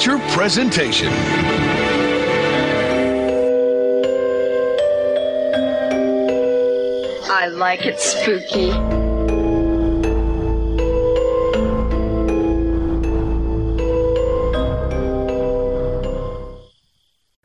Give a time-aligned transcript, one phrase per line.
[0.00, 1.12] feature presentation.
[7.28, 8.70] I like it spooky.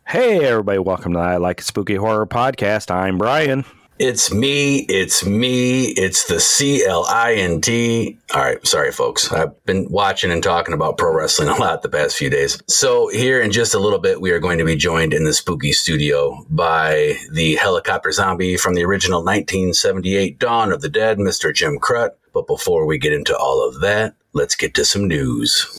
[0.08, 2.90] Hey, everybody, welcome to I Like It Spooky Horror Podcast.
[2.90, 3.66] I'm Brian.
[3.98, 4.80] It's me.
[4.90, 5.86] It's me.
[5.86, 8.18] It's the C L I N T.
[8.34, 8.66] All right.
[8.68, 9.32] Sorry, folks.
[9.32, 12.62] I've been watching and talking about pro wrestling a lot the past few days.
[12.68, 15.34] So, here in just a little bit, we are going to be joined in the
[15.34, 21.54] spooky studio by the helicopter zombie from the original 1978 Dawn of the Dead, Mr.
[21.54, 22.12] Jim Krut.
[22.34, 25.78] But before we get into all of that, let's get to some news.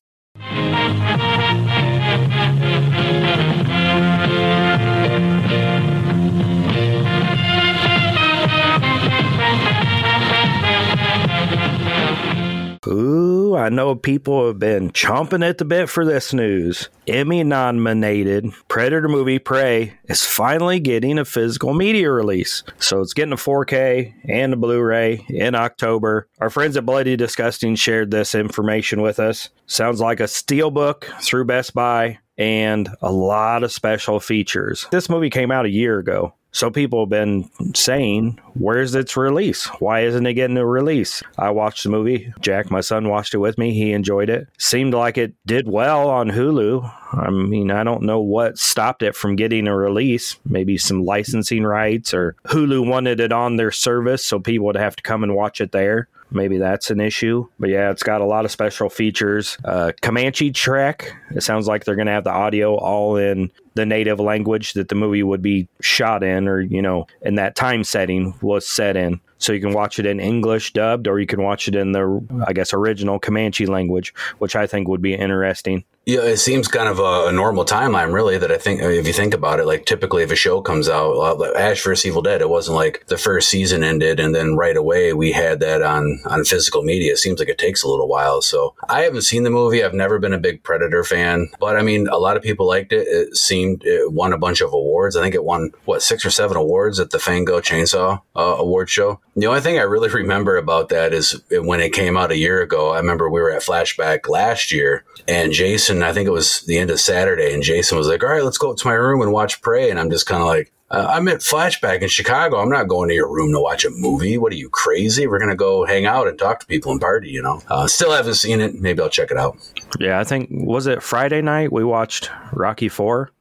[12.87, 16.89] Ooh, I know people have been chomping at the bit for this news.
[17.09, 22.63] Emmy nominated Predator movie Prey is finally getting a physical media release.
[22.79, 26.29] So it's getting a 4K and a Blu ray in October.
[26.41, 29.51] Our friends at Bloody Disgusting shared this information with us.
[29.67, 34.87] Sounds like a steelbook through Best Buy and a lot of special features.
[34.91, 36.35] This movie came out a year ago.
[36.57, 39.67] So people have been saying, where's its release?
[39.79, 41.23] Why isn't it getting a release?
[41.37, 42.33] I watched the movie.
[42.41, 43.75] Jack, my son, watched it with me.
[43.75, 44.49] He enjoyed it.
[44.57, 46.91] Seemed like it did well on Hulu.
[47.13, 50.39] I mean, I don't know what stopped it from getting a release.
[50.47, 54.97] Maybe some licensing rights or Hulu wanted it on their service, so people would have
[54.97, 56.09] to come and watch it there.
[56.31, 57.49] Maybe that's an issue.
[57.61, 59.59] But yeah, it's got a lot of special features.
[59.63, 61.15] Uh, Comanche Trek.
[61.33, 64.89] It sounds like they're going to have the audio all in the native language that
[64.89, 68.97] the movie would be shot in, or, you know, in that time setting was set
[68.97, 69.21] in.
[69.39, 72.25] So you can watch it in English dubbed, or you can watch it in the,
[72.47, 75.85] I guess, original Comanche language, which I think would be interesting.
[76.09, 78.39] Yeah, it seems kind of a, a, normal timeline, really.
[78.39, 81.15] That I think, if you think about it, like typically if a show comes out,
[81.15, 84.77] uh, Ash vs Evil Dead, it wasn't like the first season ended and then right
[84.77, 87.15] away we had that on on physical media.
[87.15, 88.41] It seems like it takes a little while.
[88.41, 89.83] So I haven't seen the movie.
[89.83, 92.93] I've never been a big Predator fan, but I mean, a lot of people liked
[92.93, 93.09] it.
[93.09, 95.17] It seemed it won a bunch of awards.
[95.17, 98.89] I think it won what six or seven awards at the Fango Chainsaw uh, Award
[98.89, 99.21] Show.
[99.35, 102.63] The only thing I really remember about that is when it came out a year
[102.63, 102.91] ago.
[102.91, 106.79] I remember we were at Flashback last year, and Jason, I think it was the
[106.79, 109.23] end of Saturday, and Jason was like, "All right, let's go up to my room
[109.23, 110.73] and watch Prey," and I'm just kind of like.
[110.89, 112.59] Uh, I'm at Flashback in Chicago.
[112.59, 114.39] I'm not going to your room to watch a movie.
[114.39, 115.27] What are you crazy?
[115.27, 117.29] We're gonna go hang out and talk to people and party.
[117.29, 117.61] You know.
[117.69, 118.75] Uh, still haven't seen it.
[118.75, 119.57] Maybe I'll check it out.
[119.99, 123.33] Yeah, I think was it Friday night we watched Rocky Four.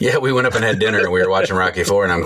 [0.00, 2.04] Yeah, we went up and had dinner, and we were watching Rocky Four.
[2.04, 2.24] And I'm,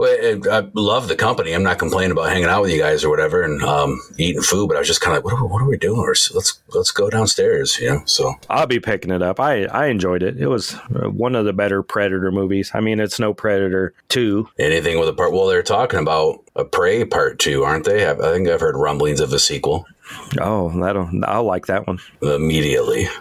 [0.00, 1.52] I love the company.
[1.52, 4.68] I'm not complaining about hanging out with you guys or whatever, and um, eating food.
[4.68, 6.06] But I was just kind of like, what are, what are we doing?
[6.06, 8.02] Let's let's go downstairs, you know.
[8.04, 9.40] So I'll be picking it up.
[9.40, 10.38] I I enjoyed it.
[10.38, 12.70] It was one of the better Predator movies.
[12.74, 14.48] I mean, it's no Predator two.
[14.58, 15.32] Anything with a part?
[15.32, 18.08] Well, they're talking about a Prey part two, aren't they?
[18.08, 19.86] I think I've heard rumblings of a sequel.
[20.40, 23.08] Oh, that'll I'll like that one immediately.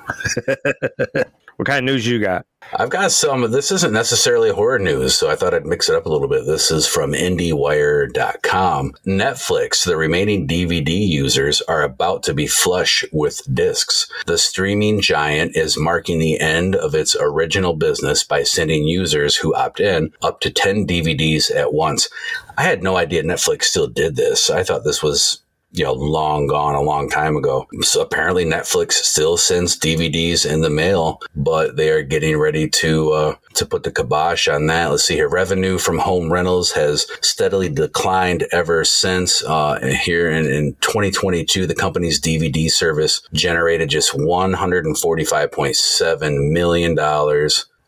[1.58, 2.46] What kind of news you got?
[2.76, 3.52] I've got some.
[3.52, 6.46] This isn't necessarily horror news, so I thought I'd mix it up a little bit.
[6.46, 8.94] This is from IndieWire.com.
[9.06, 14.10] Netflix, the remaining DVD users are about to be flush with discs.
[14.26, 19.54] The streaming giant is marking the end of its original business by sending users who
[19.54, 22.10] opt in up to 10 DVDs at once.
[22.58, 24.50] I had no idea Netflix still did this.
[24.50, 25.43] I thought this was
[25.74, 27.68] you know, long gone a long time ago.
[27.82, 33.12] So apparently Netflix still sends DVDs in the mail, but they are getting ready to,
[33.12, 34.92] uh, to put the kibosh on that.
[34.92, 35.28] Let's see here.
[35.28, 39.44] Revenue from home rentals has steadily declined ever since.
[39.44, 46.96] Uh, here in, in 2022, the company's DVD service generated just $145.7 million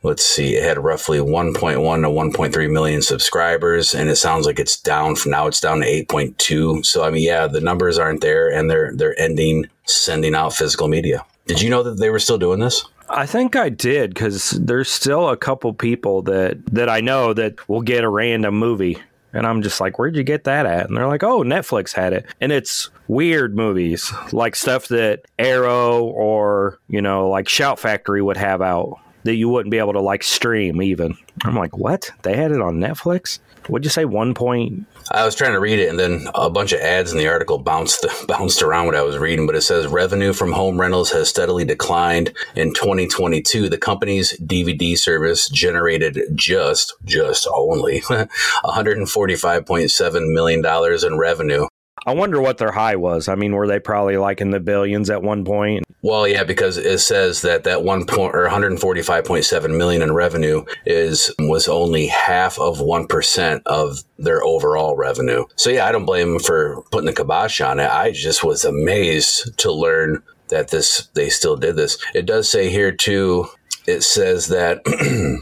[0.06, 4.80] let's see, it had roughly 1.1 to 1.3 million subscribers, and it sounds like it's
[4.80, 5.48] down from now.
[5.48, 6.86] It's down to 8.2.
[6.86, 10.88] So I mean, yeah, the numbers aren't there, and they're they're ending sending out physical
[10.88, 11.26] media.
[11.48, 12.86] Did you know that they were still doing this?
[13.10, 17.68] I think I did because there's still a couple people that that I know that
[17.70, 18.98] will get a random movie.
[19.34, 20.88] And I'm just like, where'd you get that at?
[20.88, 22.26] And they're like, oh, Netflix had it.
[22.40, 28.38] And it's weird movies, like stuff that Arrow or, you know, like Shout Factory would
[28.38, 31.18] have out that you wouldn't be able to like stream even.
[31.44, 32.12] I'm like, what?
[32.22, 33.40] They had it on Netflix?
[33.68, 34.06] What'd you say?
[34.06, 34.86] One point?
[35.12, 37.58] I was trying to read it, and then a bunch of ads in the article
[37.58, 39.48] bounced bounced around what I was reading.
[39.48, 43.68] But it says revenue from home rentals has steadily declined in 2022.
[43.68, 51.66] The company's DVD service generated just just only 145.7 million dollars in revenue
[52.06, 53.28] I wonder what their high was.
[53.28, 55.84] I mean, were they probably like in the billions at one point?
[56.02, 61.34] Well, yeah, because it says that that one point or 145.7 million in revenue is
[61.40, 65.46] was only half of one percent of their overall revenue.
[65.56, 67.90] So yeah, I don't blame them for putting the kibosh on it.
[67.90, 71.98] I just was amazed to learn that this they still did this.
[72.14, 73.48] It does say here too
[73.88, 74.84] it says that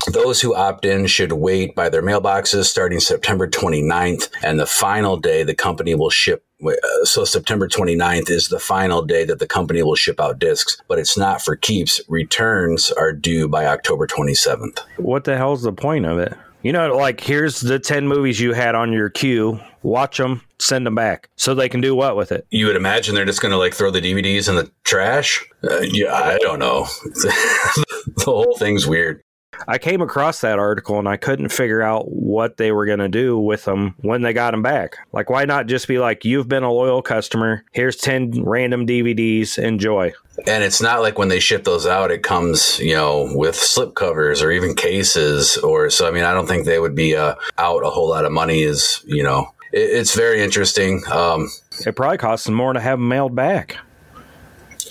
[0.11, 5.17] those who opt in should wait by their mailboxes starting September 29th, and the final
[5.17, 6.45] day the company will ship.
[6.65, 6.71] Uh,
[7.03, 10.99] so September 29th is the final day that the company will ship out discs, but
[10.99, 11.99] it's not for keeps.
[12.07, 14.79] Returns are due by October 27th.
[14.97, 16.33] What the hell's the point of it?
[16.63, 19.59] You know, like here's the 10 movies you had on your queue.
[19.81, 22.47] Watch them, send them back so they can do what with it?
[22.51, 25.45] You would imagine they're just going to like throw the DVDs in the trash.
[25.61, 26.87] Uh, yeah, I don't know.
[27.03, 29.21] the whole thing's weird.
[29.67, 33.09] I came across that article and I couldn't figure out what they were going to
[33.09, 34.97] do with them when they got them back.
[35.11, 37.63] Like, why not just be like, you've been a loyal customer.
[37.71, 39.57] Here's 10 random DVDs.
[39.57, 40.13] Enjoy.
[40.47, 43.95] And it's not like when they ship those out, it comes, you know, with slip
[43.95, 45.57] covers or even cases.
[45.57, 48.25] Or so, I mean, I don't think they would be uh, out a whole lot
[48.25, 51.03] of money, is, you know, it, it's very interesting.
[51.11, 51.49] Um,
[51.85, 53.77] it probably costs them more to have them mailed back.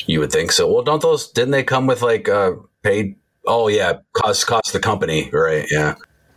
[0.06, 0.72] You would think so.
[0.72, 3.16] Well, don't those, didn't they come with like uh, paid
[3.46, 5.66] Oh yeah, cost cost the company, right?
[5.70, 5.94] Yeah.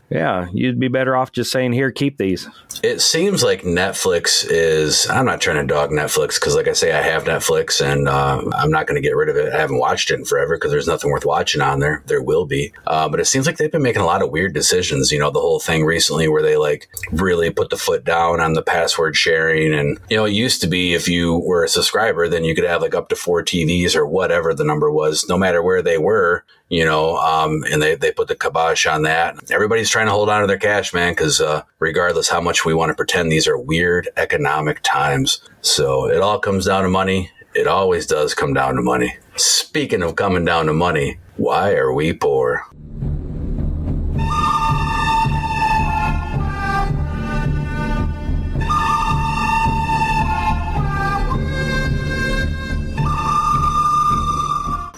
[0.09, 2.47] Yeah, you'd be better off just saying, "Here, keep these."
[2.83, 5.09] It seems like Netflix is.
[5.09, 8.43] I'm not trying to dog Netflix because, like I say, I have Netflix and uh,
[8.53, 9.51] I'm not going to get rid of it.
[9.51, 12.03] I haven't watched it in forever because there's nothing worth watching on there.
[12.05, 14.53] There will be, uh, but it seems like they've been making a lot of weird
[14.53, 15.11] decisions.
[15.11, 18.53] You know, the whole thing recently where they like really put the foot down on
[18.53, 22.27] the password sharing, and you know, it used to be if you were a subscriber,
[22.27, 25.37] then you could have like up to four TVs or whatever the number was, no
[25.37, 29.51] matter where they were you know, um, and they, they put the kibosh on that.
[29.51, 32.73] Everybody's trying to hold on to their cash, man, because uh, regardless how much we
[32.73, 35.41] want to pretend, these are weird economic times.
[35.61, 37.31] So it all comes down to money.
[37.53, 39.15] It always does come down to money.
[39.35, 42.65] Speaking of coming down to money, why are we poor?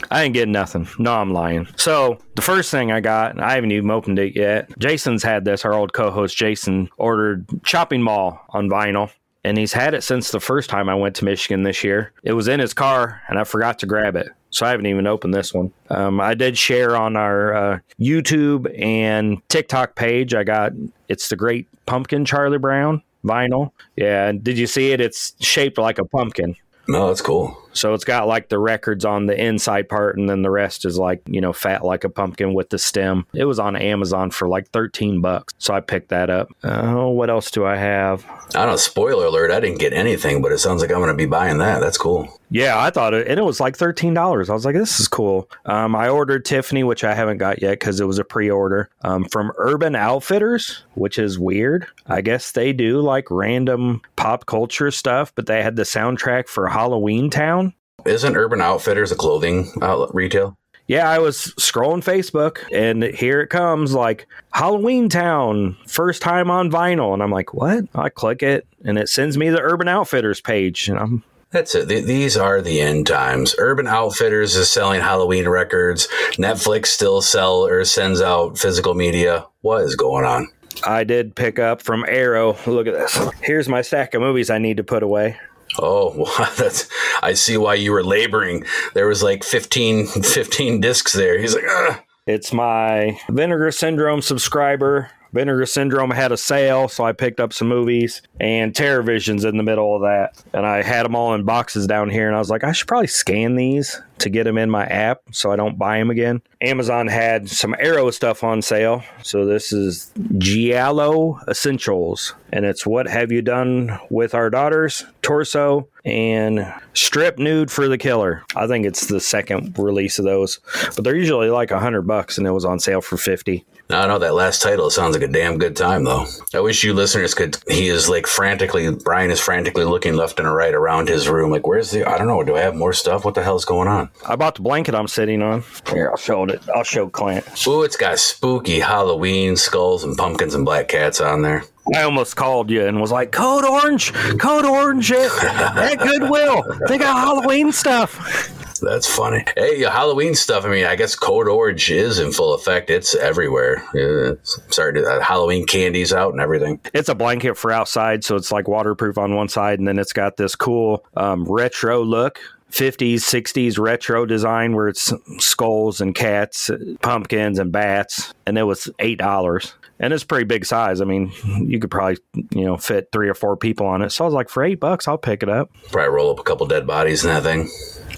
[0.09, 0.88] I didn't get nothing.
[1.00, 1.68] No, I'm lying.
[1.75, 4.69] So the first thing I got, I haven't even opened it yet.
[4.80, 5.65] Jason's had this.
[5.65, 9.12] Our old co-host Jason ordered Chopping Mall on vinyl.
[9.44, 12.12] And he's had it since the first time I went to Michigan this year.
[12.24, 14.27] It was in his car, and I forgot to grab it.
[14.50, 15.71] So I haven't even opened this one.
[15.89, 20.33] Um, I did share on our uh, YouTube and TikTok page.
[20.33, 20.74] I got
[21.07, 23.71] it's the Great Pumpkin Charlie Brown vinyl.
[23.95, 25.00] Yeah, did you see it?
[25.00, 26.56] It's shaped like a pumpkin.
[26.88, 27.57] No, that's cool.
[27.77, 30.97] So it's got like the records on the inside part, and then the rest is
[30.97, 33.25] like, you know, fat like a pumpkin with the stem.
[33.33, 35.53] It was on Amazon for like 13 bucks.
[35.57, 36.50] So I picked that up.
[36.63, 38.25] Oh, what else do I have?
[38.56, 38.75] I don't know.
[38.77, 41.57] Spoiler alert, I didn't get anything, but it sounds like I'm going to be buying
[41.59, 41.79] that.
[41.79, 42.39] That's cool.
[42.49, 44.49] Yeah, I thought it, and it was like thirteen dollars.
[44.49, 47.71] I was like, "This is cool." Um, I ordered Tiffany, which I haven't got yet
[47.71, 51.88] because it was a pre-order um, from Urban Outfitters, which is weird.
[52.07, 56.69] I guess they do like random pop culture stuff, but they had the soundtrack for
[56.69, 57.73] Halloween Town,
[58.05, 60.57] isn't Urban Outfitters a clothing outlet retail?
[60.88, 66.71] Yeah, I was scrolling Facebook and here it comes like Halloween Town, first time on
[66.71, 67.13] vinyl.
[67.13, 67.83] And I'm like, what?
[67.94, 70.88] I click it and it sends me the Urban Outfitters page.
[70.88, 71.88] And I'm that's it.
[71.88, 73.55] These are the end times.
[73.57, 76.07] Urban Outfitters is selling Halloween records.
[76.33, 79.45] Netflix still sell or sends out physical media.
[79.61, 80.47] What is going on?
[80.85, 82.57] I did pick up from Arrow.
[82.68, 83.18] Look at this.
[83.42, 85.37] Here's my stack of movies I need to put away.
[85.80, 86.89] Oh, well, that's.
[87.21, 88.66] I see why you were laboring.
[88.94, 91.39] There was like 15, 15 discs there.
[91.39, 91.99] He's like, Ugh.
[92.25, 97.67] It's my Vinegar Syndrome subscriber Vinegar Syndrome had a sale, so I picked up some
[97.67, 100.44] movies and Terror Visions in the middle of that.
[100.51, 102.87] And I had them all in boxes down here, and I was like, I should
[102.87, 106.42] probably scan these to get them in my app so I don't buy them again.
[106.62, 109.04] Amazon had some Arrow stuff on sale.
[109.24, 115.88] So this is Giallo Essentials, and it's What Have You Done with Our Daughters, Torso,
[116.06, 118.44] and Strip Nude for the Killer.
[118.56, 120.59] I think it's the second release of those,
[120.95, 123.66] but they're usually like a hundred bucks, and it was on sale for 50.
[123.90, 126.26] I know that last title sounds like a damn good time, though.
[126.54, 127.57] I wish you listeners could.
[127.69, 131.52] He is like frantically, Brian is frantically looking left and right around his room.
[131.52, 133.24] Like, where's the, I don't know, do I have more stuff?
[133.24, 134.06] What the hell's going on?
[134.28, 135.64] I bought the blanket I'm sitting on.
[135.90, 136.61] Here, I'll show it.
[136.73, 137.45] I'll show Clint.
[137.68, 141.64] Ooh, it's got spooky Halloween skulls and pumpkins and black cats on there.
[141.95, 146.64] I almost called you and was like, Code Orange, Code Orange at, at Goodwill.
[146.87, 148.54] They got Halloween stuff.
[148.81, 149.44] That's funny.
[149.56, 150.66] Hey, Halloween stuff.
[150.66, 152.90] I mean, I guess Code Orange is in full effect.
[152.90, 153.83] It's everywhere.
[153.94, 154.59] Yeah, it's.
[154.78, 156.80] Uh, Halloween candies out and everything.
[156.94, 160.14] It's a blanket for outside, so it's like waterproof on one side, and then it's
[160.14, 162.40] got this cool um, retro look.
[162.71, 168.64] 50s, 60s retro design where it's skulls and cats, uh, pumpkins and bats, and it
[168.64, 169.74] was eight dollars.
[170.00, 171.02] And it's pretty big size.
[171.02, 171.31] I mean,
[171.66, 172.18] you could probably
[172.52, 174.12] you know fit three or four people on it.
[174.12, 175.71] So I was like, for eight bucks, I'll pick it up.
[175.92, 177.69] Probably roll up a couple dead bodies in that thing.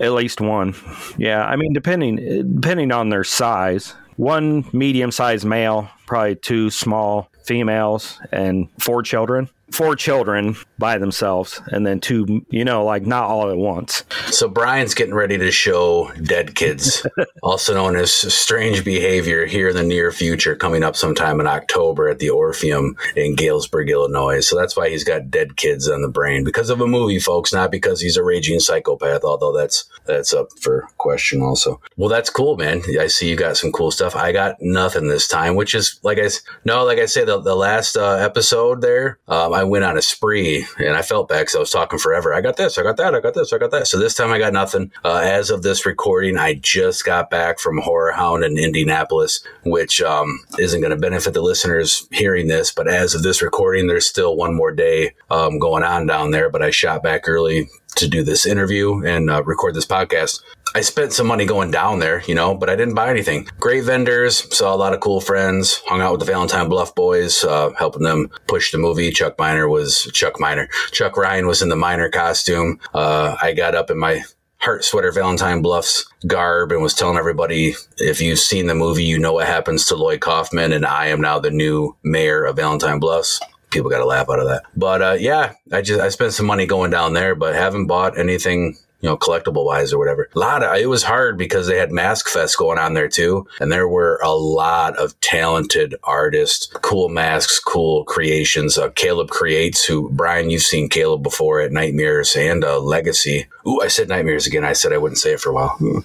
[0.02, 0.76] At least one.
[1.18, 2.16] Yeah, I mean, depending
[2.56, 9.50] depending on their size, one medium sized male, probably two small females, and four children
[9.72, 14.04] four children by themselves and then two you know like not all at once.
[14.28, 17.06] So brian's getting ready to show dead kids
[17.44, 22.10] also known as strange behavior here in the near future coming up sometime in october
[22.10, 24.40] at the orpheum in galesburg illinois.
[24.40, 27.54] So that's why he's got dead kids on the brain because of a movie folks
[27.54, 31.82] not because he's a raging psychopath although that's that's up for question also.
[31.98, 32.82] Well that's cool man.
[33.00, 34.16] I see you got some cool stuff.
[34.16, 36.30] I got nothing this time which is like i
[36.66, 40.02] no like i say the, the last uh, episode there um, I went on a
[40.02, 42.34] spree and I felt bad because I was talking forever.
[42.34, 43.88] I got this, I got that, I got this, I got that.
[43.88, 44.90] So this time I got nothing.
[45.04, 50.02] Uh, as of this recording, I just got back from Horror Hound in Indianapolis, which
[50.02, 52.72] um, isn't going to benefit the listeners hearing this.
[52.72, 56.50] But as of this recording, there's still one more day um, going on down there.
[56.50, 60.42] But I shot back early to do this interview and uh, record this podcast.
[60.76, 63.48] I spent some money going down there, you know, but I didn't buy anything.
[63.60, 67.44] Great vendors, saw a lot of cool friends, hung out with the Valentine Bluff boys,
[67.44, 69.12] uh, helping them push the movie.
[69.12, 70.68] Chuck Miner was Chuck Miner.
[70.92, 72.80] Chuck Ryan was in the Miner costume.
[72.94, 74.24] Uh, I got up in my
[74.58, 79.18] heart sweater Valentine Bluffs garb and was telling everybody if you've seen the movie, you
[79.18, 83.00] know what happens to Lloyd Kaufman, and I am now the new mayor of Valentine
[83.00, 83.40] Bluffs
[83.72, 84.64] people got a laugh out of that.
[84.76, 88.18] But uh, yeah, I just I spent some money going down there, but haven't bought
[88.18, 90.30] anything you know, collectible wise or whatever.
[90.36, 93.48] A lot of it was hard because they had Mask Fest going on there too,
[93.60, 98.78] and there were a lot of talented artists, cool masks, cool creations.
[98.78, 103.48] Uh, Caleb creates, who Brian, you've seen Caleb before at Nightmares and uh, Legacy.
[103.68, 104.66] Ooh, I said Nightmares again.
[104.66, 105.78] I said I wouldn't say it for a while.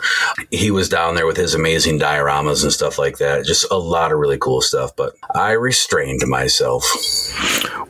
[0.50, 3.44] He was down there with his amazing dioramas and stuff like that.
[3.44, 6.84] Just a lot of really cool stuff, but I restrained myself.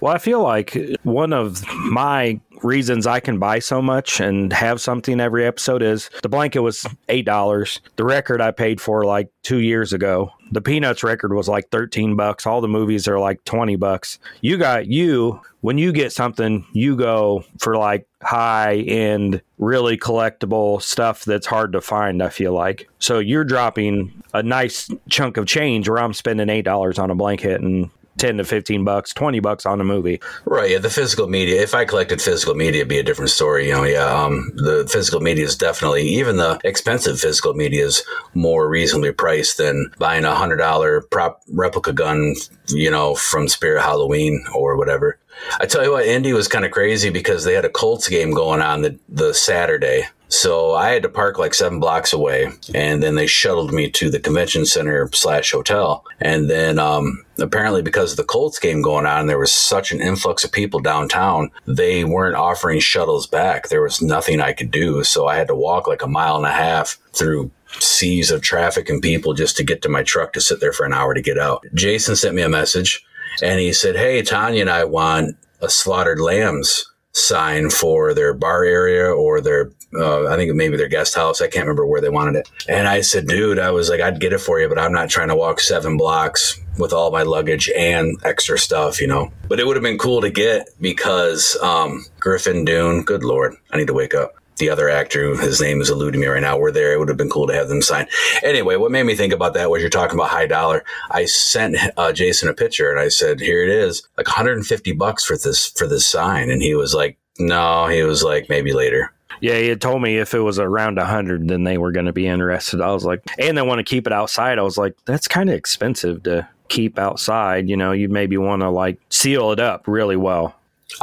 [0.01, 4.81] Well, I feel like one of my reasons I can buy so much and have
[4.81, 7.81] something every episode is the blanket was eight dollars.
[7.97, 10.31] The record I paid for like two years ago.
[10.53, 12.47] The Peanuts record was like thirteen bucks.
[12.47, 14.19] All the movies are like twenty bucks.
[14.41, 20.81] You got you when you get something, you go for like high end, really collectible
[20.83, 22.23] stuff that's hard to find.
[22.23, 26.67] I feel like so you're dropping a nice chunk of change where I'm spending eight
[26.67, 30.21] dollars on a blanket and 10 to 15 bucks, 20 bucks on a movie.
[30.45, 30.71] Right.
[30.71, 30.79] Yeah.
[30.79, 33.69] The physical media, if I collected physical media, it'd be a different story.
[33.69, 34.05] You know, yeah.
[34.05, 38.03] Um, the physical media is definitely, even the expensive physical media is
[38.35, 42.35] more reasonably priced than buying a hundred dollar prop replica gun,
[42.69, 45.19] you know, from Spirit Halloween or whatever.
[45.61, 48.33] I tell you what, Indy was kind of crazy because they had a Colts game
[48.33, 53.03] going on the, the Saturday so I had to park like seven blocks away, and
[53.03, 56.05] then they shuttled me to the convention center slash hotel.
[56.21, 60.01] And then um, apparently, because of the Colts game going on, there was such an
[60.01, 61.51] influx of people downtown.
[61.67, 63.69] They weren't offering shuttles back.
[63.69, 66.47] There was nothing I could do, so I had to walk like a mile and
[66.47, 70.41] a half through seas of traffic and people just to get to my truck to
[70.41, 71.65] sit there for an hour to get out.
[71.75, 73.05] Jason sent me a message,
[73.41, 78.65] and he said, "Hey, Tanya and I want a slaughtered lambs." sign for their bar
[78.65, 81.41] area or their uh, I think maybe their guest house.
[81.41, 82.51] I can't remember where they wanted it.
[82.69, 85.11] And I said, dude, I was like, I'd get it for you, but I'm not
[85.11, 89.33] trying to walk seven blocks with all my luggage and extra stuff, you know.
[89.49, 93.77] But it would have been cool to get because um, Griffin Dunne, good lord, I
[93.77, 94.35] need to wake up.
[94.57, 96.93] The other actor, his name is eluding me right now, were there.
[96.93, 98.07] It would have been cool to have them sign.
[98.43, 100.85] Anyway, what made me think about that was you're talking about high dollar.
[101.11, 105.25] I sent uh, Jason a picture and I said, "Here it is, like 150 bucks
[105.25, 109.13] for this for this sign," and he was like, "No," he was like, "Maybe later."
[109.45, 112.07] Yeah, he had told me if it was around a hundred, then they were going
[112.07, 112.81] to be interested.
[112.81, 114.59] I was like, and they want to keep it outside.
[114.59, 117.69] I was like, that's kind of expensive to keep outside.
[117.69, 120.55] You know, you maybe want to like seal it up really well.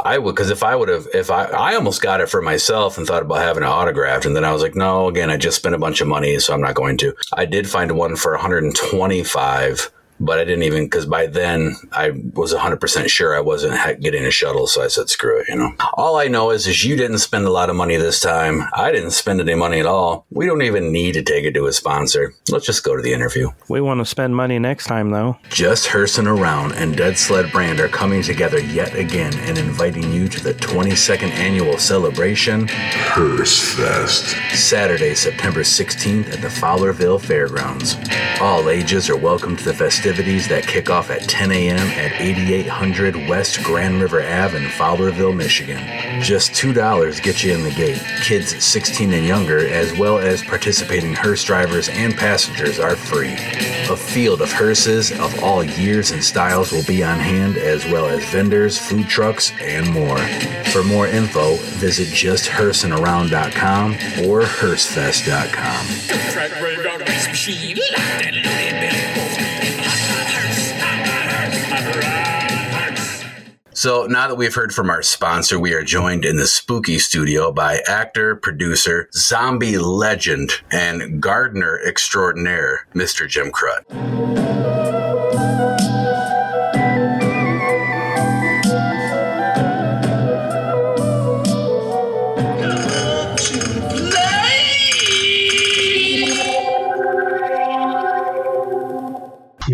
[0.04, 2.98] I would, because if I would have, if I, I almost got it for myself
[2.98, 5.58] and thought about having it autographed, and then I was like, no, again, I just
[5.58, 7.14] spent a bunch of money, so I'm not going to.
[7.34, 9.88] I did find one for 125
[10.22, 14.24] but I didn't even because by then I was 100 percent sure I wasn't getting
[14.24, 15.48] a shuttle, so I said screw it.
[15.48, 18.20] You know, all I know is is you didn't spend a lot of money this
[18.20, 18.62] time.
[18.72, 20.24] I didn't spend any money at all.
[20.30, 22.34] We don't even need to take it to a sponsor.
[22.48, 23.50] Let's just go to the interview.
[23.68, 25.38] We want to spend money next time though.
[25.50, 30.28] Just Hearson Around and Dead Sled Brand are coming together yet again and inviting you
[30.28, 34.36] to the 22nd annual celebration, Hearse Fest.
[34.54, 37.96] Saturday, September 16th at the Fowlerville Fairgrounds.
[38.40, 41.78] All ages are welcome to the festivities that kick off at 10 a.m.
[41.78, 45.78] at 8800 West Grand River Ave in Fowlerville, Michigan.
[46.20, 48.02] Just $2 get you in the gate.
[48.22, 53.32] Kids 16 and younger, as well as participating hearse drivers and passengers, are free.
[53.90, 58.06] A field of hearses of all years and styles will be on hand, as well
[58.06, 60.18] as vendors, food trucks, and more.
[60.72, 63.92] For more info, visit justhursonaround.com
[64.26, 65.86] or hearsefest.com.
[73.74, 77.50] So now that we've heard from our sponsor, we are joined in the spooky studio
[77.50, 83.26] by actor, producer, zombie legend, and gardener extraordinaire, Mr.
[83.26, 84.81] Jim Krut.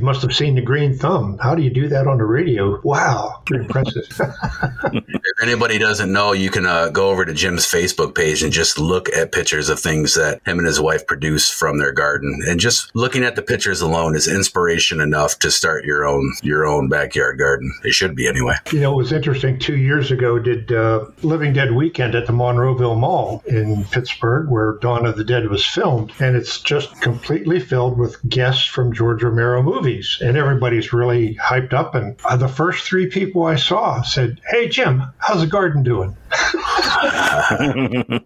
[0.09, 1.37] Must have seen the green thumb.
[1.37, 2.81] How do you do that on the radio?
[2.81, 4.09] Wow, impressive.
[5.39, 8.79] If anybody doesn't know, you can uh, go over to Jim's Facebook page and just
[8.79, 12.41] look at pictures of things that him and his wife produce from their garden.
[12.49, 16.67] And just looking at the pictures alone is inspiration enough to start your own your
[16.67, 17.73] own backyard garden.
[17.85, 18.57] It should be anyway.
[18.73, 19.59] you know, it was interesting.
[19.61, 24.79] Two years ago, did uh, Living Dead weekend at the Monroeville Mall in Pittsburgh, where
[24.81, 29.23] Dawn of the Dead was filmed, and it's just completely filled with guests from George
[29.23, 31.95] Romero movies, and everybody's really hyped up.
[31.95, 36.17] And uh, the first three people I saw said, "Hey Jim, how's the garden doing?"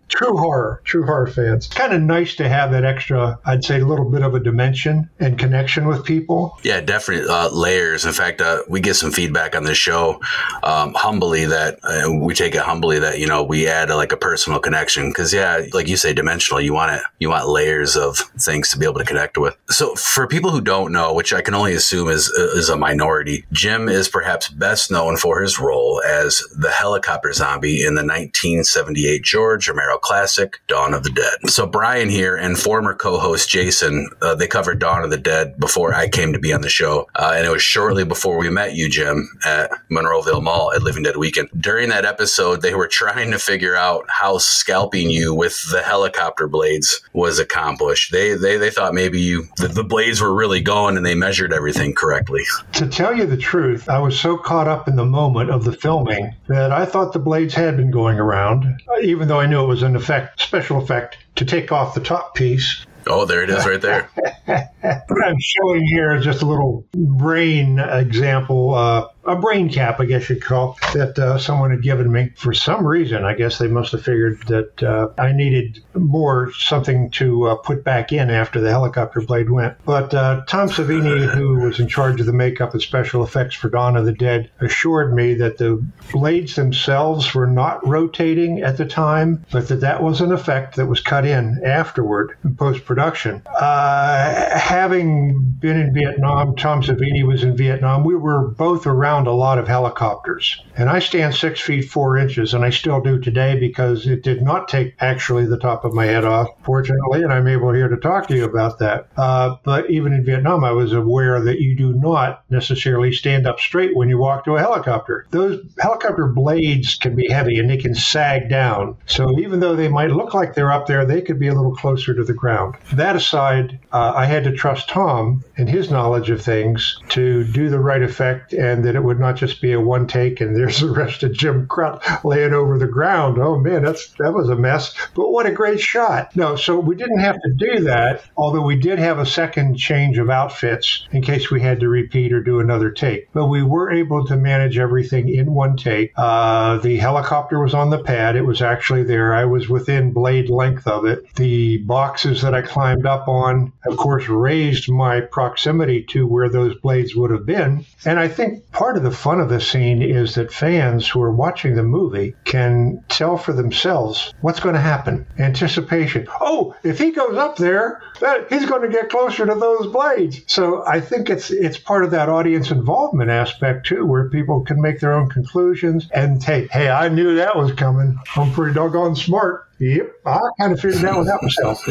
[0.08, 1.66] true horror, true horror fans.
[1.68, 5.08] Kind of nice to have that extra, I'd say, a little bit of a dimension
[5.20, 6.58] and connection with people.
[6.62, 8.04] Yeah, definitely uh, layers.
[8.04, 10.20] In fact, uh, we get some feedback on this show
[10.62, 14.16] um, humbly that uh, we take it humbly that you know we add like a
[14.16, 16.60] personal connection because yeah, like you say, dimensional.
[16.60, 17.02] You want it.
[17.18, 19.56] You want layers of things to be able to connect with.
[19.68, 23.44] So for people who don't know, which I can only assume is is a minority,
[23.52, 29.22] Jim is perhaps best known for his role as the helicopter zombie in the 1978
[29.22, 31.50] George Romero classic Dawn of the Dead.
[31.50, 35.94] So Brian here and former co-host Jason, uh, they covered Dawn of the Dead before
[35.94, 38.74] I came to be on the show, uh, and it was shortly before we met
[38.74, 41.48] you, Jim, at Monroeville Mall at Living Dead Weekend.
[41.58, 46.46] During that episode, they were trying to figure out how scalping you with the helicopter
[46.46, 48.12] blades was accomplished.
[48.12, 51.41] They they, they thought maybe you the, the blades were really going and they measured
[51.50, 52.42] everything correctly.
[52.74, 55.72] To tell you the truth, I was so caught up in the moment of the
[55.72, 59.66] filming that I thought the blades had been going around, even though I knew it
[59.66, 62.84] was an effect, special effect to take off the top piece.
[63.06, 64.10] Oh, there it is, right there.
[64.82, 70.06] What I'm showing here is just a little brain example, uh, a brain cap, I
[70.06, 72.32] guess you'd call, that uh, someone had given me.
[72.36, 77.10] For some reason, I guess they must have figured that uh, I needed more something
[77.12, 79.76] to uh, put back in after the helicopter blade went.
[79.84, 83.68] But uh, Tom Savini, who was in charge of the makeup and special effects for
[83.68, 88.86] Dawn of the Dead, assured me that the blades themselves were not rotating at the
[88.86, 93.42] time, but that that was an effect that was cut in afterward in post production.
[93.46, 98.04] Uh, having been in Vietnam, Tom Savini was in Vietnam.
[98.04, 100.60] We were both around a lot of helicopters.
[100.76, 104.42] And I stand six feet four inches, and I still do today because it did
[104.42, 107.96] not take actually the top of my head off, fortunately, and I'm able here to
[107.96, 109.08] talk to you about that.
[109.16, 113.60] Uh, but even in Vietnam, I was aware that you do not necessarily stand up
[113.60, 115.26] straight when you walk to a helicopter.
[115.30, 118.96] Those helicopter blades can be heavy and they can sag down.
[119.06, 121.74] So even though they might look like they're up there, they could be a little
[121.74, 122.76] closer to the ground.
[122.92, 127.68] That aside, uh, I had to trust Tom and his knowledge of things to do
[127.68, 130.80] the right effect and that it would not just be a one take and there's
[130.80, 133.38] the rest of Jim Krut laying over the ground.
[133.38, 134.94] Oh man, that's that was a mess.
[135.14, 136.34] But what a great shot.
[136.36, 140.18] No, so we didn't have to do that, although we did have a second change
[140.18, 143.32] of outfits in case we had to repeat or do another take.
[143.32, 146.12] But we were able to manage everything in one take.
[146.16, 148.36] Uh, the helicopter was on the pad.
[148.36, 149.34] It was actually there.
[149.34, 151.34] I was within blade length of it.
[151.34, 156.74] The boxes that I climbed up on, of course, raised my proximity to where those
[156.76, 157.84] blades would have been.
[158.04, 161.32] And I think part of the fun of the scene is that fans who are
[161.32, 165.26] watching the movie can tell for themselves what's going to happen.
[165.38, 166.26] Anticipation.
[166.40, 170.42] Oh, if he goes up there, that, he's going to get closer to those blades.
[170.46, 174.80] So I think it's it's part of that audience involvement aspect too, where people can
[174.80, 178.18] make their own conclusions and take, hey, I knew that was coming.
[178.36, 179.68] I'm pretty doggone smart.
[179.82, 181.82] Yep, I kind of figured that one out myself.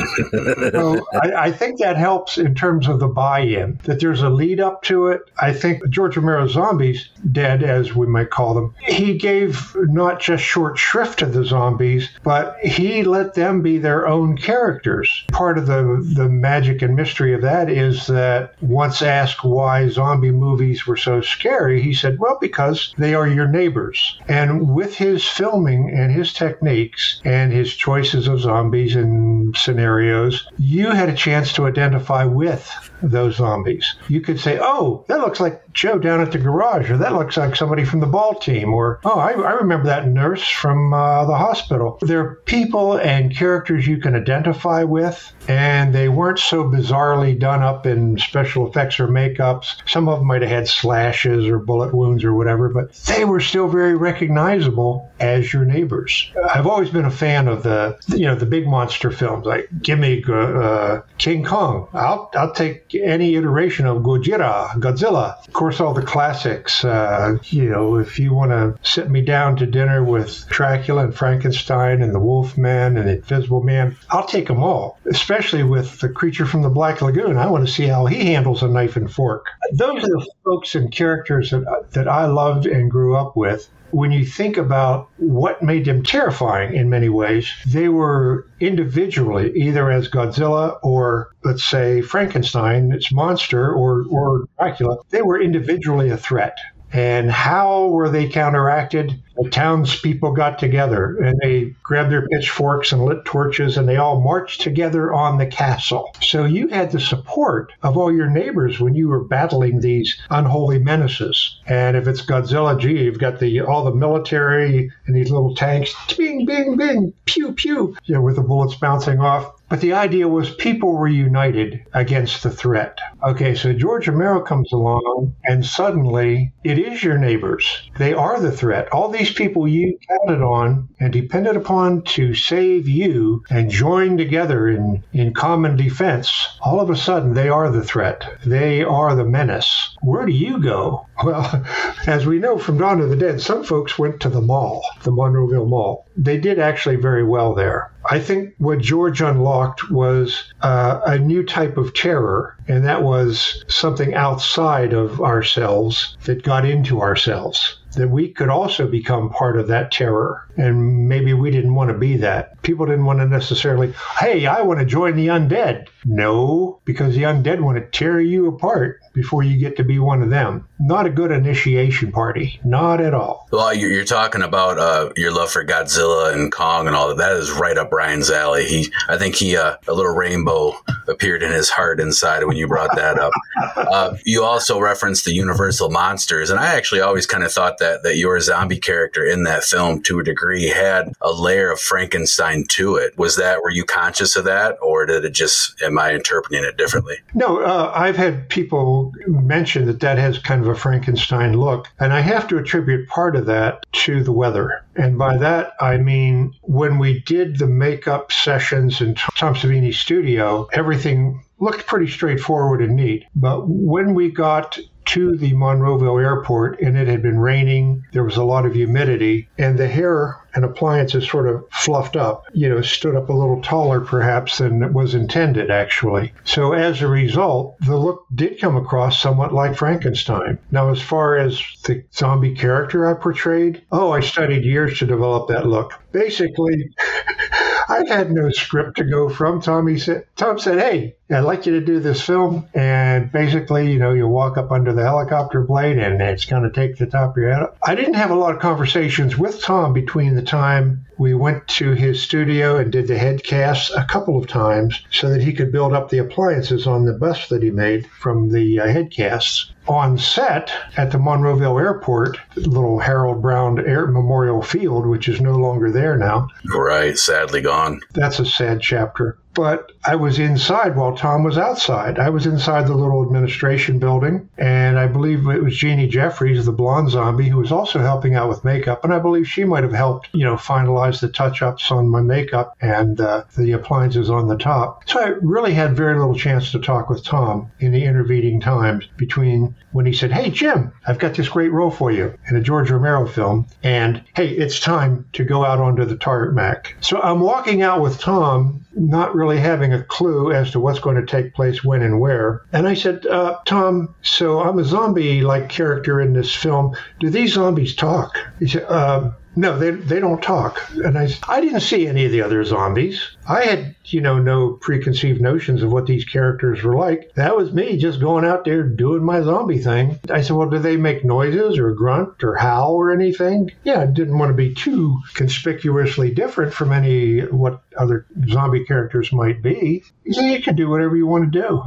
[0.71, 3.81] so I, I, think that helps in terms of the buy-in.
[3.83, 5.23] That there's a lead up to it.
[5.37, 10.41] I think George Romero's zombies, dead as we might call them, he gave not just
[10.41, 15.25] short shrift to the zombies, but he let them be their own characters.
[15.33, 15.81] Part of the
[16.15, 21.19] the magic and mystery of that is that once asked why zombie movies were so
[21.19, 26.31] scary, he said, "Well, because they are your neighbors." And with his filming and his
[26.31, 32.69] techniques and his choices of zombies and scenarios, you had a chance to identify with
[33.01, 33.95] those zombies.
[34.07, 37.37] You could say, oh, that looks like Joe down at the garage, or that looks
[37.37, 41.25] like somebody from the ball team, or oh, I, I remember that nurse from uh,
[41.25, 41.97] the hospital.
[42.01, 47.85] They're people and characters you can identify with, and they weren't so bizarrely done up
[47.85, 49.77] in special effects or makeups.
[49.89, 53.39] Some of them might have had slashes or bullet wounds or whatever, but they were
[53.39, 56.31] still very recognizable as your neighbors.
[56.49, 59.45] I've always been a fan of the, you know, the big monster films.
[59.45, 61.87] Like, give me uh, King Kong.
[61.93, 65.35] I'll I'll take any iteration of Gojira, Godzilla.
[65.61, 66.83] Course, all the classics.
[66.83, 71.15] Uh, you know, if you want to sit me down to dinner with Dracula and
[71.15, 74.97] Frankenstein and the Wolfman and the Invisible Man, I'll take them all.
[75.05, 77.37] Especially with the creature from the Black Lagoon.
[77.37, 79.45] I want to see how he handles a knife and fork.
[79.71, 84.11] Those are the folks and characters that that I loved and grew up with when
[84.11, 90.09] you think about what made them terrifying in many ways, they were individually, either as
[90.09, 96.57] Godzilla or, let's say, Frankenstein, its monster, or, or Dracula, they were individually a threat.
[96.93, 99.21] And how were they counteracted?
[99.35, 104.19] The townspeople got together and they grabbed their pitchforks and lit torches and they all
[104.19, 106.13] marched together on the castle.
[106.21, 110.79] So you had the support of all your neighbors when you were battling these unholy
[110.79, 111.59] menaces.
[111.65, 115.93] And if it's Godzilla, gee, you've got the all the military and these little tanks,
[116.17, 119.53] bing, bing, bing, pew, pew, you know, with the bullets bouncing off.
[119.69, 122.97] But the idea was people were united against the threat.
[123.23, 127.89] Okay, so George Romero comes along, and suddenly it is your neighbors.
[127.97, 128.91] They are the threat.
[128.91, 134.67] All these people you counted on and depended upon to save you and join together
[134.67, 138.27] in, in common defense, all of a sudden they are the threat.
[138.43, 139.95] They are the menace.
[140.01, 141.05] Where do you go?
[141.23, 141.63] Well,
[142.07, 145.11] as we know from Dawn of the Dead, some folks went to the mall, the
[145.11, 146.07] Monroeville Mall.
[146.17, 147.91] They did actually very well there.
[148.09, 153.63] I think what George unlocked was uh, a new type of terror, and that was
[153.67, 159.67] something outside of ourselves that got into ourselves that we could also become part of
[159.67, 160.47] that terror.
[160.57, 162.61] And maybe we didn't want to be that.
[162.61, 165.87] People didn't want to necessarily, hey, I want to join the undead.
[166.05, 170.21] No, because the undead want to tear you apart before you get to be one
[170.21, 170.67] of them.
[170.79, 172.59] Not a good initiation party.
[172.63, 173.47] Not at all.
[173.51, 177.17] Well, you're talking about uh, your love for Godzilla and Kong and all that.
[177.17, 178.65] That is right up Brian's alley.
[178.65, 180.73] He, I think he, uh, a little rainbow
[181.07, 183.33] appeared in his heart inside when you brought that up.
[183.75, 188.03] uh, you also referenced the Universal monsters, and I actually always kind of thought that
[188.03, 192.65] that your zombie character in that film, to a degree, had a layer of Frankenstein
[192.69, 193.17] to it.
[193.17, 195.81] Was that were you conscious of that, or did it just?
[195.81, 197.15] Am I interpreting it differently?
[197.33, 202.13] No, uh, I've had people mention that that has kind of a Frankenstein look, and
[202.13, 204.85] I have to attribute part of that to the weather.
[204.95, 210.67] And by that, I mean when we did the makeup sessions in Tom Savini's studio,
[210.73, 213.25] everything looked pretty straightforward and neat.
[213.35, 214.79] But when we got
[215.11, 218.05] to the Monroeville airport and it had been raining.
[218.13, 222.45] There was a lot of humidity and the hair and appliances sort of fluffed up,
[222.53, 226.33] you know, stood up a little taller perhaps than it was intended actually.
[226.45, 230.57] So as a result, the look did come across somewhat like Frankenstein.
[230.71, 235.49] Now, as far as the zombie character I portrayed, oh, I studied years to develop
[235.49, 235.93] that look.
[236.13, 236.89] Basically,
[237.91, 239.61] I had no script to go from.
[239.61, 243.99] Tommy said, Tom said, "Hey, I'd like you to do this film, and basically, you
[243.99, 247.31] know, you walk up under the helicopter blade, and it's going to take the top
[247.31, 251.05] of your head." I didn't have a lot of conversations with Tom between the time
[251.21, 255.29] we went to his studio and did the head casts a couple of times, so
[255.29, 258.79] that he could build up the appliances on the bust that he made from the
[258.79, 265.05] uh, head casts on set at the Monroeville Airport, little Harold Brown Air Memorial Field,
[265.05, 266.47] which is no longer there now.
[266.73, 268.01] Right, sadly gone.
[268.13, 269.37] That's a sad chapter.
[269.53, 272.19] But I was inside while Tom was outside.
[272.19, 276.71] I was inside the little administration building, and I believe it was Jeannie Jeffries, the
[276.71, 279.03] blonde zombie, who was also helping out with makeup.
[279.03, 282.21] And I believe she might have helped, you know, finalize the touch ups on my
[282.21, 285.07] makeup and uh, the appliances on the top.
[285.07, 289.07] So I really had very little chance to talk with Tom in the intervening times
[289.17, 292.61] between when he said, Hey, Jim, I've got this great role for you in a
[292.61, 296.95] George Romero film, and hey, it's time to go out onto the tarmac.
[297.01, 301.15] So I'm walking out with Tom, not really having a clue as to what's going
[301.15, 302.61] to take place when and where.
[302.71, 306.95] And I said, uh, Tom, so I'm a zombie like character in this film.
[307.19, 308.37] Do these zombies talk?
[308.59, 310.79] He said, uh, no, they, they don't talk.
[310.95, 313.35] And I, I didn't see any of the other zombies.
[313.47, 317.33] I had, you know, no preconceived notions of what these characters were like.
[317.35, 320.19] That was me just going out there doing my zombie thing.
[320.29, 323.71] I said, well, do they make noises or grunt or howl or anything?
[323.83, 329.33] Yeah, I didn't want to be too conspicuously different from any what other zombie characters
[329.33, 330.03] might be.
[330.29, 331.83] Said, you can do whatever you want to do.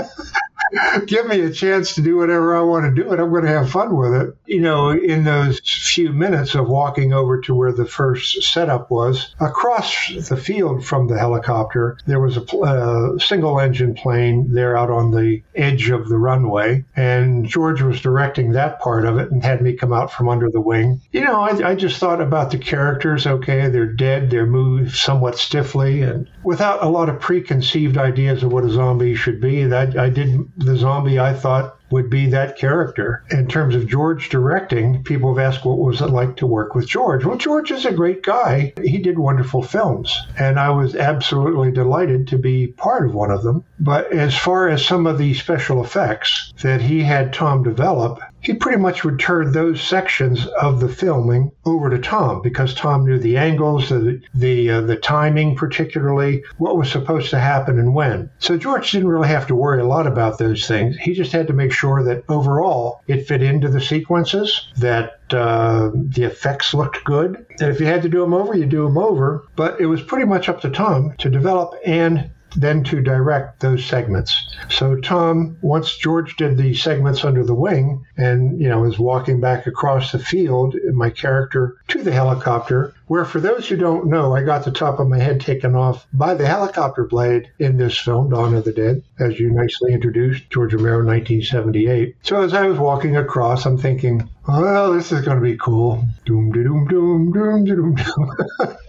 [1.06, 3.50] give me a chance to do whatever I want to do and I'm going to
[3.50, 4.36] have fun with it.
[4.46, 9.34] You know, in those few minutes of walking over to where the first setup was,
[9.40, 14.90] across the field from the helicopter, there was a uh, single engine plane there out
[14.90, 16.84] on the edge of the runway.
[16.96, 20.50] And George was directing that part of it and had me come out from under
[20.50, 21.00] the wing.
[21.12, 23.26] You know, I, I just thought about the characters.
[23.26, 28.52] Okay, they're dead, they're moved somewhat stiffly, and without a lot of preconceived ideas of
[28.52, 29.64] what a zombie should be.
[29.64, 33.22] That I didn't the zombie I thought would be that character.
[33.30, 36.88] In terms of George directing, people have asked what was it like to work with
[36.88, 37.24] George.
[37.24, 38.72] Well, George is a great guy.
[38.82, 43.42] He did wonderful films, and I was absolutely delighted to be part of one of
[43.42, 43.64] them.
[43.78, 48.54] But as far as some of the special effects that he had Tom develop, he
[48.54, 53.18] pretty much would turn those sections of the filming over to Tom because Tom knew
[53.18, 58.30] the angles, the the, uh, the timing, particularly what was supposed to happen and when.
[58.38, 60.96] So George didn't really have to worry a lot about those things.
[60.96, 65.90] He just had to make sure that overall it fit into the sequences, that uh,
[65.94, 67.46] the effects looked good.
[67.60, 69.46] And if you had to do them over, you do them over.
[69.56, 73.84] But it was pretty much up to Tom to develop and then to direct those
[73.84, 74.34] segments.
[74.68, 79.40] So Tom, once George did the segments under the wing and, you know, was walking
[79.40, 84.34] back across the field, my character to the helicopter, where for those who don't know,
[84.34, 87.98] I got the top of my head taken off by the helicopter blade in this
[87.98, 92.16] film, Dawn of the Dead, as you nicely introduced, George Romero, 1978.
[92.22, 96.04] So as I was walking across, I'm thinking, well, this is going to be cool.
[96.24, 98.36] Doom, doom, doom, doom, doom, doom.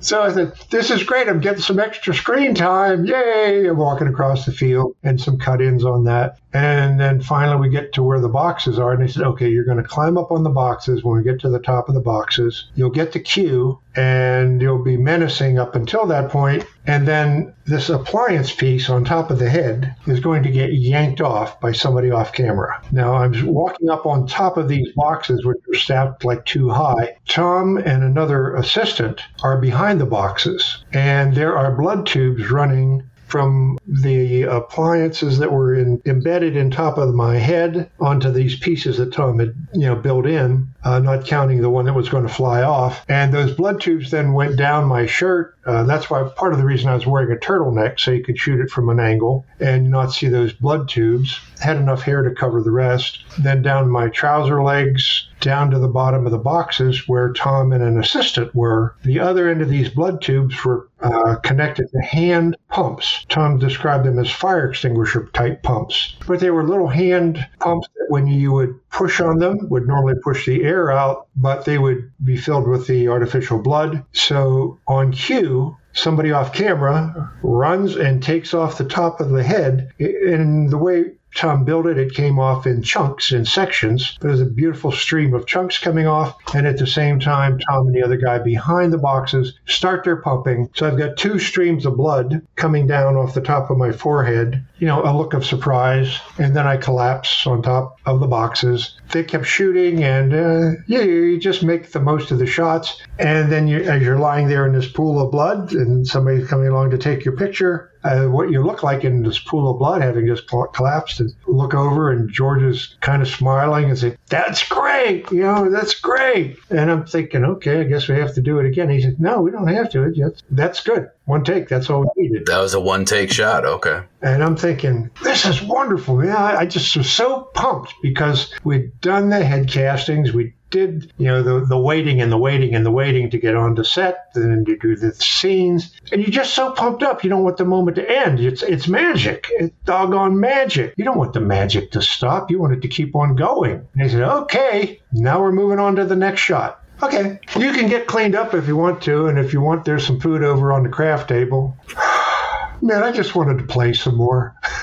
[0.00, 1.28] so I said, This is great.
[1.28, 3.04] I'm getting some extra screen time.
[3.04, 3.66] Yay.
[3.66, 6.38] I'm walking across the field and some cut ins on that.
[6.56, 8.92] And then finally we get to where the boxes are.
[8.92, 11.04] And they said, Okay, you're going to climb up on the boxes.
[11.04, 14.82] When we get to the top of the boxes, you'll get the cue and you'll
[14.82, 16.64] be menacing up until that point.
[16.86, 21.20] And then this appliance piece on top of the head is going to get yanked
[21.20, 22.82] off by somebody off camera.
[22.90, 27.18] Now I'm walking up on top of these boxes, which are stacked like too high.
[27.28, 33.78] Tom and another assistant are behind the boxes, and there are blood tubes running from
[33.86, 39.12] the appliances that were in, embedded in top of my head onto these pieces that
[39.12, 42.32] Tom had, you know, built in, uh, not counting the one that was going to
[42.32, 43.04] fly off.
[43.08, 45.58] And those blood tubes then went down my shirt.
[45.66, 48.38] Uh, that's why part of the reason I was wearing a turtleneck, so you could
[48.38, 51.40] shoot it from an angle and not see those blood tubes.
[51.58, 53.24] Had enough hair to cover the rest.
[53.36, 57.82] Then down my trouser legs, down to the bottom of the boxes where Tom and
[57.82, 58.94] an assistant were.
[59.02, 63.26] The other end of these blood tubes were uh, connected to hand pumps.
[63.28, 68.06] Tom described them as fire extinguisher type pumps, but they were little hand pumps that
[68.08, 72.12] when you would push on them would normally push the air out, but they would
[72.22, 74.04] be filled with the artificial blood.
[74.12, 79.90] So on cue, somebody off camera runs and takes off the top of the head.
[79.98, 81.98] And the way Tom built it.
[81.98, 84.16] It came off in chunks, in sections.
[84.20, 86.36] There's a beautiful stream of chunks coming off.
[86.54, 90.16] And at the same time, Tom and the other guy behind the boxes start their
[90.16, 90.70] pumping.
[90.74, 94.64] So I've got two streams of blood coming down off the top of my forehead.
[94.78, 96.18] You know, a look of surprise.
[96.38, 98.98] And then I collapse on top of the boxes.
[99.12, 103.00] They kept shooting, and uh, yeah, you just make the most of the shots.
[103.18, 106.68] And then you, as you're lying there in this pool of blood, and somebody's coming
[106.68, 110.02] along to take your picture, uh, what you look like in this pool of blood
[110.02, 114.66] having just collapsed and look over and George is kind of smiling and say, that's
[114.68, 115.30] great.
[115.30, 116.56] You know, that's great.
[116.70, 118.90] And I'm thinking, okay, I guess we have to do it again.
[118.90, 120.12] He said, no, we don't have to.
[120.16, 121.10] That's, that's good.
[121.26, 121.68] One take.
[121.68, 122.46] That's all we needed.
[122.46, 123.64] That was a one take shot.
[123.64, 124.02] Okay.
[124.22, 126.16] And I'm thinking, this is wonderful.
[126.16, 130.32] Man, I, I just was so pumped because we'd done the head castings.
[130.32, 133.54] We did, you know, the, the waiting and the waiting and the waiting to get
[133.54, 135.92] onto set, then to do the scenes.
[136.10, 137.22] And you're just so pumped up.
[137.22, 138.40] You don't want the moment to end.
[138.40, 139.46] It's it's magic.
[139.50, 140.94] It's doggone magic.
[140.96, 142.50] You don't want the magic to stop.
[142.50, 143.86] You want it to keep on going.
[143.94, 146.82] And they said, okay, now we're moving on to the next shot.
[147.02, 150.06] Okay, you can get cleaned up if you want to, and if you want, there's
[150.06, 151.76] some food over on the craft table.
[152.82, 154.54] Man, I just wanted to play some more.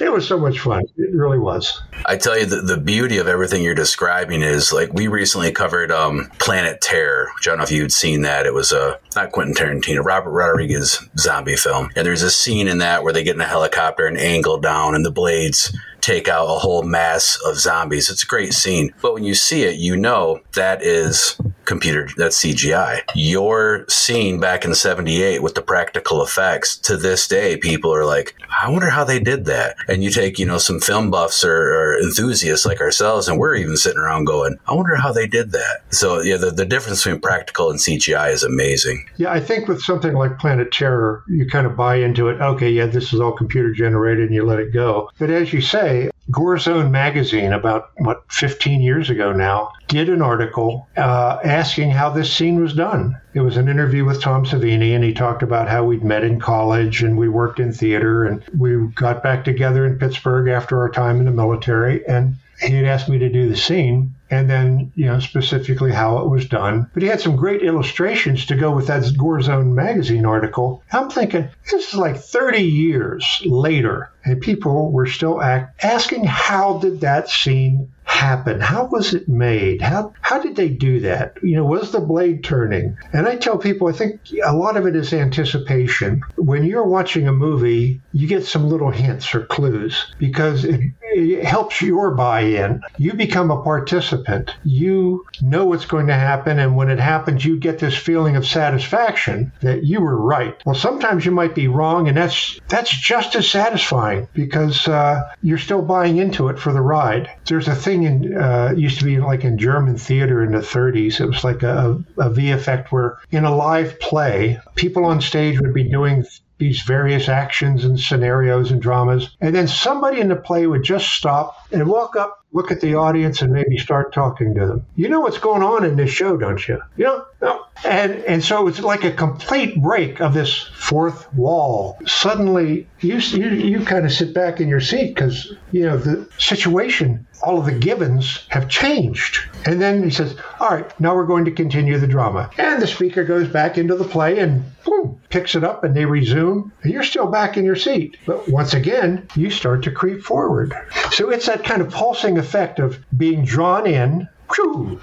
[0.00, 0.84] it was so much fun.
[0.96, 1.82] It really was.
[2.06, 5.90] I tell you, the, the beauty of everything you're describing is like we recently covered
[5.90, 8.46] um, Planet Terror, which I don't know if you'd seen that.
[8.46, 12.78] It was a not Quentin Tarantino, Robert Rodriguez zombie film, and there's a scene in
[12.78, 16.46] that where they get in a helicopter and angle down, and the blades take out
[16.46, 18.10] a whole mass of zombies.
[18.10, 18.92] It's a great scene.
[19.02, 23.02] But when you see it, you know that is computer, that's CGI.
[23.14, 28.34] Your scene back in 78 with the practical effects, to this day, people are like,
[28.62, 29.76] I wonder how they did that.
[29.86, 33.54] And you take, you know, some film buffs or, or enthusiasts like ourselves, and we're
[33.54, 35.82] even sitting around going, I wonder how they did that.
[35.90, 39.06] So, yeah, the, the difference between practical and CGI is amazing.
[39.18, 42.40] Yeah, I think with something like Planet Terror, you kind of buy into it.
[42.40, 45.10] Okay, yeah, this is all computer generated and you let it go.
[45.18, 45.97] But as you say,
[46.30, 52.10] Gore Zone magazine, about what, 15 years ago now, did an article uh, asking how
[52.10, 53.18] this scene was done.
[53.32, 56.38] It was an interview with Tom Savini, and he talked about how we'd met in
[56.38, 60.90] college and we worked in theater, and we got back together in Pittsburgh after our
[60.90, 62.06] time in the military.
[62.06, 66.18] And he had asked me to do the scene and then you know specifically how
[66.18, 66.90] it was done.
[66.92, 70.82] But he had some great illustrations to go with that Gore Zone magazine article.
[70.92, 76.78] I'm thinking this is like 30 years later, and people were still act, asking how
[76.78, 78.60] did that scene happen?
[78.60, 79.80] How was it made?
[79.82, 81.36] How how did they do that?
[81.42, 82.96] You know, was the blade turning?
[83.12, 86.22] And I tell people, I think a lot of it is anticipation.
[86.36, 91.44] When you're watching a movie, you get some little hints or clues because it, it
[91.44, 92.82] helps your buy-in.
[92.96, 94.54] You become a participant.
[94.64, 98.46] You know what's going to happen, and when it happens, you get this feeling of
[98.46, 100.56] satisfaction that you were right.
[100.64, 105.58] Well, sometimes you might be wrong, and that's that's just as satisfying because uh, you're
[105.58, 107.28] still buying into it for the ride.
[107.46, 111.20] There's a thing in uh, used to be like in German theater in the 30s.
[111.20, 115.60] It was like a, a V effect where in a live play, people on stage
[115.60, 116.24] would be doing
[116.58, 119.36] these various actions and scenarios and dramas.
[119.40, 122.94] And then somebody in the play would just stop and walk up, look at the
[122.94, 124.86] audience, and maybe start talking to them.
[124.96, 126.80] You know what's going on in this show, don't you?
[126.96, 127.24] You know?
[127.40, 127.64] No.
[127.84, 131.96] And and so it's like a complete break of this fourth wall.
[132.06, 136.28] Suddenly, you you, you kind of sit back in your seat because you know the
[136.38, 139.48] situation all of the givens have changed.
[139.64, 142.50] And then he says, All right, now we're going to continue the drama.
[142.58, 146.04] And the speaker goes back into the play and boom, picks it up and they
[146.04, 146.72] resume.
[146.82, 148.16] And you're still back in your seat.
[148.26, 150.74] But once again, you start to creep forward.
[151.12, 154.28] So it's that kind of pulsing effect of being drawn in,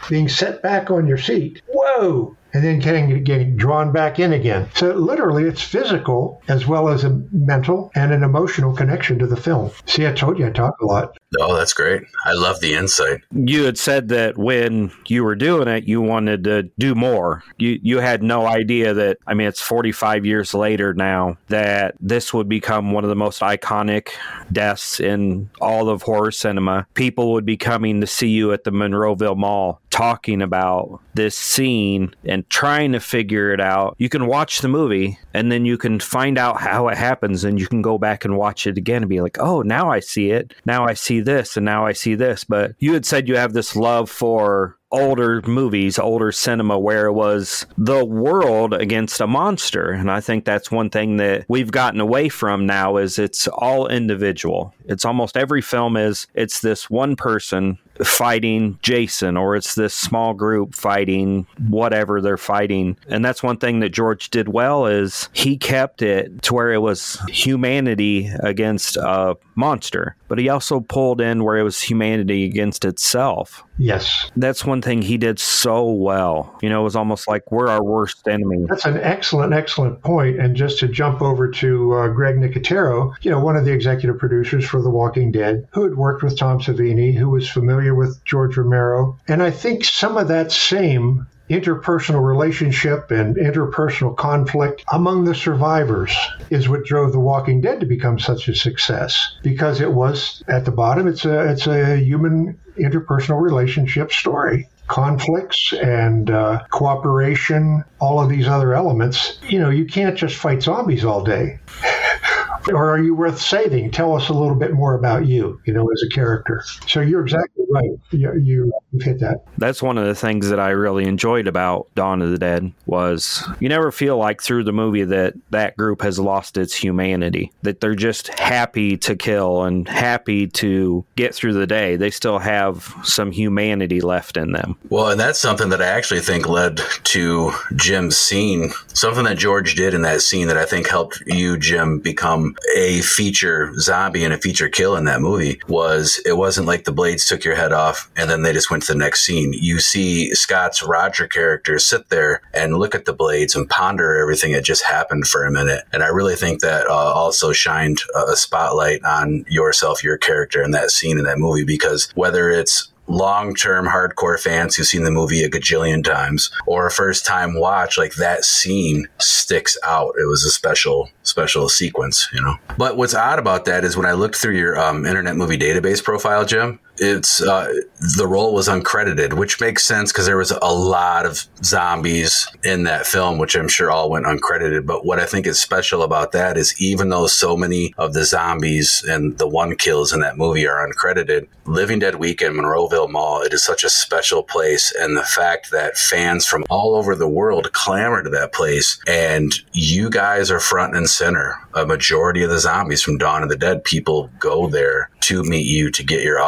[0.09, 1.61] being set back on your seat.
[1.67, 4.69] Whoa, and then getting, getting drawn back in again.
[4.75, 9.35] So literally, it's physical as well as a mental and an emotional connection to the
[9.35, 9.71] film.
[9.87, 11.17] See, I told you I talk a lot.
[11.37, 12.03] Oh, that's great.
[12.23, 13.19] I love the insight.
[13.31, 17.43] You had said that when you were doing it, you wanted to do more.
[17.57, 19.17] You you had no idea that.
[19.27, 23.41] I mean, it's 45 years later now that this would become one of the most
[23.41, 24.11] iconic
[24.49, 26.87] deaths in all of horror cinema.
[26.93, 32.13] People would be coming to see you at the Monroeville Mall talking about this scene
[32.25, 33.95] and trying to figure it out.
[33.97, 37.57] You can watch the movie and then you can find out how it happens and
[37.57, 40.31] you can go back and watch it again and be like, oh, now I see
[40.31, 40.53] it.
[40.65, 42.43] Now I see this and now I see this.
[42.43, 47.13] But you had said you have this love for older movies, older cinema, where it
[47.13, 49.91] was the world against a monster.
[49.91, 53.87] And I think that's one thing that we've gotten away from now is it's all
[53.87, 54.73] individual.
[54.85, 60.33] It's almost every film is it's this one person fighting Jason or it's this small
[60.33, 62.97] group fighting whatever they're fighting.
[63.07, 66.79] And that's one thing that George did well is he kept it to where it
[66.79, 72.85] was humanity against a monster, but he also pulled in where it was humanity against
[72.85, 73.63] itself.
[73.77, 74.31] Yes.
[74.35, 76.57] That's one thing he did so well.
[76.61, 78.65] You know, it was almost like we're our worst enemy.
[78.67, 80.39] That's an excellent, excellent point.
[80.39, 84.17] And just to jump over to uh, Greg Nicotero, you know, one of the executive
[84.17, 88.23] producers for The Walking Dead, who had worked with Tom Savini, who was familiar with
[88.25, 89.17] George Romero.
[89.27, 96.15] And I think some of that same interpersonal relationship and interpersonal conflict among the survivors
[96.49, 100.65] is what drove The Walking Dead to become such a success because it was at
[100.65, 108.21] the bottom it's a it's a human interpersonal relationship story conflicts and uh, cooperation, all
[108.21, 111.59] of these other elements, you know, you can't just fight zombies all day.
[112.69, 113.91] or are you worth saving?
[113.91, 116.63] Tell us a little bit more about you, you know, as a character.
[116.87, 117.91] So you're exactly right.
[118.11, 119.43] You, you have hit that.
[119.57, 123.43] That's one of the things that I really enjoyed about Dawn of the Dead was
[123.59, 127.81] you never feel like through the movie that that group has lost its humanity, that
[127.81, 131.95] they're just happy to kill and happy to get through the day.
[131.95, 134.77] They still have some humanity left in them.
[134.89, 138.71] Well, and that's something that I actually think led to Jim's scene.
[138.93, 143.01] Something that George did in that scene that I think helped you, Jim, become a
[143.01, 147.25] feature zombie and a feature kill in that movie was it wasn't like the blades
[147.25, 149.53] took your head off and then they just went to the next scene.
[149.53, 154.53] You see Scott's Roger character sit there and look at the blades and ponder everything
[154.53, 155.83] that just happened for a minute.
[155.93, 160.71] And I really think that uh, also shined a spotlight on yourself, your character in
[160.71, 165.11] that scene in that movie because whether it's long term hardcore fans who've seen the
[165.11, 170.13] movie a gajillion times or a first time watch, like that scene sticks out.
[170.19, 172.55] It was a special, special sequence, you know.
[172.77, 176.03] But what's odd about that is when I looked through your um, Internet Movie Database
[176.03, 177.73] profile, Jim, it's uh,
[178.17, 182.83] the role was uncredited, which makes sense because there was a lot of zombies in
[182.83, 184.85] that film, which I'm sure all went uncredited.
[184.85, 188.25] But what I think is special about that is even though so many of the
[188.25, 193.41] zombies and the one kills in that movie are uncredited, Living Dead Weekend, Monroeville Mall,
[193.41, 194.93] it is such a special place.
[194.99, 199.53] And the fact that fans from all over the world clamor to that place and
[199.73, 201.55] you guys are front and center.
[201.73, 205.65] A majority of the zombies from Dawn of the Dead people go there to meet
[205.65, 206.39] you to get your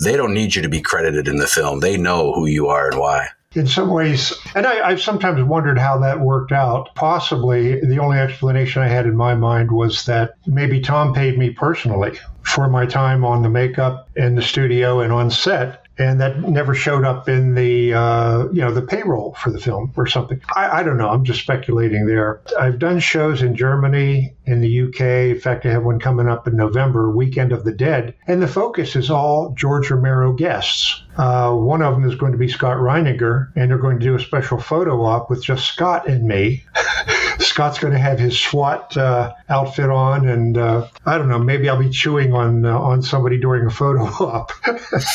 [0.00, 1.80] They don't need you to be credited in the film.
[1.80, 5.78] They know who you are and why in some ways, and I, have sometimes wondered
[5.78, 6.94] how that worked out.
[6.94, 11.50] Possibly the only explanation I had in my mind was that maybe Tom paid me
[11.50, 16.40] personally for my time on the makeup in the studio and on set and that
[16.42, 20.40] never showed up in the uh, you know the payroll for the film or something.
[20.54, 21.08] I, I, don't know.
[21.08, 22.40] I'm just speculating there.
[22.58, 25.36] I've done shows in Germany, in the UK.
[25.36, 28.48] In fact, I have one coming up in November, Weekend of the Dead, and the
[28.48, 31.02] focus is all George Romero guests.
[31.18, 34.14] Uh, one of them is going to be Scott Reiniger, and they're going to do
[34.14, 36.64] a special photo op with just Scott and me.
[37.40, 41.38] Scott's going to have his SWAT uh, outfit on, and uh, I don't know.
[41.38, 44.52] Maybe I'll be chewing on uh, on somebody during a photo op.
[44.66, 45.14] it's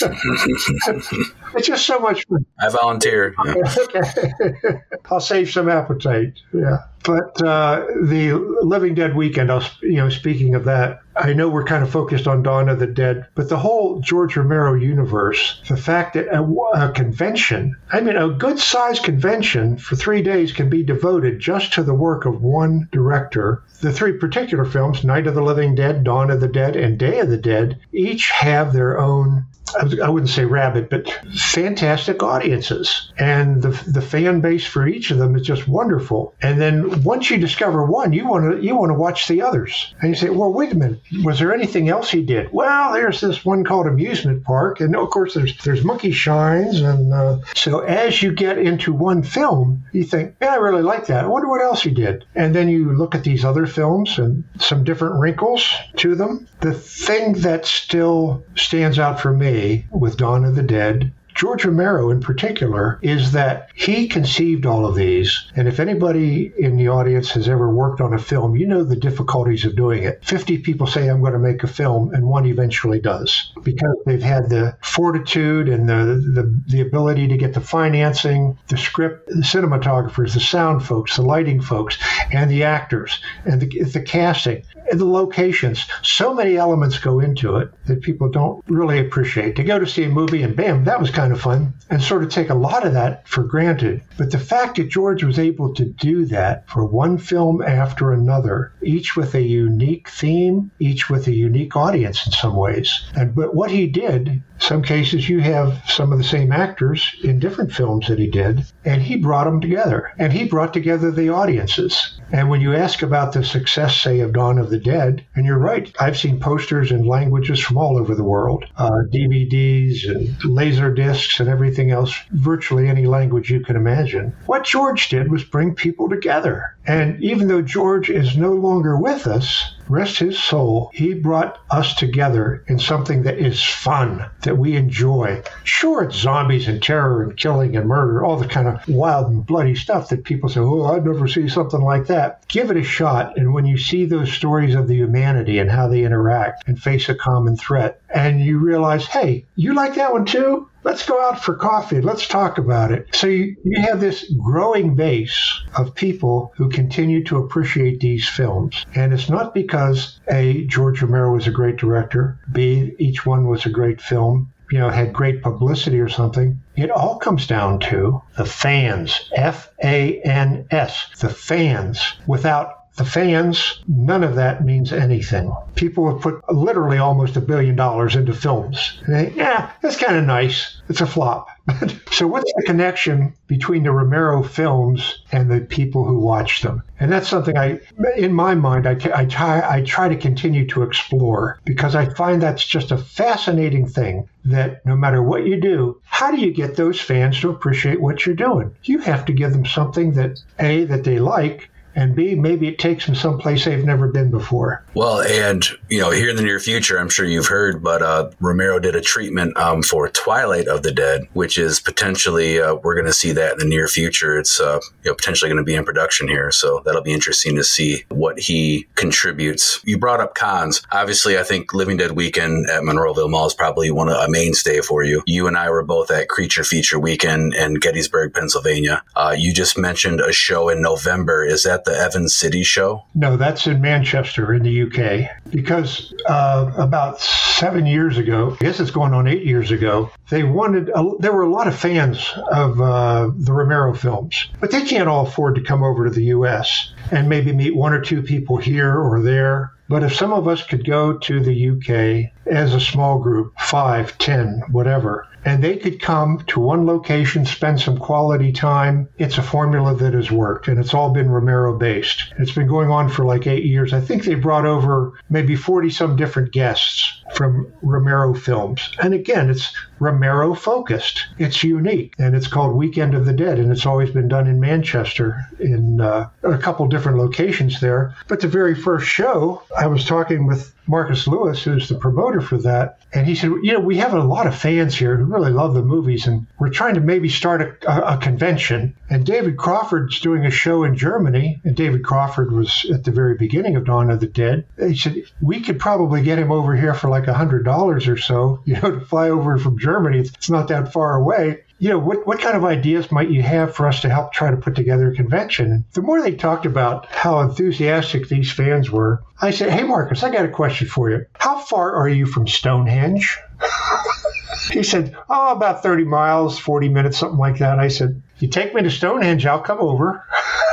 [1.68, 2.46] just so much fun.
[2.60, 3.34] I volunteer.
[3.46, 3.54] Yeah.
[3.78, 4.82] okay.
[5.10, 6.34] I'll save some appetite.
[6.54, 6.80] Yeah.
[7.04, 11.50] But uh, the Living Dead weekend, I was, you know, speaking of that, I know
[11.50, 15.62] we're kind of focused on Dawn of the Dead, but the whole George Romero universe,
[15.68, 16.42] the fact that a,
[16.76, 21.74] a convention, I mean, a good sized convention for three days can be devoted just
[21.74, 23.64] to the work of one director.
[23.82, 27.20] The three particular films, Night of the Living Dead, Dawn of the Dead, and Day
[27.20, 29.46] of the Dead, each have their own
[29.76, 33.12] I wouldn't say rabid, but fantastic audiences.
[33.18, 36.36] And the, the fan base for each of them is just wonderful.
[36.42, 39.94] And then once you discover one, you want to you want to watch the others.
[40.00, 42.52] And you say, well, wait a minute, was there anything else he did?
[42.52, 47.14] Well, there's this one called Amusement Park, and of course there's there's Monkey Shines, and
[47.14, 51.24] uh, so as you get into one film, you think, yeah, I really like that.
[51.24, 52.26] I wonder what else he did.
[52.36, 56.48] And then you look at these other films and some different wrinkles to them.
[56.62, 59.53] The thing that still stands out for me
[59.92, 61.12] with Dawn of the Dead
[61.44, 65.52] George Romero, in particular, is that he conceived all of these.
[65.58, 68.96] And if anybody in the audience has ever worked on a film, you know the
[68.96, 70.24] difficulties of doing it.
[70.24, 74.24] 50 people say, I'm going to make a film, and one eventually does because they've
[74.24, 79.42] had the fortitude and the, the, the ability to get the financing, the script, the
[79.42, 81.98] cinematographers, the sound folks, the lighting folks,
[82.32, 85.86] and the actors, and the, the casting, and the locations.
[86.04, 89.58] So many elements go into it that people don't really appreciate.
[89.58, 92.24] To go to see a movie and bam, that was kind of fun, and sort
[92.24, 94.02] of take a lot of that for granted.
[94.18, 98.74] But the fact that George was able to do that for one film after another,
[98.82, 103.04] each with a unique theme, each with a unique audience in some ways.
[103.16, 107.38] And but what he did some cases you have some of the same actors in
[107.38, 110.12] different films that he did, and he brought them together.
[110.18, 112.18] And he brought together the audiences.
[112.34, 115.60] And when you ask about the success, say, of Dawn of the Dead, and you're
[115.60, 120.92] right, I've seen posters in languages from all over the world, uh, DVDs and laser
[120.92, 124.36] discs and everything else, virtually any language you can imagine.
[124.48, 126.76] What George did was bring people together.
[126.86, 131.96] And even though George is no longer with us, rest his soul, he brought us
[131.96, 135.42] together in something that is fun, that we enjoy.
[135.64, 139.46] Sure, it's zombies and terror and killing and murder, all the kind of wild and
[139.46, 142.46] bloody stuff that people say, oh, I'd never see something like that.
[142.48, 143.38] Give it a shot.
[143.38, 147.08] And when you see those stories of the humanity and how they interact and face
[147.10, 150.70] a common threat, and you realize, hey, you like that one too?
[150.84, 152.02] Let's go out for coffee.
[152.02, 153.08] Let's talk about it.
[153.14, 158.86] So you, you have this growing base of people who continue to appreciate these films.
[158.94, 163.66] And it's not because A, George Romero was a great director, B, each one was
[163.66, 166.62] a great film, you know, had great publicity or something.
[166.76, 169.30] It all comes down to the fans.
[169.36, 171.08] F A N S.
[171.20, 172.02] The fans.
[172.26, 175.52] Without the fans, none of that means anything.
[175.76, 179.00] People have put literally almost a billion dollars into films.
[179.08, 180.80] They, yeah, that's kind of nice.
[180.90, 181.48] It's a flop.
[182.12, 186.84] so, what's the connection between the Romero films and the people who watch them?
[187.00, 187.80] And that's something I,
[188.16, 192.42] in my mind, I, I, try, I try to continue to explore because I find
[192.42, 196.76] that's just a fascinating thing that no matter what you do, how do you get
[196.76, 198.76] those fans to appreciate what you're doing?
[198.84, 202.80] You have to give them something that, A, that they like, and B, maybe it
[202.80, 204.84] takes them someplace they've never been before.
[204.94, 208.32] Well, and you know, here in the near future, I'm sure you've heard, but uh,
[208.40, 212.96] Romero did a treatment um, for Twilight of the Dead, which is potentially uh, we're
[212.96, 214.38] going to see that in the near future.
[214.38, 217.56] It's uh, you know potentially going to be in production here, so that'll be interesting
[217.56, 219.80] to see what he contributes.
[219.84, 220.82] You brought up cons.
[220.92, 224.82] Obviously, I think Living Dead Weekend at Monroeville Mall is probably one of a mainstay
[224.82, 225.24] for you.
[225.26, 229.04] You and I were both at Creature Feature Weekend in Gettysburg, Pennsylvania.
[229.16, 231.46] Uh, you just mentioned a show in November.
[231.46, 233.04] Is that the Evans City show?
[233.16, 235.30] No, that's in Manchester in the UK.
[235.50, 240.44] Because uh, about seven years ago, I guess it's going on eight years ago, they
[240.44, 244.84] wanted, a, there were a lot of fans of uh, the Romero films, but they
[244.84, 248.22] can't all afford to come over to the US and maybe meet one or two
[248.22, 249.72] people here or there.
[249.90, 254.18] But if some of us could go to the UK as a small group, five,
[254.18, 259.10] ten, whatever, and they could come to one location, spend some quality time.
[259.18, 262.34] It's a formula that has worked, and it's all been Romero based.
[262.40, 263.94] It's been going on for like eight years.
[263.94, 268.92] I think they brought over maybe 40 some different guests from Romero films.
[269.02, 271.26] And again, it's Romero focused.
[271.38, 274.60] It's unique, and it's called Weekend of the Dead, and it's always been done in
[274.60, 278.16] Manchester in uh, a couple different locations there.
[278.28, 282.58] But the very first show, I was talking with Marcus Lewis, who's the promoter for
[282.60, 285.52] that, and he said, you know, we have a lot of fans here who really
[285.52, 288.96] love the movies, and we're trying to maybe start a, a, a convention.
[289.10, 293.36] And David Crawford's doing a show in Germany, and David Crawford was at the very
[293.36, 294.66] beginning of Dawn of the Dead.
[294.78, 298.18] He said we could probably get him over here for like a hundred dollars or
[298.18, 300.20] so, you know, to fly over from Germany.
[300.20, 303.42] It's, it's not that far away you know, what, what kind of ideas might you
[303.42, 305.84] have for us to help try to put together a convention?
[305.92, 310.32] The more they talked about how enthusiastic these fans were, I said, Hey, Marcus, I
[310.32, 311.26] got a question for you.
[311.34, 313.38] How far are you from Stonehenge?
[314.72, 317.80] he said, Oh, about 30 miles, 40 minutes, something like that.
[317.80, 320.26] I said, You take me to Stonehenge, I'll come over.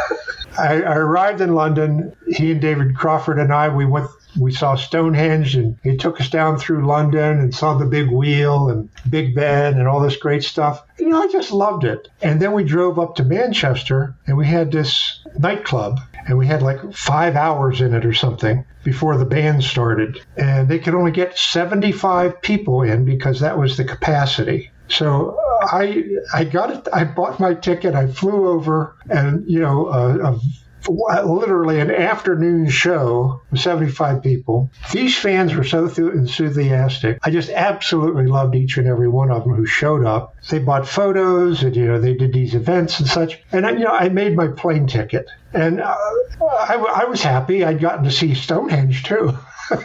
[0.56, 2.14] I, I arrived in London.
[2.28, 4.06] He and David Crawford and I, we went
[4.38, 8.68] we saw Stonehenge and he took us down through London and saw the big wheel
[8.68, 10.84] and Big Ben and all this great stuff.
[10.98, 12.08] You know, I just loved it.
[12.22, 16.62] And then we drove up to Manchester and we had this nightclub and we had
[16.62, 20.20] like five hours in it or something before the band started.
[20.36, 24.70] And they could only get 75 people in because that was the capacity.
[24.90, 26.04] So uh, I
[26.34, 26.88] I got it.
[26.92, 27.94] I bought my ticket.
[27.94, 30.40] I flew over, and you know, a, a
[30.88, 34.70] literally an afternoon show with 75 people.
[34.92, 37.18] These fans were so enthusiastic.
[37.22, 40.36] I just absolutely loved each and every one of them who showed up.
[40.48, 43.40] They bought photos and, you know, they did these events and such.
[43.52, 45.26] And, you know, I made my plane ticket.
[45.52, 45.96] And uh,
[46.40, 47.64] I, I was happy.
[47.64, 49.36] I'd gotten to see Stonehenge too.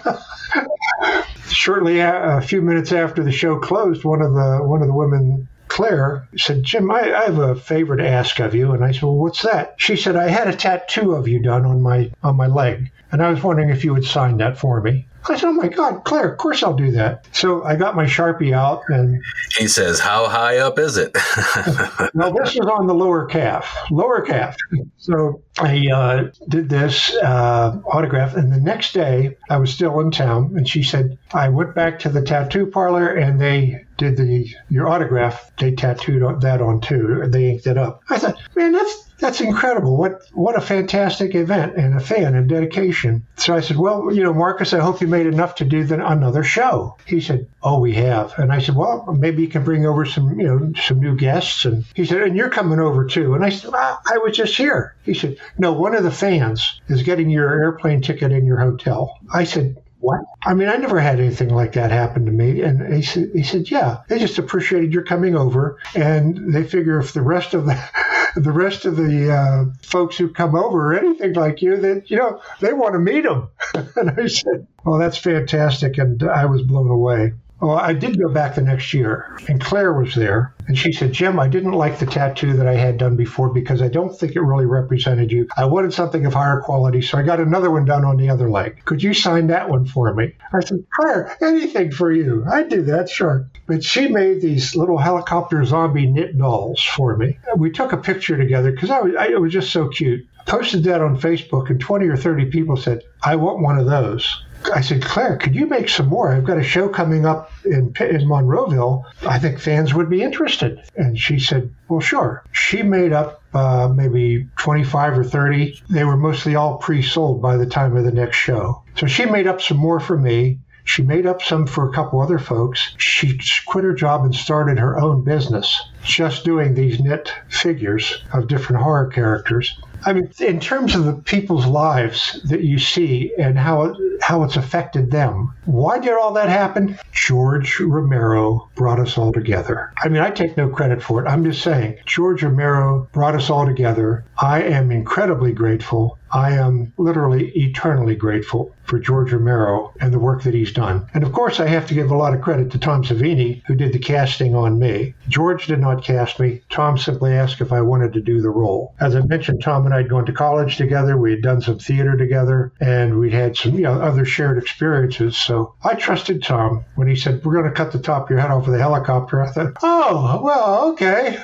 [1.50, 4.94] Shortly, a, a few minutes after the show closed, one of the one of the
[4.94, 8.72] women Claire said, Jim, I, I, have a favor to ask of you.
[8.72, 9.76] And I said, Well, what's that?
[9.78, 12.92] She said, I had a tattoo of you done on my on my leg.
[13.12, 15.08] And I was wondering if you would sign that for me.
[15.30, 16.32] I said, "Oh my God, Claire!
[16.32, 19.24] Of course I'll do that." So I got my sharpie out, and
[19.58, 21.14] he says, "How high up is it?"
[22.14, 24.56] well, this was on the lower calf, lower calf.
[24.98, 30.12] So I uh, did this uh, autograph, and the next day I was still in
[30.12, 34.48] town, and she said I went back to the tattoo parlor, and they did the
[34.70, 35.52] your autograph.
[35.58, 37.24] They tattooed that on too.
[37.28, 38.02] They inked it up.
[38.10, 39.98] I thought, man, that's that's incredible.
[39.98, 43.26] What what a fantastic event and a fan and dedication.
[43.38, 46.06] So I said, well, you know, Marcus, I hope you made enough to do the,
[46.06, 46.98] another show.
[47.06, 48.38] He said, oh, we have.
[48.38, 51.66] And I said, well, maybe you can bring over some, you know, some new guests.
[51.66, 53.34] And he said, and you're coming over too.
[53.34, 54.96] And I said, I was just here.
[55.04, 59.18] He said, no, one of the fans is getting your airplane ticket in your hotel.
[59.34, 60.22] I said, what?
[60.44, 62.62] I mean, I never had anything like that happen to me.
[62.62, 67.00] And he said, he said, yeah, they just appreciated your coming over, and they figure
[67.00, 67.76] if the rest of the
[68.36, 72.18] the rest of the uh, folks who come over or anything like you, that you
[72.18, 73.50] know they want to meet them.
[73.96, 77.34] and I said, well, that's fantastic, and I was blown away.
[77.62, 81.14] Well, I did go back the next year, and Claire was there, and she said,
[81.14, 84.36] Jim, I didn't like the tattoo that I had done before because I don't think
[84.36, 85.48] it really represented you.
[85.56, 88.50] I wanted something of higher quality, so I got another one done on the other
[88.50, 88.84] leg.
[88.84, 90.34] Could you sign that one for me?
[90.54, 92.46] I said, Claire, anything for you.
[92.52, 93.50] I'd do that, sure.
[93.68, 97.38] But she made these little helicopter zombie knit dolls for me.
[97.56, 100.28] We took a picture together because I, I, it was just so cute.
[100.46, 104.45] Posted that on Facebook, and 20 or 30 people said, I want one of those.
[104.74, 106.32] I said, Claire, could you make some more?
[106.32, 109.04] I've got a show coming up in, in Monroeville.
[109.26, 110.82] I think fans would be interested.
[110.96, 112.44] And she said, Well, sure.
[112.52, 115.82] She made up uh, maybe 25 or 30.
[115.90, 118.84] They were mostly all pre sold by the time of the next show.
[118.98, 120.60] So she made up some more for me.
[120.88, 122.94] She made up some for a couple other folks.
[122.98, 128.48] She quit her job and started her own business, just doing these knit figures of
[128.48, 129.80] different horror characters.
[130.06, 134.56] I mean, in terms of the people's lives that you see and how how it's
[134.56, 136.98] affected them, why did all that happen?
[137.12, 139.92] George Romero brought us all together.
[139.98, 141.28] I mean, I take no credit for it.
[141.28, 144.26] I'm just saying, George Romero brought us all together.
[144.42, 146.18] I am incredibly grateful.
[146.32, 151.08] I am literally eternally grateful for George Romero and the work that he's done.
[151.14, 153.76] And of course, I have to give a lot of credit to Tom Savini, who
[153.76, 155.16] did the casting on me.
[155.28, 156.62] George did not cast me.
[156.70, 158.94] Tom simply asked if I wanted to do the role.
[159.00, 161.18] As I mentioned, Tom and I had gone to college together.
[161.18, 165.38] We had done some theater together, and we'd had some you know other shared experiences.
[165.38, 168.40] So I trusted Tom when he said, "We're going to cut the top of your
[168.40, 171.38] head off with a helicopter." I thought, "Oh, well, okay."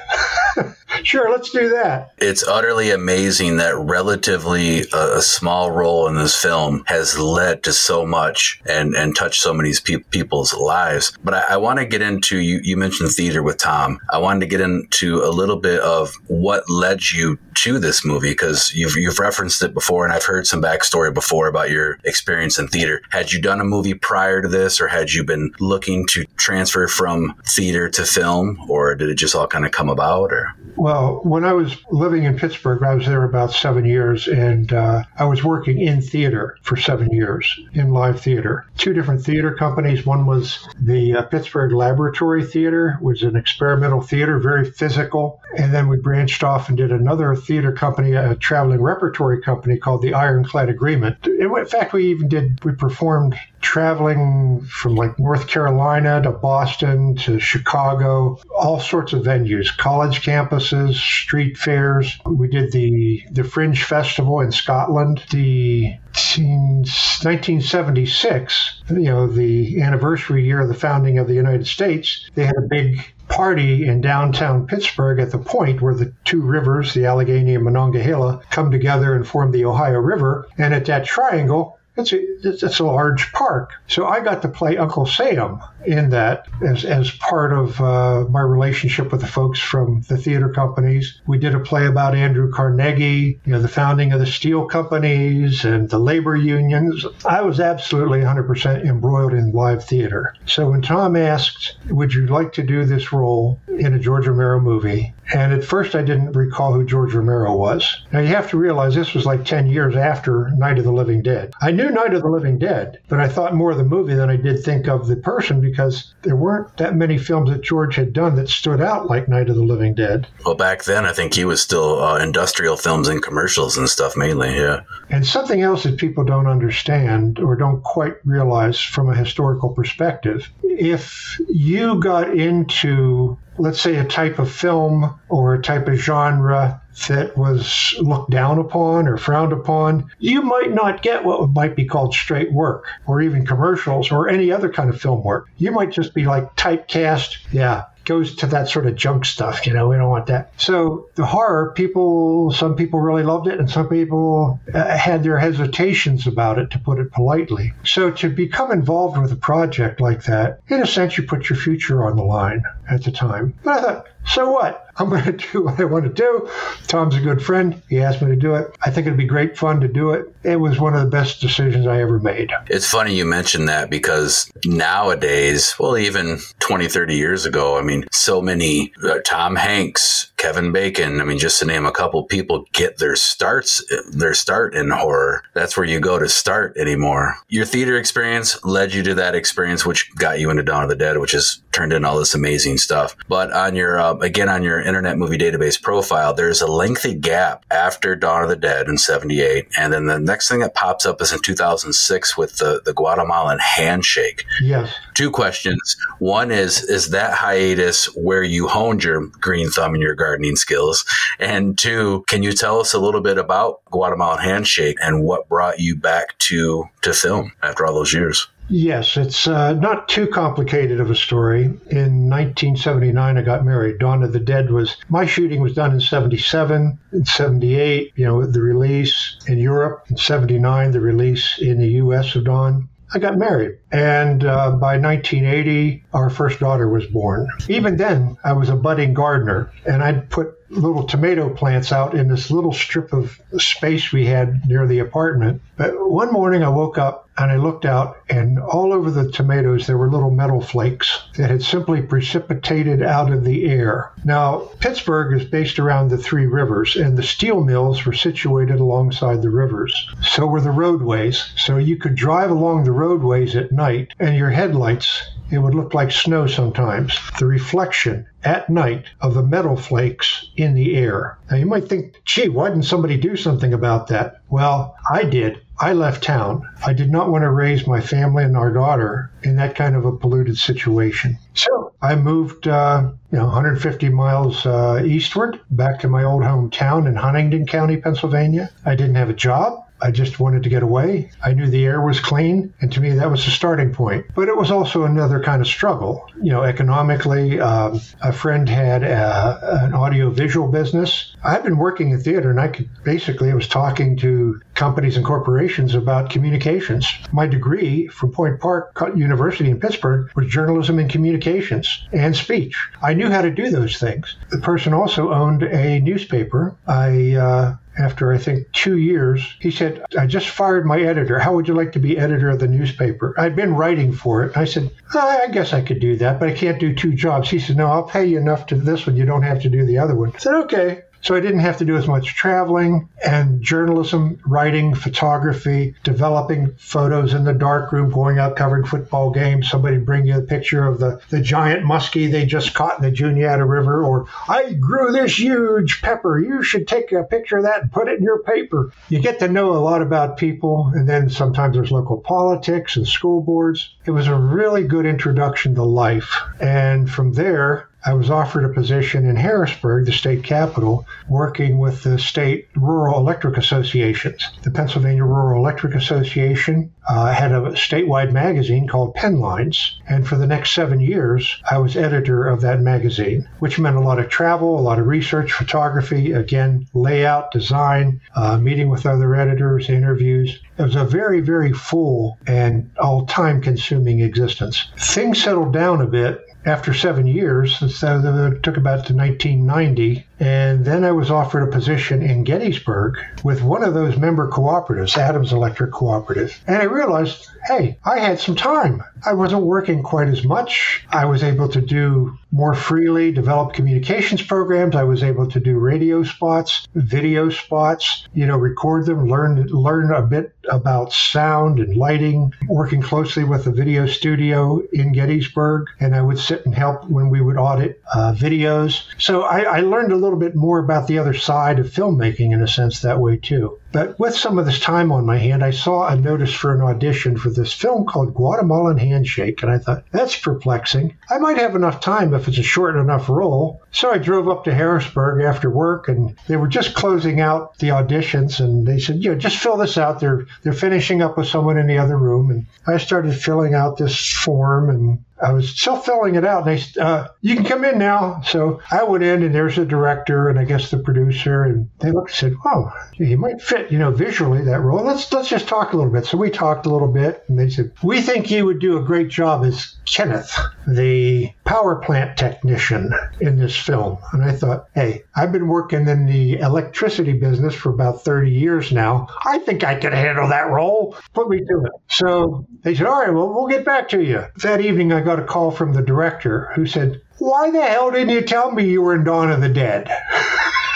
[1.04, 2.14] sure, let's do that.
[2.18, 7.74] It's utterly amazing that relatively a, a, small role in this film has led to
[7.74, 11.14] so much and, and touched so many pe- people's lives.
[11.24, 12.60] But I, I want to get into you.
[12.64, 14.00] You mentioned theater with Tom.
[14.10, 18.32] I wanted to get into a little bit of what led you to this movie
[18.32, 22.58] because you've you've referenced it before, and I've heard some backstory before about your experience
[22.58, 23.02] in theater.
[23.10, 26.88] Had you done a movie prior to this, or had you been looking to transfer
[26.88, 30.32] from theater to film, or did it just all kind of come about?
[30.32, 34.72] Or well, when I was living in Pittsburgh, I was there about seven years, and
[34.72, 38.66] uh, I was working in theater for seven years in live theater.
[38.78, 40.06] Two different theater companies.
[40.06, 45.74] One was the uh, Pittsburgh Laboratory Theater, which was an experimental theater, very physical, and
[45.74, 50.14] then we branched off and did another theater company, a traveling repertory company called the
[50.14, 51.28] Ironclad Agreement.
[51.28, 57.40] In fact, we even did we performed traveling from like North Carolina to Boston to
[57.40, 62.18] Chicago, all sorts of venues, college campuses, street fairs.
[62.26, 70.60] We did the the Fringe Festival in Scotland, the 1976, you know, the anniversary year
[70.60, 75.20] of the founding of the United States, they had a big party in downtown Pittsburgh
[75.20, 79.52] at the point where the two rivers, the Allegheny and Monongahela, come together and form
[79.52, 80.48] the Ohio River.
[80.58, 83.72] And at that triangle, it's a, it's a large park.
[83.88, 88.42] So I got to play Uncle Sam in that as, as part of uh, my
[88.42, 91.22] relationship with the folks from the theater companies.
[91.28, 95.66] We did a play about Andrew Carnegie, you know, the founding of the steel companies
[95.66, 97.06] and the labor unions.
[97.26, 100.36] I was absolutely 100% embroiled in live theater.
[100.46, 104.60] So when Tom asked, Would you like to do this role in a George Romero
[104.60, 105.14] movie?
[105.34, 108.04] And at first, I didn't recall who George Romero was.
[108.12, 111.22] Now, you have to realize this was like 10 years after Night of the Living
[111.22, 111.54] Dead.
[111.62, 114.30] I knew Night of the Living Dead, but I thought more of the movie than
[114.30, 118.14] I did think of the person because there weren't that many films that George had
[118.14, 120.28] done that stood out like Night of the Living Dead.
[120.46, 124.16] Well, back then, I think he was still uh, industrial films and commercials and stuff
[124.16, 124.82] mainly, yeah.
[125.10, 130.48] And something else that people don't understand or don't quite realize from a historical perspective
[130.64, 136.82] if you got into let's say, a type of film or a type of genre
[137.08, 141.86] that was looked down upon or frowned upon, you might not get what might be
[141.86, 145.48] called straight work or even commercials or any other kind of film work.
[145.58, 147.38] You might just be like typecast.
[147.52, 149.66] Yeah, goes to that sort of junk stuff.
[149.66, 150.52] You know, we don't want that.
[150.60, 155.38] So the horror, people, some people really loved it, and some people uh, had their
[155.38, 157.74] hesitations about it, to put it politely.
[157.84, 161.58] So to become involved with a project like that, in a sense, you put your
[161.58, 163.54] future on the line at the time.
[163.64, 164.88] But I thought, so what?
[164.98, 166.50] I'm going to do what I want to do.
[166.88, 167.82] Tom's a good friend.
[167.90, 168.76] He asked me to do it.
[168.82, 170.34] I think it'd be great fun to do it.
[170.44, 172.52] It was one of the best decisions I ever made.
[172.68, 178.06] It's funny you mentioned that because nowadays, well, even 20, 30 years ago, I mean,
[178.12, 182.66] so many uh, Tom Hanks, Kevin Bacon, I mean, just to name a couple people
[182.74, 185.44] get their starts, their start in horror.
[185.54, 187.36] That's where you go to start anymore.
[187.48, 190.96] Your theater experience led you to that experience, which got you into Dawn of the
[190.96, 193.16] Dead, which has turned in all this amazing stuff.
[193.28, 197.66] But on your uh, again on your Internet Movie Database profile, there's a lengthy gap
[197.72, 201.22] after Dawn of the Dead in '78, and then the next thing that pops up
[201.22, 204.46] is in 2006 with the the Guatemalan handshake.
[204.62, 204.94] Yes.
[205.14, 205.96] Two questions.
[206.20, 211.06] One is is that hiatus where you honed your green thumb and your gardening skills?
[211.40, 215.80] And two, can you tell us a little bit about Guatemalan handshake and what brought
[215.80, 218.48] you back to to film after all those years?
[218.70, 221.64] Yes, it's uh, not too complicated of a story.
[221.66, 224.00] In 1979, I got married.
[224.00, 226.98] Dawn of the Dead was my shooting was done in 77.
[227.12, 230.06] In 78, you know, the release in Europe.
[230.10, 232.36] In 79, the release in the U.S.
[232.36, 232.88] of Dawn.
[233.14, 233.78] I got married.
[233.92, 237.48] And uh, by 1980, our first daughter was born.
[237.68, 242.30] Even then, I was a budding gardener, and I'd put little tomato plants out in
[242.30, 245.62] this little strip of space we had near the apartment.
[245.76, 249.88] But one morning I woke up and I looked out, and all over the tomatoes
[249.88, 254.12] there were little metal flakes that had simply precipitated out of the air.
[254.24, 259.42] Now, Pittsburgh is based around the three rivers, and the steel mills were situated alongside
[259.42, 259.94] the rivers.
[260.22, 261.52] So were the roadways.
[261.56, 265.94] So you could drive along the roadways at night, and your headlights it would look
[265.94, 267.20] like snow sometimes.
[267.38, 271.38] The reflection at night of the metal flakes in the air.
[271.50, 274.42] Now you might think, gee, why didn't somebody do something about that?
[274.50, 275.62] Well, I did.
[275.82, 276.70] I left town.
[276.86, 280.06] I did not want to raise my family and our daughter in that kind of
[280.06, 281.40] a polluted situation.
[281.56, 287.08] So I moved, uh, you know, 150 miles uh, eastward back to my old hometown
[287.08, 288.70] in Huntingdon County, Pennsylvania.
[288.86, 289.84] I didn't have a job.
[290.02, 291.32] I just wanted to get away.
[291.44, 294.26] I knew the air was clean, and to me, that was the starting point.
[294.36, 296.30] But it was also another kind of struggle.
[296.42, 301.36] You know, economically, um, a friend had a, an audio-visual business.
[301.44, 305.26] I'd been working in theater, and I could basically I was talking to companies and
[305.26, 307.08] corporations about communications.
[307.32, 312.76] My degree from Point Park University in Pittsburgh was journalism and communications and speech.
[313.02, 314.38] I knew how to do those things.
[314.50, 316.76] The person also owned a newspaper.
[316.88, 321.40] I uh, after I think two years, he said, I just fired my editor.
[321.40, 323.36] How would you like to be editor of the newspaper?
[323.38, 324.56] I'd been writing for it.
[324.56, 327.50] I said, oh, I guess I could do that, but I can't do two jobs.
[327.50, 329.18] He said, No, I'll pay you enough to this one.
[329.18, 330.32] You don't have to do the other one.
[330.34, 331.04] I said, Okay.
[331.22, 337.34] So I didn't have to do as much traveling and journalism, writing, photography, developing photos
[337.34, 339.70] in the darkroom, going out covering football games.
[339.70, 343.12] Somebody bring you a picture of the, the giant muskie they just caught in the
[343.12, 346.40] Juniata River, or I grew this huge pepper.
[346.40, 348.92] You should take a picture of that and put it in your paper.
[349.10, 353.08] You get to know a lot about people, and then sometimes there's local politics and
[353.08, 353.96] school boards.
[354.06, 356.36] It was a really good introduction to life.
[356.60, 362.02] And from there, I was offered a position in Harrisburg, the state capital, working with
[362.02, 364.50] the state rural electric associations.
[364.64, 370.36] The Pennsylvania Rural Electric Association uh, had a statewide magazine called Penn Lines, and for
[370.36, 374.30] the next seven years, I was editor of that magazine, which meant a lot of
[374.30, 380.60] travel, a lot of research, photography, again, layout, design, uh, meeting with other editors, interviews.
[380.78, 384.88] It was a very, very full and all time consuming existence.
[384.98, 390.84] Things settled down a bit after seven years, so it took about to 1990, and
[390.84, 395.54] then I was offered a position in Gettysburg with one of those member cooperatives, Adams
[395.54, 399.04] Electric Cooperative, and I realized, hey, I had some time.
[399.24, 401.06] I wasn't working quite as much.
[401.10, 404.96] I was able to do more freely, develop communications programs.
[404.96, 410.12] I was able to do radio spots, video spots, you know, record them, learn learn
[410.12, 416.16] a bit about sound and lighting, working closely with the video studio in Gettysburg, and
[416.16, 419.04] I would sit and help when we would audit uh, videos.
[419.18, 422.62] So I, I learned a little bit more about the other side of filmmaking in
[422.62, 423.81] a sense that way too.
[423.92, 426.82] But with some of this time on my hand, I saw a notice for an
[426.82, 431.16] audition for this film called Guatemalan Handshake, and I thought, that's perplexing.
[431.30, 433.82] I might have enough time if it's a short enough role.
[433.92, 437.90] So I drove up to Harrisburg after work, and they were just closing out the
[437.90, 440.20] auditions, and they said, you know, just fill this out.
[440.20, 443.98] They're they're finishing up with someone in the other room." And I started filling out
[443.98, 446.66] this form, and I was still filling it out.
[446.66, 448.42] And they, uh, you can come in now.
[448.46, 452.12] So I went in, and there's the director, and I guess the producer, and they
[452.12, 455.04] looked and said, "Wow, he might fit, you know, visually that role.
[455.04, 457.70] Let's let's just talk a little bit." So we talked a little bit, and they
[457.70, 460.58] said, "We think you would do a great job as Kenneth,
[460.88, 466.26] the power plant technician in this film." And I thought, "Hey, I've been working in
[466.26, 469.28] the electricity business for about 30 years now.
[469.46, 471.16] I think I can handle that role.
[471.34, 474.46] Put me to it." So they said, "All right, well, we'll get back to you."
[474.64, 478.30] That evening, I got a call from the director who said, Why the hell didn't
[478.30, 480.08] you tell me you were in Dawn of the Dead?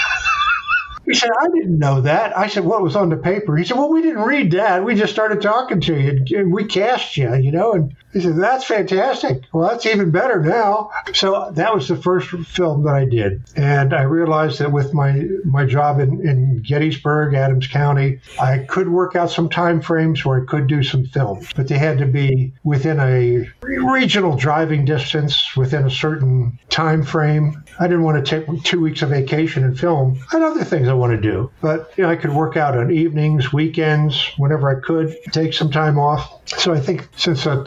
[1.06, 2.38] He said, I didn't know that.
[2.38, 3.56] I said, it was on the paper.
[3.56, 4.84] He said, Well, we didn't read that.
[4.84, 6.39] We just started talking to you.
[6.39, 7.74] And we cast you, you know.
[7.74, 9.43] And He said, That's fantastic.
[9.51, 10.89] Well, that's even better now.
[11.13, 13.43] So that was the first film that I did.
[13.57, 18.88] And I realized that with my, my job in, in Gettysburg, Adams County, I could
[18.88, 22.05] work out some time frames where I could do some films, but they had to
[22.05, 27.66] be within a regional driving distance, within a certain time frame.
[27.82, 30.24] I didn't want to take two weeks of vacation and film.
[30.32, 32.78] I had other things I want to do, but you know, I could work out
[32.78, 36.41] on evenings, weekends, whenever I could, take some time off.
[36.47, 37.63] So I think since uh,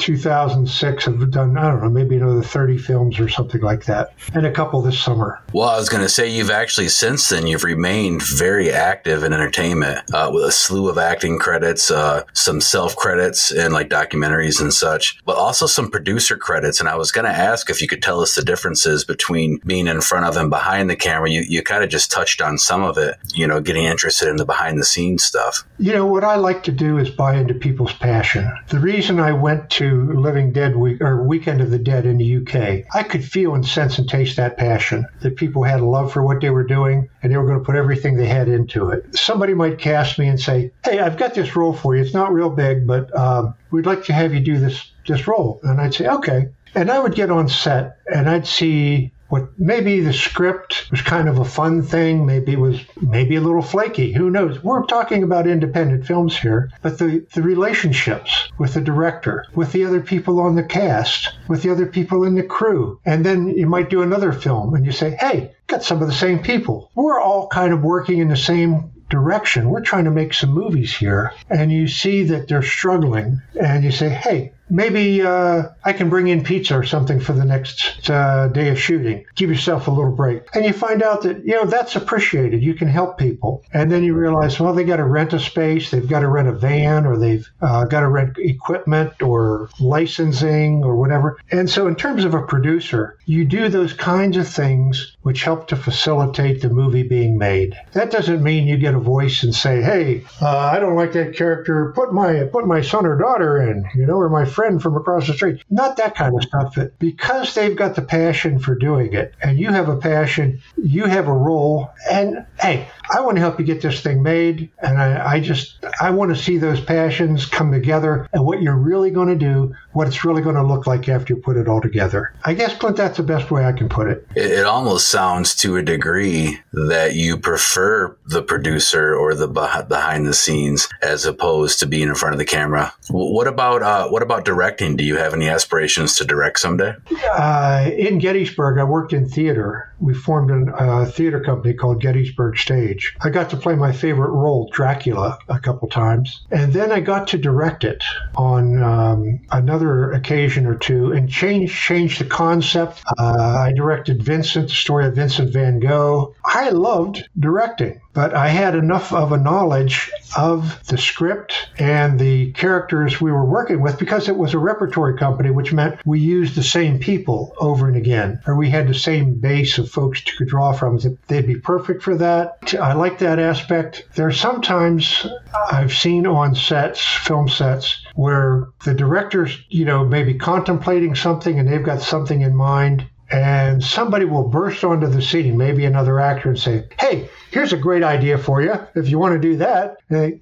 [0.46, 4.46] 2006, I've done, I don't know, maybe another 30 films or something like that, and
[4.46, 5.40] a couple this summer.
[5.52, 9.32] Well, I was going to say you've actually since then you've remained very active in
[9.32, 14.60] entertainment uh, with a slew of acting credits, uh, some self credits and like documentaries
[14.60, 16.78] and such, but also some producer credits.
[16.80, 19.86] And I was going to ask if you could tell us the differences between being
[19.86, 21.30] in front of and behind the camera.
[21.30, 24.36] You you kind of just touched on some of it, you know, getting interested in
[24.36, 25.66] the behind the scenes stuff.
[25.78, 28.50] You know what I like to do is buy into people's passion.
[28.68, 32.36] The reason I went to Living Dead Week or Weekend of the Dead in the
[32.36, 36.12] UK, I could feel and sense and taste that passion that people had a love
[36.12, 38.90] for what they were doing and they were going to put everything they had into
[38.90, 39.16] it.
[39.16, 42.02] Somebody might cast me and say, "Hey, I've got this role for you.
[42.02, 45.60] It's not real big, but um, we'd like to have you do this this role."
[45.62, 50.00] And I'd say, "Okay." And I would get on set and I'd see what maybe
[50.00, 54.12] the script was kind of a fun thing maybe it was maybe a little flaky
[54.12, 54.62] who knows?
[54.62, 59.84] We're talking about independent films here but the, the relationships with the director with the
[59.84, 63.00] other people on the cast with the other people in the crew.
[63.04, 66.14] And then you might do another film and you say hey got some of the
[66.14, 66.90] same people.
[66.94, 69.70] We're all kind of working in the same direction.
[69.70, 71.32] We're trying to make some movies here.
[71.48, 76.28] And you see that they're struggling and you say hey maybe uh, I can bring
[76.28, 79.24] in pizza or something for the next uh, day of shooting.
[79.34, 80.54] Give yourself a little break.
[80.54, 82.62] And you find out that, you know, that's appreciated.
[82.62, 83.64] You can help people.
[83.72, 86.48] And then you realize, well, they got to rent a space, they've got to rent
[86.48, 91.38] a van, or they've uh, got to rent equipment or licensing or whatever.
[91.50, 95.68] And so, in terms of a producer, you do those kinds of things which help
[95.68, 97.76] to facilitate the movie being made.
[97.92, 101.36] That doesn't mean you get a voice and say, hey, uh, I don't like that
[101.36, 101.92] character.
[101.94, 105.26] Put my, put my son or daughter in, you know, or my friend from across
[105.26, 105.62] the street.
[105.70, 106.74] Not that kind of stuff.
[106.76, 111.04] But because they've got the passion for doing it, and you have a passion, you
[111.04, 114.98] have a role, and hey, I want to help you get this thing made, and
[114.98, 119.10] I, I just I want to see those passions come together, and what you're really
[119.10, 121.80] going to do, what it's really going to look like after you put it all
[121.80, 122.32] together.
[122.44, 124.26] I guess, Clint, that's the best way I can put it.
[124.34, 130.26] It, it almost sounds to a degree that you prefer the producer or the behind
[130.26, 132.92] the scenes as opposed to being in front of the camera.
[133.08, 134.96] What about uh, what about directing?
[134.96, 136.94] Do you have any aspirations to direct someday?
[137.32, 139.87] Uh, in Gettysburg, I worked in theater.
[140.00, 143.14] We formed a theater company called Gettysburg Stage.
[143.20, 146.42] I got to play my favorite role, Dracula, a couple times.
[146.50, 148.02] And then I got to direct it
[148.36, 153.02] on um, another occasion or two and change change the concept.
[153.18, 156.34] Uh, I directed Vincent, the story of Vincent van Gogh.
[156.44, 162.50] I loved directing but I had enough of a knowledge of the script and the
[162.50, 166.56] characters we were working with because it was a repertory company, which meant we used
[166.56, 170.44] the same people over and again, or we had the same base of folks to
[170.44, 170.98] draw from.
[170.98, 172.74] That they'd be perfect for that.
[172.74, 174.04] I like that aspect.
[174.16, 175.24] There are sometimes
[175.70, 181.68] I've seen on sets, film sets, where the director's, you know, maybe contemplating something and
[181.68, 186.48] they've got something in mind and somebody will burst onto the scene, maybe another actor,
[186.48, 188.74] and say, Hey, here's a great idea for you.
[188.94, 190.40] If you want to do that, stay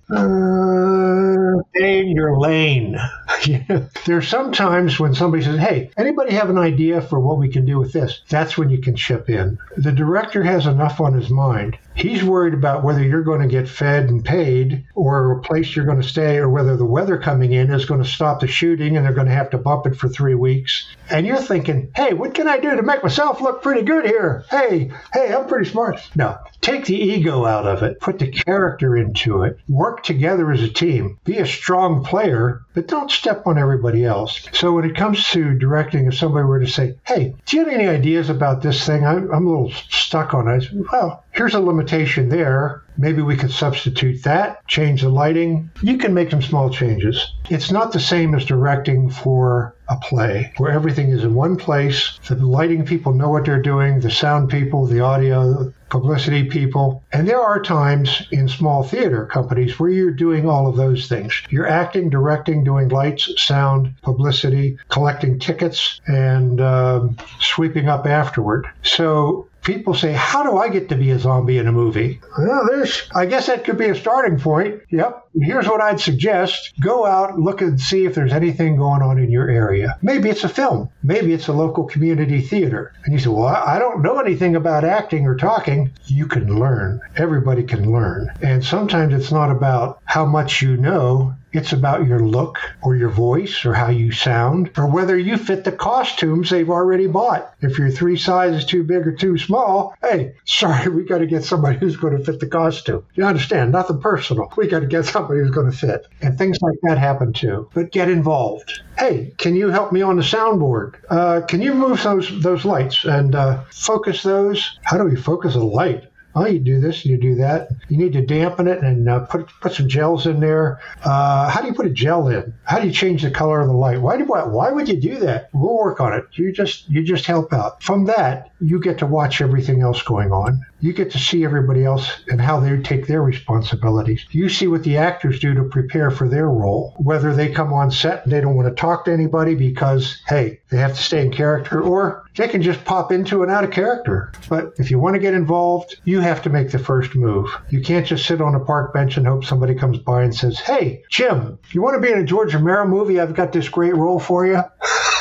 [2.00, 2.96] in your lane.
[4.06, 7.78] There's sometimes when somebody says, Hey, anybody have an idea for what we can do
[7.78, 8.22] with this?
[8.28, 9.58] That's when you can chip in.
[9.76, 11.78] The director has enough on his mind.
[11.94, 15.86] He's worried about whether you're going to get fed and paid or a place you're
[15.86, 18.96] going to stay or whether the weather coming in is going to stop the shooting
[18.96, 20.86] and they're going to have to bump it for three weeks.
[21.08, 24.44] And you're thinking, hey, what can I do to make myself look pretty good here?
[24.50, 26.06] Hey, hey, I'm pretty smart.
[26.14, 30.62] No, take the ego out of it, put the character into it, work together as
[30.62, 34.46] a team, be a strong player, but don't step on everybody else.
[34.52, 37.72] So when it comes to directing, if somebody were to say, hey, do you have
[37.72, 39.04] any ideas about this thing?
[39.04, 40.68] I'm, I'm a little stuck on it.
[40.92, 42.82] Well, here's a limitation there.
[42.98, 45.70] Maybe we could substitute that, change the lighting.
[45.82, 47.32] You can make some small changes.
[47.50, 52.18] It's not the same as directing for a play where everything is in one place.
[52.26, 57.02] The lighting people know what they're doing, the sound people, the audio, publicity people.
[57.12, 61.42] And there are times in small theater companies where you're doing all of those things.
[61.50, 68.66] You're acting, directing, doing lights, sound, publicity, collecting tickets, and um, sweeping up afterward.
[68.82, 72.20] So people say, How do I get to be a zombie in a movie?
[72.38, 74.80] Well, there's, I guess that could be a starting point.
[74.90, 75.28] Yep.
[75.38, 79.30] Here's what I'd suggest go out, look and see if there's anything going on in
[79.30, 79.98] your area.
[80.00, 82.94] Maybe it's a film, maybe it's a local community theater.
[83.04, 85.90] And you say, Well, I don't know anything about acting or talking.
[86.06, 87.00] You can learn.
[87.16, 88.30] Everybody can learn.
[88.40, 93.08] And sometimes it's not about how much you know, it's about your look or your
[93.08, 97.54] voice or how you sound or whether you fit the costumes they've already bought.
[97.60, 101.44] If you're three sizes too big or too small, hey, sorry, we got to get
[101.44, 103.04] somebody who's going to fit the costume.
[103.14, 103.72] You understand?
[103.72, 104.52] Nothing personal.
[104.56, 106.06] We got to get somebody who's going to fit.
[106.20, 107.68] And things like that happen too.
[107.74, 108.82] But get involved.
[108.98, 110.96] Hey, can you help me on the soundboard?
[111.08, 114.78] Uh, can you move those those lights and uh, focus those?
[114.82, 116.04] How do we focus a light?
[116.36, 117.70] Oh, you do this, you do that.
[117.88, 120.80] You need to dampen it and uh, put put some gels in there.
[121.02, 122.54] Uh, how do you put a gel in?
[122.64, 124.00] How do you change the color of the light?
[124.00, 125.48] Why do why would you do that?
[125.52, 126.26] We'll work on it.
[126.32, 127.82] You just you just help out.
[127.82, 130.64] From that, you get to watch everything else going on.
[130.80, 134.26] You get to see everybody else and how they take their responsibilities.
[134.30, 137.90] You see what the actors do to prepare for their role, whether they come on
[137.90, 141.24] set and they don't want to talk to anybody because, hey, they have to stay
[141.24, 144.32] in character, or they can just pop into and out of character.
[144.48, 147.50] But if you want to get involved, you have to make the first move.
[147.70, 150.60] You can't just sit on a park bench and hope somebody comes by and says,
[150.60, 153.20] Hey, Jim, you want to be in a George Romero movie?
[153.20, 154.62] I've got this great role for you.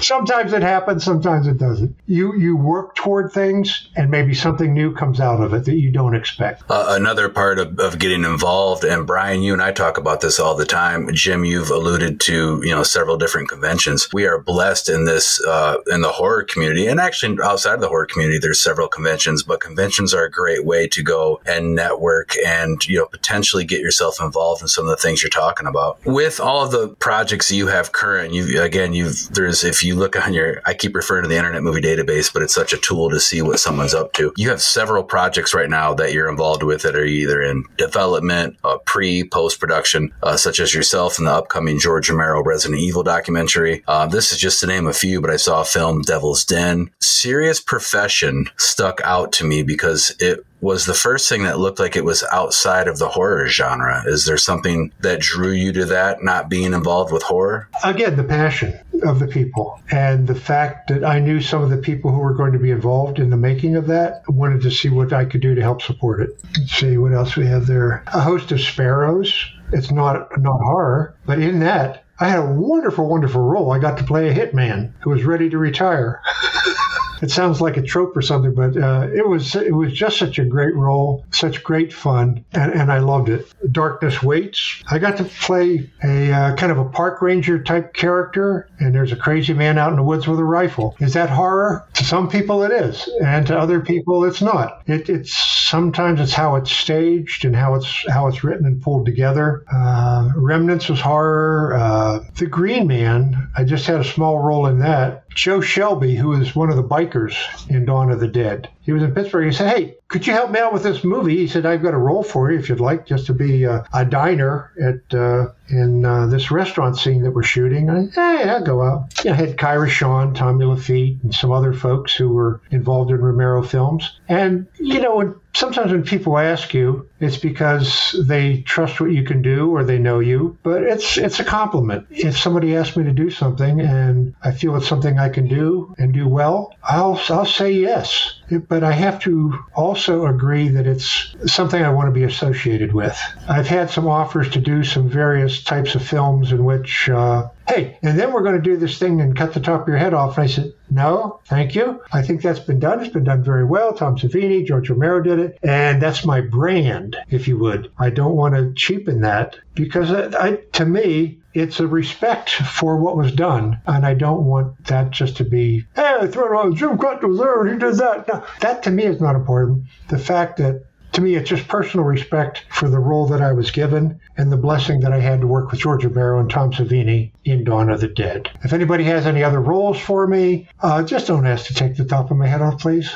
[0.00, 1.94] sometimes it happens, sometimes it doesn't.
[2.06, 5.90] You you work toward things, and maybe something new comes out of it that you
[5.90, 6.62] don't expect.
[6.68, 10.40] Uh, another part of, of getting involved, and Brian, you and I talk about this
[10.40, 11.12] all the time.
[11.12, 14.08] Jim, you've alluded to you know several different conventions.
[14.12, 17.88] We are blessed in this uh, in the horror community, and actually outside of the
[17.88, 19.42] horror community, there's several conventions.
[19.42, 23.80] But conventions are a great way to go and network, and you know potentially get
[23.80, 25.98] yourself involved in some of the things you're talking about.
[26.04, 29.96] With all of the projects you have current, you again you you've there's if you
[29.96, 32.78] look on your I keep referring to the Internet Movie Database, but it's such a
[32.78, 34.32] tool to see what someone's up to.
[34.36, 38.56] You have several projects right now that you're involved with that are either in development,
[38.64, 43.02] uh, pre, post production, uh, such as yourself in the upcoming George Romero Resident Evil
[43.02, 43.82] documentary.
[43.86, 46.90] Uh, this is just to name a few, but I saw a film Devil's Den.
[47.00, 51.96] Serious Profession stuck out to me because it was the first thing that looked like
[51.96, 54.02] it was outside of the horror genre.
[54.06, 57.68] Is there something that drew you to that, not being involved with horror?
[57.84, 61.76] Again, the passion of the people and the fact that I knew some of the
[61.76, 64.22] people who were going to be involved in the making of that.
[64.28, 66.30] Wanted to see what I could do to help support it.
[66.56, 68.04] Let's see what else we have there.
[68.06, 69.34] A host of sparrows.
[69.72, 73.72] It's not not horror, but in that I had a wonderful, wonderful role.
[73.72, 76.22] I got to play a hitman who was ready to retire.
[77.22, 80.38] it sounds like a trope or something, but uh, it was it was just such
[80.38, 83.46] a great role, such great fun, and, and I loved it.
[83.70, 84.82] Darkness Waits.
[84.90, 89.12] I got to play a uh, kind of a park ranger type character, and there's
[89.12, 90.96] a crazy man out in the woods with a rifle.
[90.98, 91.86] Is that horror?
[91.94, 94.82] To some people, it is, and to other people, it's not.
[94.86, 99.06] It, it's sometimes it's how it's staged and how it's how it's written and pulled
[99.06, 99.64] together.
[99.72, 101.74] Uh, Remnants was horror.
[101.74, 103.50] Uh, the Green Man.
[103.56, 105.30] I just had a small role in that.
[105.30, 107.34] Joe Shelby, who is one of the bikers
[107.70, 108.68] in Dawn of the Dead.
[108.82, 109.46] He was in Pittsburgh.
[109.46, 111.36] He said, Hey, could you help me out with this movie?
[111.36, 113.82] He said, I've got a role for you if you'd like, just to be uh,
[113.94, 117.88] a diner at uh, in uh, this restaurant scene that we're shooting.
[117.88, 119.24] I, hey, I'll go out.
[119.24, 123.62] I had Kyra Schon, Tommy Lafitte, and some other folks who were involved in Romero
[123.62, 124.18] films.
[124.28, 129.24] And, you know, when, sometimes when people ask you, it's because they trust what you
[129.24, 130.58] can do or they know you.
[130.62, 132.06] But it's it's a compliment.
[132.10, 135.94] If somebody asks me to do something and I feel it's something I can do
[135.98, 138.40] and do well, I'll I'll say yes.
[138.58, 143.18] But I have to also agree that it's something I want to be associated with.
[143.48, 147.98] I've had some offers to do some various types of films in which uh, hey,
[148.02, 150.14] and then we're going to do this thing and cut the top of your head
[150.14, 150.36] off.
[150.36, 152.02] And I said, no, thank you.
[152.12, 153.00] I think that's been done.
[153.00, 153.92] It's been done very well.
[153.92, 155.58] Tom Savini, George Romero did it.
[155.62, 157.90] And that's my brand, if you would.
[157.98, 162.96] I don't want to cheapen that because I, I, to me, it's a respect for
[162.96, 163.80] what was done.
[163.86, 167.22] And I don't want that just to be, hey, I threw it on Jim Krut
[167.22, 168.28] was there and he did that.
[168.28, 169.84] No, that to me is not important.
[170.08, 173.70] The fact that to me, it's just personal respect for the role that I was
[173.70, 177.30] given and the blessing that I had to work with George Romero and Tom Savini
[177.44, 178.50] in Dawn of the Dead.
[178.62, 182.06] If anybody has any other roles for me, uh, just don't ask to take the
[182.06, 183.10] top of my head off, please.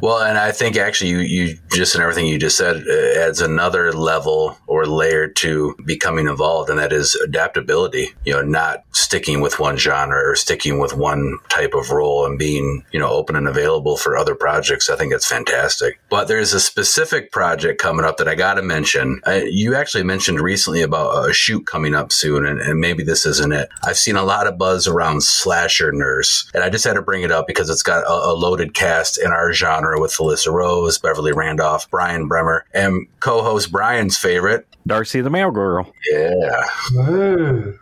[0.00, 3.40] well, and I think actually you, you just and everything you just said uh, adds
[3.40, 8.10] another level or layer to becoming involved, and that is adaptability.
[8.24, 12.38] You know, not sticking with one genre or sticking with one type of role and
[12.38, 14.88] being, you know, open and available for other projects.
[14.88, 16.00] I think that's fantastic fantastic.
[16.10, 19.20] But there's a specific project coming up that I got to mention.
[19.26, 23.26] Uh, you actually mentioned recently about a shoot coming up soon, and, and maybe this
[23.26, 23.68] isn't it.
[23.84, 27.22] I've seen a lot of buzz around Slasher Nurse, and I just had to bring
[27.22, 30.98] it up because it's got a, a loaded cast in our genre with Felissa Rose,
[30.98, 35.92] Beverly Randolph, Brian Bremer, and co-host Brian's favorite, Darcy the Mail Girl.
[36.10, 36.64] Yeah.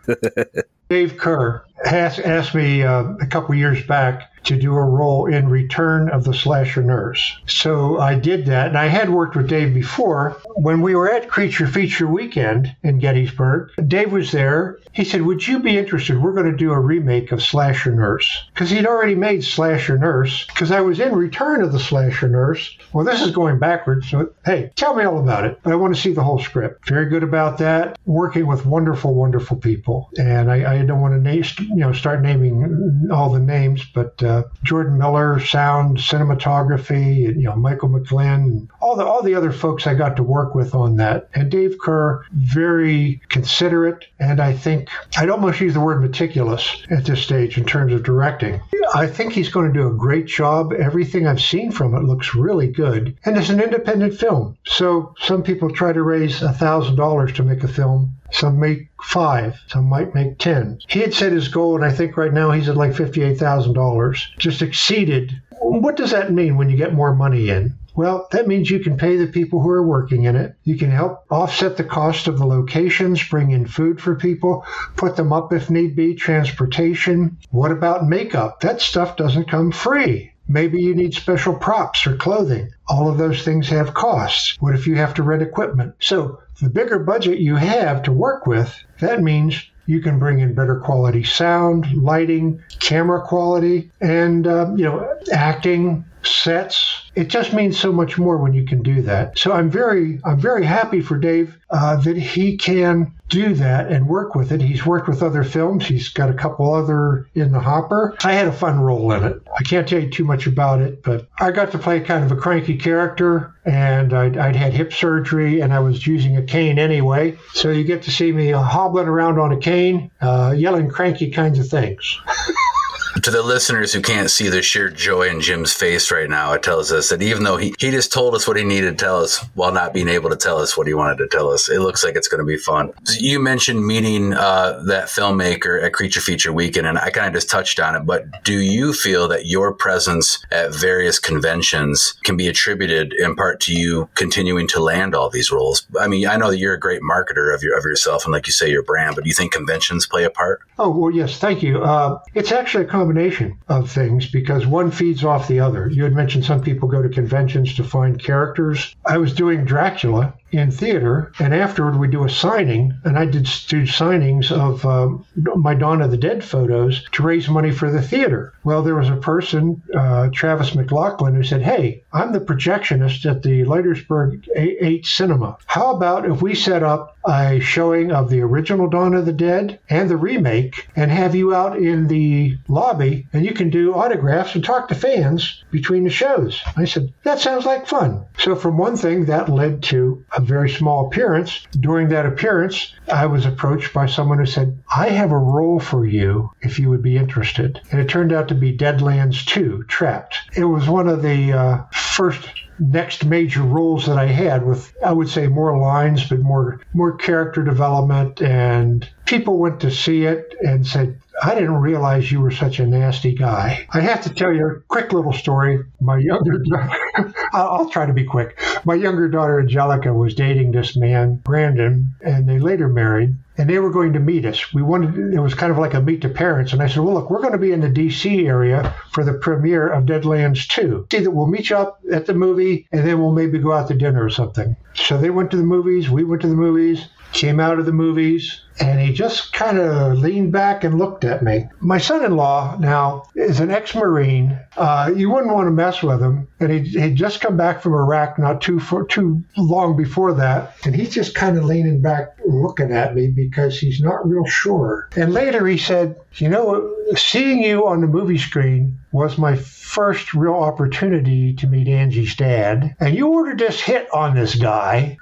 [0.89, 5.49] Dave Kerr has asked me uh, a couple years back to do a role in
[5.49, 7.39] Return of the Slasher Nurse.
[7.47, 10.37] So I did that, and I had worked with Dave before.
[10.61, 14.77] When we were at Creature Feature Weekend in Gettysburg, Dave was there.
[14.91, 16.21] He said, Would you be interested?
[16.21, 18.43] We're going to do a remake of Slasher Nurse.
[18.53, 22.77] Because he'd already made Slasher Nurse, because I was in Return of the Slasher Nurse.
[22.91, 25.59] Well, this is going backwards, so hey, tell me all about it.
[25.63, 26.89] But I want to see the whole script.
[26.89, 27.97] Very good about that.
[28.05, 30.09] Working with wonderful, wonderful people.
[30.17, 34.21] And I, I don't want to name, you know, start naming all the names, but
[34.21, 39.53] uh, Jordan Miller, sound, cinematography, and, you know, Michael McGlynn, all the all the other
[39.53, 41.29] folks I got to work with on that.
[41.33, 47.05] And Dave Kerr, very considerate, and I think I'd almost use the word meticulous at
[47.05, 48.61] this stage in terms of directing.
[48.93, 50.73] I think he's going to do a great job.
[50.73, 54.57] Everything I've seen from it looks really good, and it's an independent film.
[54.65, 58.15] So some people try to raise a thousand dollars to make a film.
[58.31, 60.79] Some make five, some might make 10.
[60.87, 64.61] He had set his goal, and I think right now he's at like $58,000, just
[64.61, 65.41] exceeded.
[65.61, 67.75] What does that mean when you get more money in?
[67.95, 70.55] Well, that means you can pay the people who are working in it.
[70.63, 74.63] You can help offset the cost of the locations, bring in food for people,
[74.95, 77.37] put them up if need be, transportation.
[77.51, 78.61] What about makeup?
[78.61, 80.31] That stuff doesn't come free.
[80.47, 82.71] Maybe you need special props or clothing.
[82.87, 84.55] All of those things have costs.
[84.59, 85.95] What if you have to rent equipment?
[85.99, 90.53] So, the bigger budget you have to work with, that means you can bring in
[90.53, 97.09] better quality sound, lighting, camera quality, and uh, you know, acting, sets.
[97.15, 99.37] It just means so much more when you can do that.
[99.37, 104.07] So I'm very, I'm very happy for Dave uh, that he can do that and
[104.07, 104.61] work with it.
[104.61, 105.85] He's worked with other films.
[105.85, 108.15] He's got a couple other in the hopper.
[108.23, 109.41] I had a fun role in it.
[109.57, 112.31] I can't tell you too much about it, but I got to play kind of
[112.31, 116.79] a cranky character, and I'd, I'd had hip surgery, and I was using a cane
[116.79, 117.37] anyway.
[117.53, 121.59] So you get to see me hobbling around on a cane, uh, yelling cranky kinds
[121.59, 122.19] of things.
[123.23, 126.63] to the listeners who can't see the sheer joy in Jim's face right now, it
[126.63, 129.21] tells us that even though he, he just told us what he needed to tell
[129.21, 131.79] us while not being able to tell us what he wanted to tell us, it
[131.79, 132.91] looks like it's going to be fun.
[133.17, 137.49] You mentioned meeting uh, that filmmaker at Creature Feature Weekend, and I kind of just
[137.49, 142.47] touched on it, but do you feel that your presence at various conventions can be
[142.47, 145.87] attributed in part to you continuing to land all these roles?
[145.99, 148.47] I mean, I know that you're a great marketer of, your, of yourself and, like
[148.47, 150.61] you say, your brand, but do you think conventions play a part?
[150.77, 151.83] Oh, well, yes, thank you.
[151.83, 155.87] Uh, it's actually a combination of things because one feeds off the other.
[155.87, 158.93] You had mentioned some people go to conventions to find characters.
[159.05, 163.43] I was doing Dracula in theater, and afterward we do a signing, and I did
[163.67, 165.25] do signings of um,
[165.55, 168.53] my Dawn of the Dead photos to raise money for the theater.
[168.63, 173.43] Well, there was a person, uh, Travis McLaughlin, who said, "Hey, I'm the projectionist at
[173.43, 175.57] the Leitersburg 8 Cinema.
[175.65, 179.79] How about if we set up a showing of the original Dawn of the Dead
[179.89, 184.55] and the remake, and have you out in the lobby, and you can do autographs
[184.55, 188.77] and talk to fans between the shows?" I said, "That sounds like fun." So from
[188.77, 191.67] one thing that led to a very small appearance.
[191.79, 196.05] During that appearance, I was approached by someone who said, I have a role for
[196.05, 197.81] you if you would be interested.
[197.91, 200.37] And it turned out to be Deadlands 2, Trapped.
[200.55, 202.47] It was one of the uh, first
[202.79, 207.17] next major roles that I had with I would say more lines but more more
[207.17, 212.51] character development and people went to see it and said I didn't realize you were
[212.51, 213.87] such a nasty guy.
[213.91, 215.79] I have to tell you a quick little story.
[216.01, 218.59] My younger daughter, I'll try to be quick.
[218.85, 223.77] My younger daughter Angelica was dating this man, Brandon, and they later married and they
[223.77, 224.73] were going to meet us.
[224.73, 227.13] We wanted it was kind of like a meet the parents, and I said, "Well,
[227.13, 228.47] look, we're going to be in the D.C.
[228.47, 231.07] area for the premiere of Deadlands 2.
[231.11, 233.89] See that we'll meet you up at the movie, and then we'll maybe go out
[233.89, 236.09] to dinner or something." So they went to the movies.
[236.09, 237.09] We went to the movies.
[237.31, 241.43] Came out of the movies, and he just kind of leaned back and looked at
[241.43, 241.65] me.
[241.79, 244.59] My son-in-law now is an ex-marine.
[244.77, 247.93] Uh, you wouldn't want to mess with him, and he'd, he'd just come back from
[247.93, 252.37] Iraq not too for, too long before that, and he's just kind of leaning back,
[252.45, 255.09] looking at me because he's not real sure.
[255.15, 260.33] And later he said, "You know, seeing you on the movie screen was my first
[260.33, 265.17] real opportunity to meet Angie's dad, and you ordered this hit on this guy."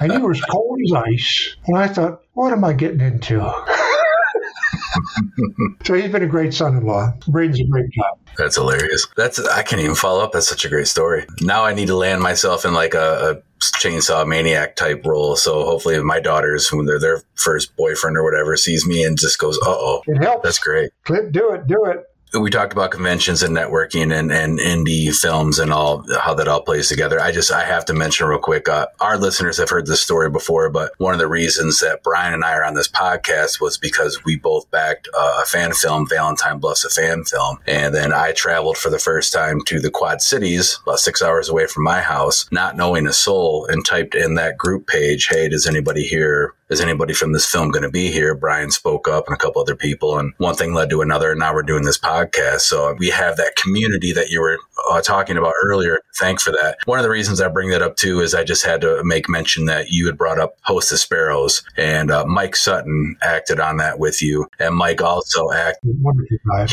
[0.00, 1.56] and he was cold as ice.
[1.66, 3.40] And I thought, what am I getting into?
[5.84, 7.14] so he's been a great son-in-law.
[7.28, 8.10] Braden's a great guy.
[8.36, 9.06] That's hilarious.
[9.16, 10.32] That's I can't even follow up.
[10.32, 11.24] That's such a great story.
[11.40, 13.36] Now I need to land myself in like a, a
[13.80, 15.36] chainsaw maniac type role.
[15.36, 19.38] So hopefully my daughters, when they're their first boyfriend or whatever, sees me and just
[19.38, 20.42] goes, "Uh oh." It helps.
[20.42, 20.90] That's great.
[21.04, 22.04] Clip, do it, do it
[22.40, 26.62] we talked about conventions and networking and, and indie films and all how that all
[26.62, 27.20] plays together.
[27.20, 28.68] I just I have to mention real quick.
[28.68, 32.34] Uh, our listeners have heard this story before, but one of the reasons that Brian
[32.34, 36.08] and I are on this podcast was because we both backed uh, a fan film,
[36.08, 39.90] Valentine Bluffs, a fan film, and then I traveled for the first time to the
[39.90, 44.14] Quad Cities, about six hours away from my house, not knowing a soul, and typed
[44.14, 47.90] in that group page, "Hey, does anybody here is anybody from this film going to
[47.90, 48.34] be here?
[48.34, 51.30] Brian spoke up and a couple other people, and one thing led to another.
[51.30, 52.25] And now we're doing this podcast.
[52.58, 54.58] So we have that community that you were
[54.90, 56.00] uh, talking about earlier.
[56.18, 56.78] Thank for that.
[56.84, 59.28] One of the reasons I bring that up too is I just had to make
[59.28, 63.76] mention that you had brought up Host of Sparrows, and uh, Mike Sutton acted on
[63.78, 65.96] that with you, and Mike also acted.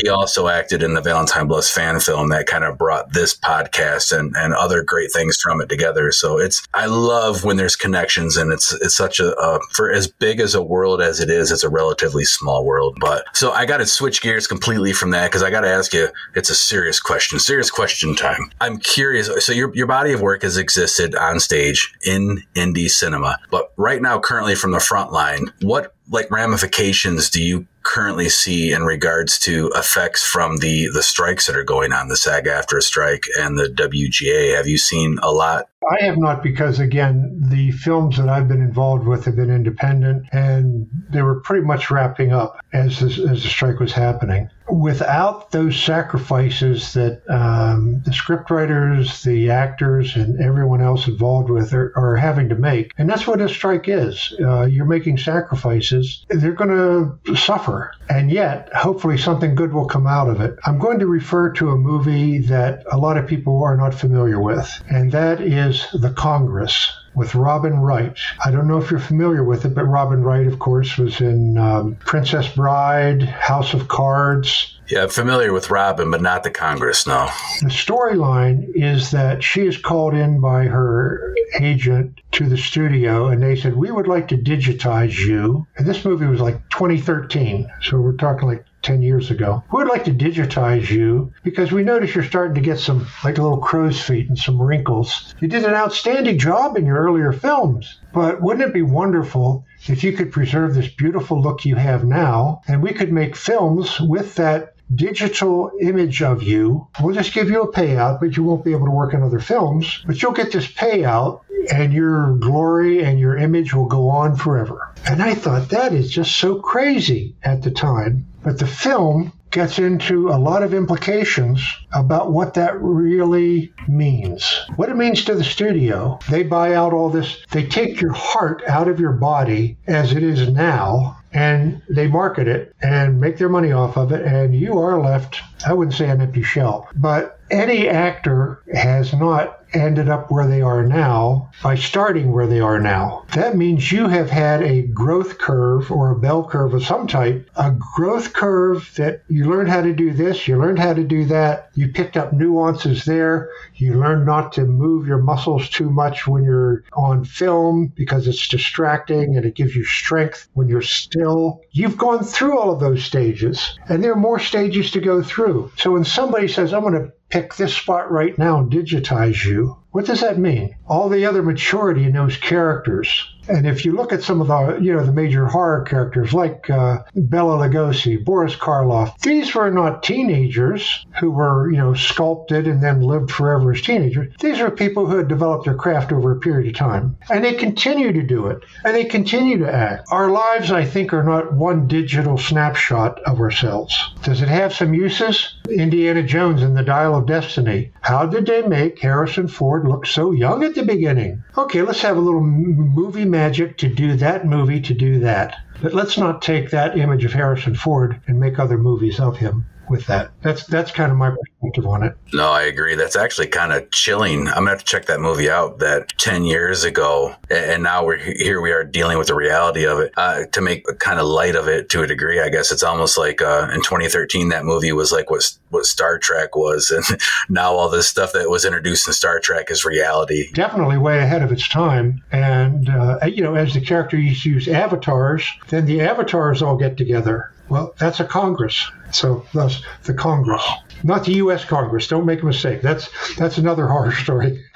[0.02, 4.16] He also acted in the Valentine Bluffs fan film that kind of brought this podcast
[4.16, 6.10] and, and other great things from it together.
[6.12, 10.08] So it's I love when there's connections, and it's it's such a, a for as
[10.08, 12.96] big as a world as it is, it's a relatively small world.
[13.00, 15.92] But so I got to switch gears completely from that because I got to ask
[15.92, 18.50] you, it's a serious question, serious question time.
[18.60, 19.30] I'm curious.
[19.44, 24.02] So your, your body of work has existed on stage in indie cinema, but right
[24.02, 29.38] now, currently from the front line, what like ramifications do you currently see in regards
[29.38, 33.68] to effects from the the strikes that are going on, the SAG-AFTRA strike and the
[33.68, 34.56] WGA?
[34.56, 35.68] Have you seen a lot?
[35.90, 40.26] I have not because again, the films that I've been involved with have been independent
[40.32, 44.48] and they were pretty much wrapping up as this, as the strike was happening.
[44.70, 51.92] Without those sacrifices that um, the scriptwriters, the actors, and everyone else involved with are,
[51.96, 54.34] are having to make, and that's what a strike is.
[54.40, 55.93] Uh, you're making sacrifices.
[56.30, 60.58] They're going to suffer and yet, hopefully, something good will come out of it.
[60.64, 64.40] I'm going to refer to a movie that a lot of people are not familiar
[64.40, 68.16] with, and that is The Congress with Robin Wright.
[68.44, 71.56] I don't know if you're familiar with it, but Robin Wright, of course, was in
[71.56, 74.73] um, Princess Bride, House of Cards.
[74.88, 77.26] Yeah, I'm familiar with Robin, but not the Congress, no.
[77.60, 83.42] The storyline is that she is called in by her agent to the studio, and
[83.42, 85.66] they said, We would like to digitize you.
[85.76, 89.64] And this movie was like 2013, so we're talking like 10 years ago.
[89.72, 93.38] We would like to digitize you because we notice you're starting to get some, like
[93.38, 95.34] little crow's feet and some wrinkles.
[95.40, 100.04] You did an outstanding job in your earlier films, but wouldn't it be wonderful if
[100.04, 104.34] you could preserve this beautiful look you have now and we could make films with
[104.34, 106.88] that digital image of you.
[107.00, 109.40] We'll just give you a payout, but you won't be able to work in other
[109.40, 110.02] films.
[110.06, 111.40] But you'll get this payout,
[111.72, 114.92] and your glory and your image will go on forever.
[115.06, 118.26] And I thought that is just so crazy at the time.
[118.42, 121.62] But the film gets into a lot of implications
[121.92, 124.60] about what that really means.
[124.74, 126.18] What it means to the studio.
[126.28, 130.24] They buy out all this, they take your heart out of your body as it
[130.24, 131.18] is now.
[131.34, 135.40] And they market it and make their money off of it, and you are left,
[135.66, 140.62] I wouldn't say an empty shell, but any actor has not ended up where they
[140.62, 143.24] are now by starting where they are now.
[143.34, 147.50] That means you have had a growth curve or a bell curve of some type,
[147.56, 151.24] a growth curve that you learned how to do this, you learned how to do
[151.26, 156.26] that, you picked up nuances there, you learned not to move your muscles too much
[156.26, 161.60] when you're on film because it's distracting and it gives you strength when you're still.
[161.72, 165.72] You've gone through all of those stages, and there are more stages to go through.
[165.76, 169.76] So when somebody says, I'm going to pick this spot right now and digitize you,
[169.90, 170.76] what does that mean?
[170.86, 174.78] All the other maturity in those characters and if you look at some of the,
[174.82, 180.02] you know, the major horror characters like uh, Bela Lugosi, Boris Karloff, these were not
[180.02, 184.32] teenagers who were, you know, sculpted and then lived forever as teenagers.
[184.40, 187.54] These are people who had developed their craft over a period of time, and they
[187.54, 190.08] continue to do it, and they continue to act.
[190.10, 193.96] Our lives, I think, are not one digital snapshot of ourselves.
[194.22, 195.54] Does it have some uses?
[195.68, 197.92] Indiana Jones and the Dial of Destiny.
[198.00, 201.42] How did they make Harrison Ford look so young at the beginning?
[201.56, 205.56] Okay, let's have a little movie magic to do that movie to do that.
[205.82, 209.66] But let's not take that image of Harrison Ford and make other movies of him
[209.88, 210.30] with that.
[210.42, 212.16] That's that's kind of my perspective on it.
[212.32, 212.94] No, I agree.
[212.94, 214.48] That's actually kind of chilling.
[214.48, 215.78] I'm gonna have to check that movie out.
[215.78, 218.60] That ten years ago, and now we're here.
[218.60, 220.12] We are dealing with the reality of it.
[220.16, 223.18] Uh, to make kind of light of it to a degree, I guess it's almost
[223.18, 227.72] like uh, in 2013 that movie was like what what Star Trek was, and now
[227.72, 230.50] all this stuff that was introduced in Star Trek is reality.
[230.52, 232.22] Definitely way ahead of its time.
[232.32, 237.53] And uh, you know, as the characters use avatars, then the avatars all get together
[237.68, 238.90] Well, that's a Congress.
[239.10, 240.62] So thus the Congress,
[241.02, 241.64] not the U.S.
[241.64, 242.08] Congress.
[242.08, 242.82] Don't make a mistake.
[242.82, 244.62] That's that's another horror story.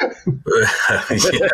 [1.11, 1.49] yeah.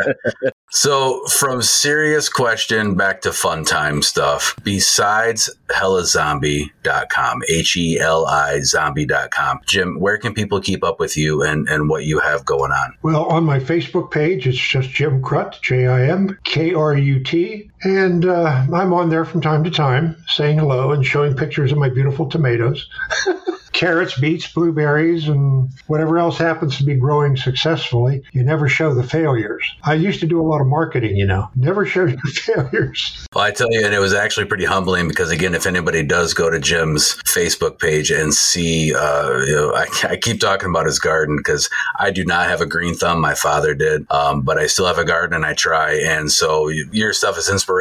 [0.71, 8.61] So, from serious question back to fun time stuff, besides helizombie.com, H E L I
[8.61, 12.73] zombie.com, Jim, where can people keep up with you and, and what you have going
[12.73, 12.93] on?
[13.03, 17.23] Well, on my Facebook page, it's just Jim Krut, J I M K R U
[17.23, 17.71] T.
[17.85, 21.79] And uh, I'm on there from time to time saying hello and showing pictures of
[21.79, 22.89] my beautiful tomatoes.
[23.75, 28.23] carrots, beets, blueberries, and whatever else happens to be growing successfully.
[28.33, 29.71] You never show the failures.
[29.83, 33.27] I used to do a lot of marketing, you know, never show your failures.
[33.35, 36.33] Well, I tell you, and it was actually pretty humbling because, again, if anybody does
[36.33, 40.87] go to Jim's Facebook page and see, uh, you know, I, I, keep talking about
[40.87, 43.21] his garden because I do not have a green thumb.
[43.21, 45.95] My father did, um, but I still have a garden and I try.
[45.95, 47.74] And so your stuff is inspirational.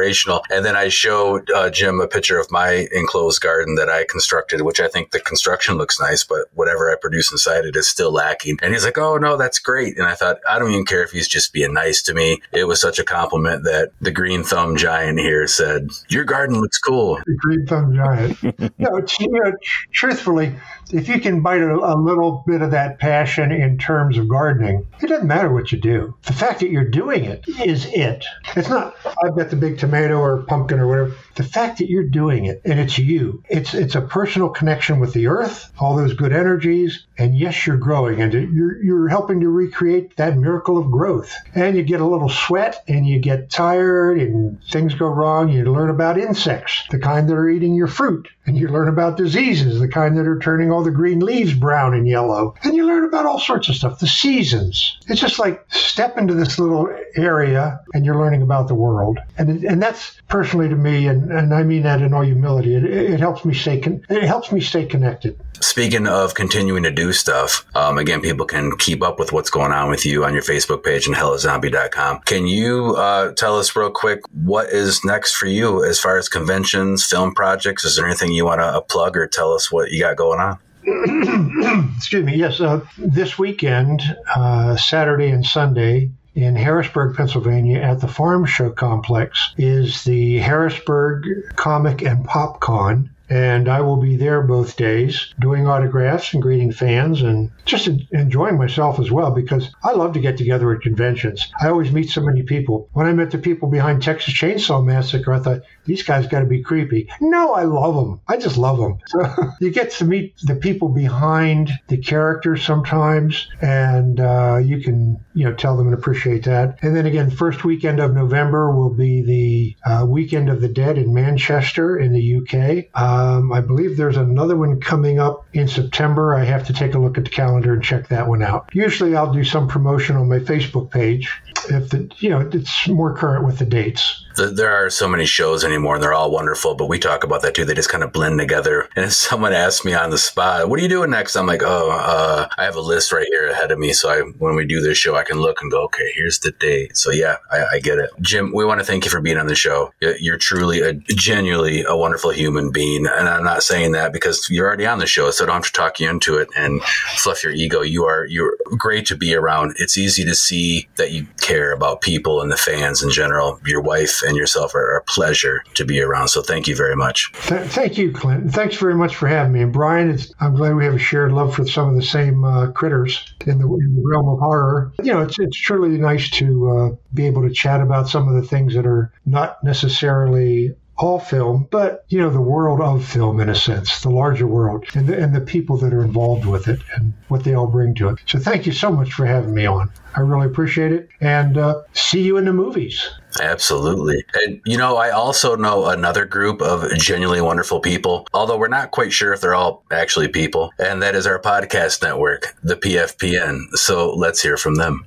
[0.50, 4.62] And then I showed uh, Jim a picture of my enclosed garden that I constructed,
[4.62, 8.12] which I think the construction looks nice, but whatever I produce inside it is still
[8.12, 8.58] lacking.
[8.62, 9.98] And he's like, Oh, no, that's great.
[9.98, 12.40] And I thought, I don't even care if he's just being nice to me.
[12.52, 16.78] It was such a compliment that the green thumb giant here said, Your garden looks
[16.78, 17.16] cool.
[17.26, 18.42] The green thumb giant.
[18.78, 19.52] no, you know,
[19.92, 20.54] truthfully,
[20.92, 24.86] if you can bite a, a little bit of that passion in terms of gardening,
[25.02, 26.14] it doesn't matter what you do.
[26.22, 28.24] The fact that you're doing it is it.
[28.56, 31.16] It's not, I've got the big tomato or pumpkin or whatever.
[31.34, 35.12] The fact that you're doing it and it's you, it's, it's a personal connection with
[35.12, 37.06] the earth, all those good energies.
[37.18, 41.32] And yes, you're growing and you're, you're helping to recreate that miracle of growth.
[41.54, 45.48] And you get a little sweat and you get tired and things go wrong.
[45.48, 48.28] You learn about insects, the kind that are eating your fruit.
[48.46, 51.94] And you learn about diseases, the kind that are turning all the green leaves brown
[51.94, 52.54] and yellow.
[52.62, 54.98] And you learn about all sorts of stuff, the seasons.
[55.08, 59.18] It's just like step into this little area and you're learning about the world.
[59.38, 62.84] And, and that's personally to me, and, and I mean that in all humility, it,
[62.84, 65.38] it helps me stay, con- it helps me stay connected.
[65.60, 69.72] Speaking of continuing to do stuff, um, again, people can keep up with what's going
[69.72, 72.20] on with you on your Facebook page and helizombie.com.
[72.20, 76.28] Can you uh, tell us real quick what is next for you as far as
[76.28, 77.84] conventions, film projects?
[77.84, 80.40] Is there anything you want to uh, plug or tell us what you got going
[80.40, 80.58] on?
[81.96, 82.36] Excuse me.
[82.36, 84.02] Yes, uh, this weekend,
[84.34, 91.54] uh, Saturday and Sunday, in Harrisburg, Pennsylvania, at the Farm Show Complex, is the Harrisburg
[91.56, 96.72] Comic and Pop Con and I will be there both days doing autographs and greeting
[96.72, 101.50] fans and just enjoying myself as well because I love to get together at conventions.
[101.60, 102.88] I always meet so many people.
[102.92, 106.46] When I met the people behind Texas Chainsaw Massacre, I thought these guys got to
[106.46, 107.08] be creepy.
[107.20, 108.20] No, I love them.
[108.26, 108.98] I just love them.
[109.06, 115.18] So you get to meet the people behind the characters sometimes, and uh, you can
[115.34, 116.78] you know tell them and appreciate that.
[116.82, 120.98] And then again, first weekend of November will be the uh, Weekend of the Dead
[120.98, 123.00] in Manchester in the UK.
[123.00, 126.34] Um, I believe there's another one coming up in September.
[126.34, 128.70] I have to take a look at the calendar and check that one out.
[128.72, 131.30] Usually, I'll do some promotion on my Facebook page
[131.70, 135.64] if the you know it's more current with the dates there are so many shows
[135.64, 137.64] anymore and they're all wonderful, but we talk about that too.
[137.64, 138.88] They just kind of blend together.
[138.96, 141.34] And if someone asks me on the spot, what are you doing next?
[141.34, 143.92] I'm like, oh, uh, I have a list right here ahead of me.
[143.92, 146.52] So I, when we do this show, I can look and go, okay, here's the
[146.52, 146.96] date.
[146.96, 148.10] So yeah, I, I get it.
[148.20, 149.92] Jim, we want to thank you for being on the show.
[150.00, 153.06] You're truly a genuinely a wonderful human being.
[153.06, 155.30] And I'm not saying that because you're already on the show.
[155.32, 156.82] So I don't have to talk you into it and
[157.16, 157.82] fluff your ego.
[157.82, 159.74] You are, you're great to be around.
[159.78, 163.60] It's easy to see that you care about people and the fans in general.
[163.66, 166.28] Your wife and yourself are a pleasure to be around.
[166.28, 167.32] So thank you very much.
[167.46, 168.52] Th- thank you, Clint.
[168.52, 169.62] Thanks very much for having me.
[169.62, 172.70] And Brian, I'm glad we have a shared love for some of the same uh,
[172.72, 174.92] critters in the, in the, realm of horror.
[175.02, 178.34] You know, it's, it's truly nice to uh, be able to chat about some of
[178.34, 183.40] the things that are not necessarily all film, but you know the world of film
[183.40, 186.68] in a sense, the larger world, and the, and the people that are involved with
[186.68, 188.18] it and what they all bring to it.
[188.26, 189.90] So thank you so much for having me on.
[190.14, 193.10] I really appreciate it, and uh, see you in the movies.
[193.40, 194.24] Absolutely.
[194.34, 198.92] And, you know, I also know another group of genuinely wonderful people, although we're not
[198.92, 203.70] quite sure if they're all actually people, and that is our podcast network, the PFPN.
[203.72, 205.06] So let's hear from them.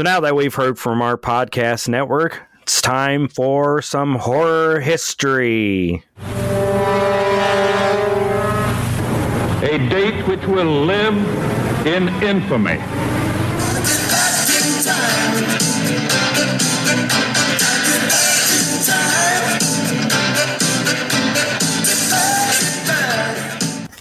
[0.00, 6.02] So now that we've heard from our podcast network, it's time for some horror history.
[9.62, 12.78] A date which will live in infamy.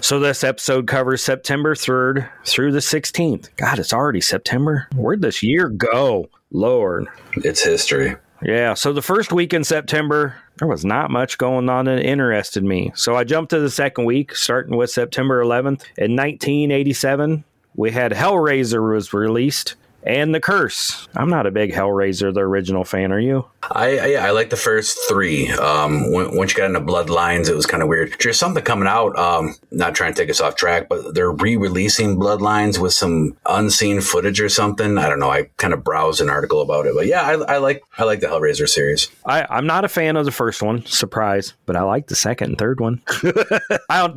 [0.10, 3.56] So this episode covers September 3rd through the 16th.
[3.57, 4.88] God, it's already September.
[4.95, 6.31] Where'd this year go?
[6.49, 7.06] Lord.
[7.34, 8.15] It's history.
[8.41, 12.64] Yeah, so the first week in September, there was not much going on that interested
[12.64, 12.91] me.
[12.95, 15.86] So I jumped to the second week, starting with September 11th.
[15.99, 17.44] In 1987,
[17.76, 21.07] we had Hellraiser was released and The Curse.
[21.15, 23.11] I'm not a big Hellraiser, the original fan.
[23.11, 23.45] Are you?
[23.64, 25.49] I, I yeah, I like the first three.
[25.52, 28.15] Um, when, once you got into Bloodlines, it was kind of weird.
[28.19, 29.18] There's something coming out.
[29.18, 34.02] Um, not trying to take us off track, but they're re-releasing Bloodlines with some unseen
[34.02, 34.98] footage or something.
[34.98, 35.30] I don't know.
[35.30, 38.19] I kind of browsed an article about it, but yeah, I, I like I like
[38.19, 39.10] the Hellraiser series.
[39.26, 42.49] I, I'm not a fan of the first one, surprise, but I like the second
[42.49, 43.02] and third one.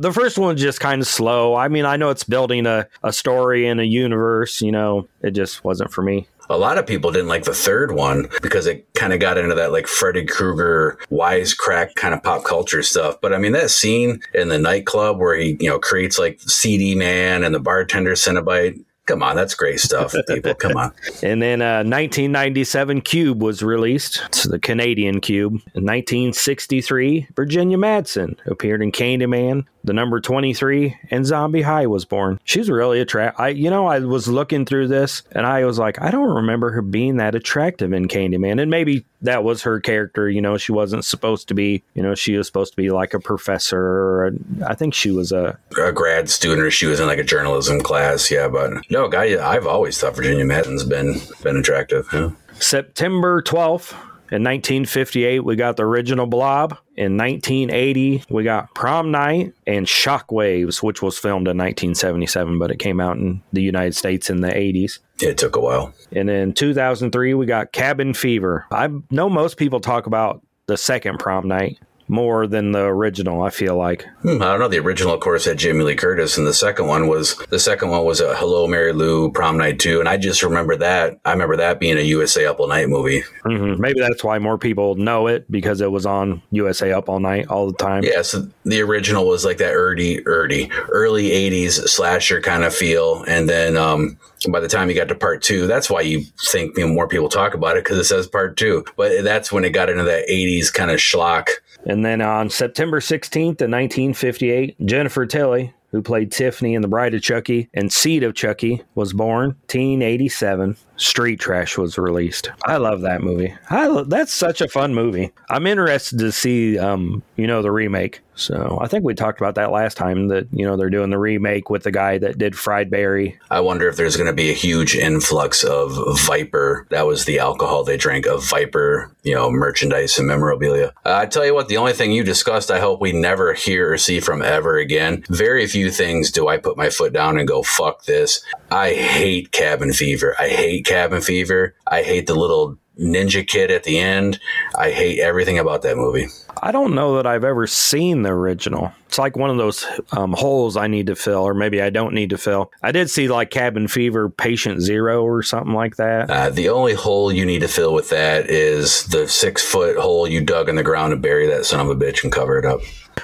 [0.03, 1.55] The first one's just kind of slow.
[1.55, 5.31] I mean, I know it's building a, a story and a universe, you know, it
[5.31, 6.27] just wasn't for me.
[6.49, 9.55] A lot of people didn't like the third one because it kind of got into
[9.55, 13.19] that like Freddy Krueger wisecrack kind of pop culture stuff.
[13.21, 16.95] But I mean, that scene in the nightclub where he, you know, creates like CD
[16.95, 18.83] Man and the bartender Cenobite.
[19.05, 20.55] Come on, that's great stuff, people.
[20.55, 20.93] Come on.
[21.23, 24.21] And then uh, 1997 Cube was released.
[24.27, 25.53] It's the Canadian Cube.
[25.73, 32.39] In 1963, Virginia Madsen appeared in Candyman, the number 23, and Zombie High was born.
[32.43, 33.39] She's really attractive.
[33.39, 36.71] I, you know, I was looking through this and I was like, I don't remember
[36.71, 38.61] her being that attractive in Candyman.
[38.61, 40.29] And maybe that was her character.
[40.29, 43.13] You know, she wasn't supposed to be, you know, she was supposed to be like
[43.13, 43.81] a professor.
[43.81, 44.31] Or a,
[44.65, 47.81] I think she was a, A grad student, or she was in like a journalism
[47.81, 48.31] class.
[48.31, 52.07] Yeah, but no, guy, I've always thought Virginia Madsen's been been attractive.
[52.13, 52.31] Yeah.
[52.59, 53.95] September 12th.
[54.33, 56.75] In 1958, we got the original Blob.
[56.95, 62.79] In 1980, we got Prom Night and Shockwaves, which was filmed in 1977, but it
[62.79, 64.97] came out in the United States in the 80s.
[65.21, 65.93] It took a while.
[66.11, 68.65] And in 2003, we got Cabin Fever.
[68.71, 71.77] I know most people talk about the second Prom Night
[72.07, 74.05] more than the original, I feel like.
[74.21, 74.67] Hmm, I don't know.
[74.67, 77.89] The original, of course, had Jamie Lee Curtis, and the second one was the second
[77.89, 81.19] one was a Hello Mary Lou Prom Night Two, and I just remember that.
[81.25, 83.23] I remember that being a USA Up All Night movie.
[83.43, 87.19] hmm Maybe that's why more people know it because it was on USA Up All
[87.19, 88.03] Night all the time.
[88.03, 93.23] Yeah, so the original was like that early, early, early '80s slasher kind of feel,
[93.27, 94.17] and then um,
[94.51, 97.07] by the time you got to part two, that's why you think you know, more
[97.07, 98.83] people talk about it because it says part two.
[98.97, 101.49] But that's when it got into that '80s kind of schlock.
[101.85, 107.13] And then on September 16th of 1958, Jennifer Tilly, who played Tiffany in The Bride
[107.13, 109.49] of Chucky and Seed of Chucky, was born.
[109.67, 112.49] 1987, Street Trash was released.
[112.65, 113.53] I love that movie.
[113.69, 115.31] I lo- that's such a fun movie.
[115.49, 118.21] I'm interested to see, um, you know, the remake.
[118.35, 121.19] So I think we talked about that last time that you know they're doing the
[121.19, 123.39] remake with the guy that did Fried Barry.
[123.51, 126.87] I wonder if there's going to be a huge influx of Viper.
[126.89, 130.93] That was the alcohol they drank of Viper, you know, merchandise and memorabilia.
[131.05, 133.93] Uh, I tell you what, the only thing you discussed, I hope we never hear
[133.93, 135.23] or see from ever again.
[135.29, 138.43] Very few things do I put my foot down and go, fuck this.
[138.73, 140.35] I hate Cabin Fever.
[140.39, 141.75] I hate Cabin Fever.
[141.85, 144.39] I hate the little ninja kid at the end.
[144.75, 146.25] I hate everything about that movie.
[146.59, 148.91] I don't know that I've ever seen the original.
[149.05, 152.15] It's like one of those um, holes I need to fill, or maybe I don't
[152.15, 152.71] need to fill.
[152.81, 156.31] I did see like Cabin Fever, Patient Zero, or something like that.
[156.31, 160.27] Uh, the only hole you need to fill with that is the six foot hole
[160.27, 162.65] you dug in the ground to bury that son of a bitch and cover it
[162.65, 162.79] up.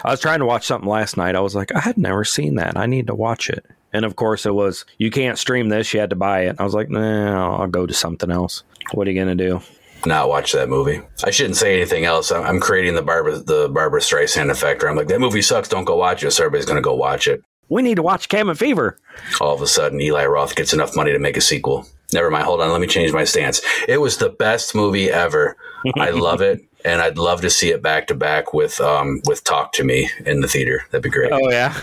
[0.06, 1.36] I was trying to watch something last night.
[1.36, 2.78] I was like, I had never seen that.
[2.78, 3.66] I need to watch it.
[3.94, 5.94] And of course, it was you can't stream this.
[5.94, 6.56] You had to buy it.
[6.60, 8.64] I was like, nah, I'll go to something else.
[8.94, 9.62] What are you gonna do?
[10.06, 11.02] Not watch that movie.
[11.26, 12.32] I shouldn't say anything else.
[12.32, 14.82] I'm, I'm creating the Barbara the Barbra Streisand effect.
[14.82, 15.68] Where I'm like, that movie sucks.
[15.68, 16.32] Don't go watch it.
[16.32, 17.44] So everybody's gonna go watch it.
[17.68, 18.98] We need to watch Cabin Fever.
[19.42, 21.86] All of a sudden, Eli Roth gets enough money to make a sequel.
[22.14, 22.46] Never mind.
[22.46, 22.72] Hold on.
[22.72, 23.62] Let me change my stance.
[23.88, 25.56] It was the best movie ever.
[25.96, 29.44] I love it, and I'd love to see it back to back with um with
[29.44, 30.86] Talk to Me in the theater.
[30.92, 31.32] That'd be great.
[31.32, 31.74] Oh yeah.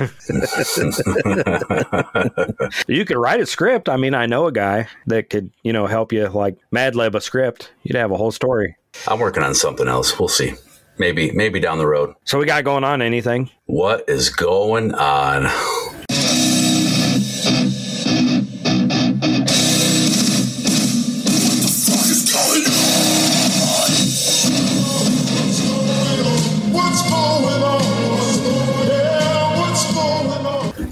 [2.87, 3.89] you could write a script.
[3.89, 7.15] I mean, I know a guy that could, you know, help you like Mad Lib
[7.15, 7.73] a script.
[7.83, 8.77] You'd have a whole story.
[9.07, 10.19] I'm working on something else.
[10.19, 10.55] We'll see.
[10.99, 12.15] Maybe maybe down the road.
[12.25, 13.51] So we got going on anything?
[13.67, 15.47] What is going on?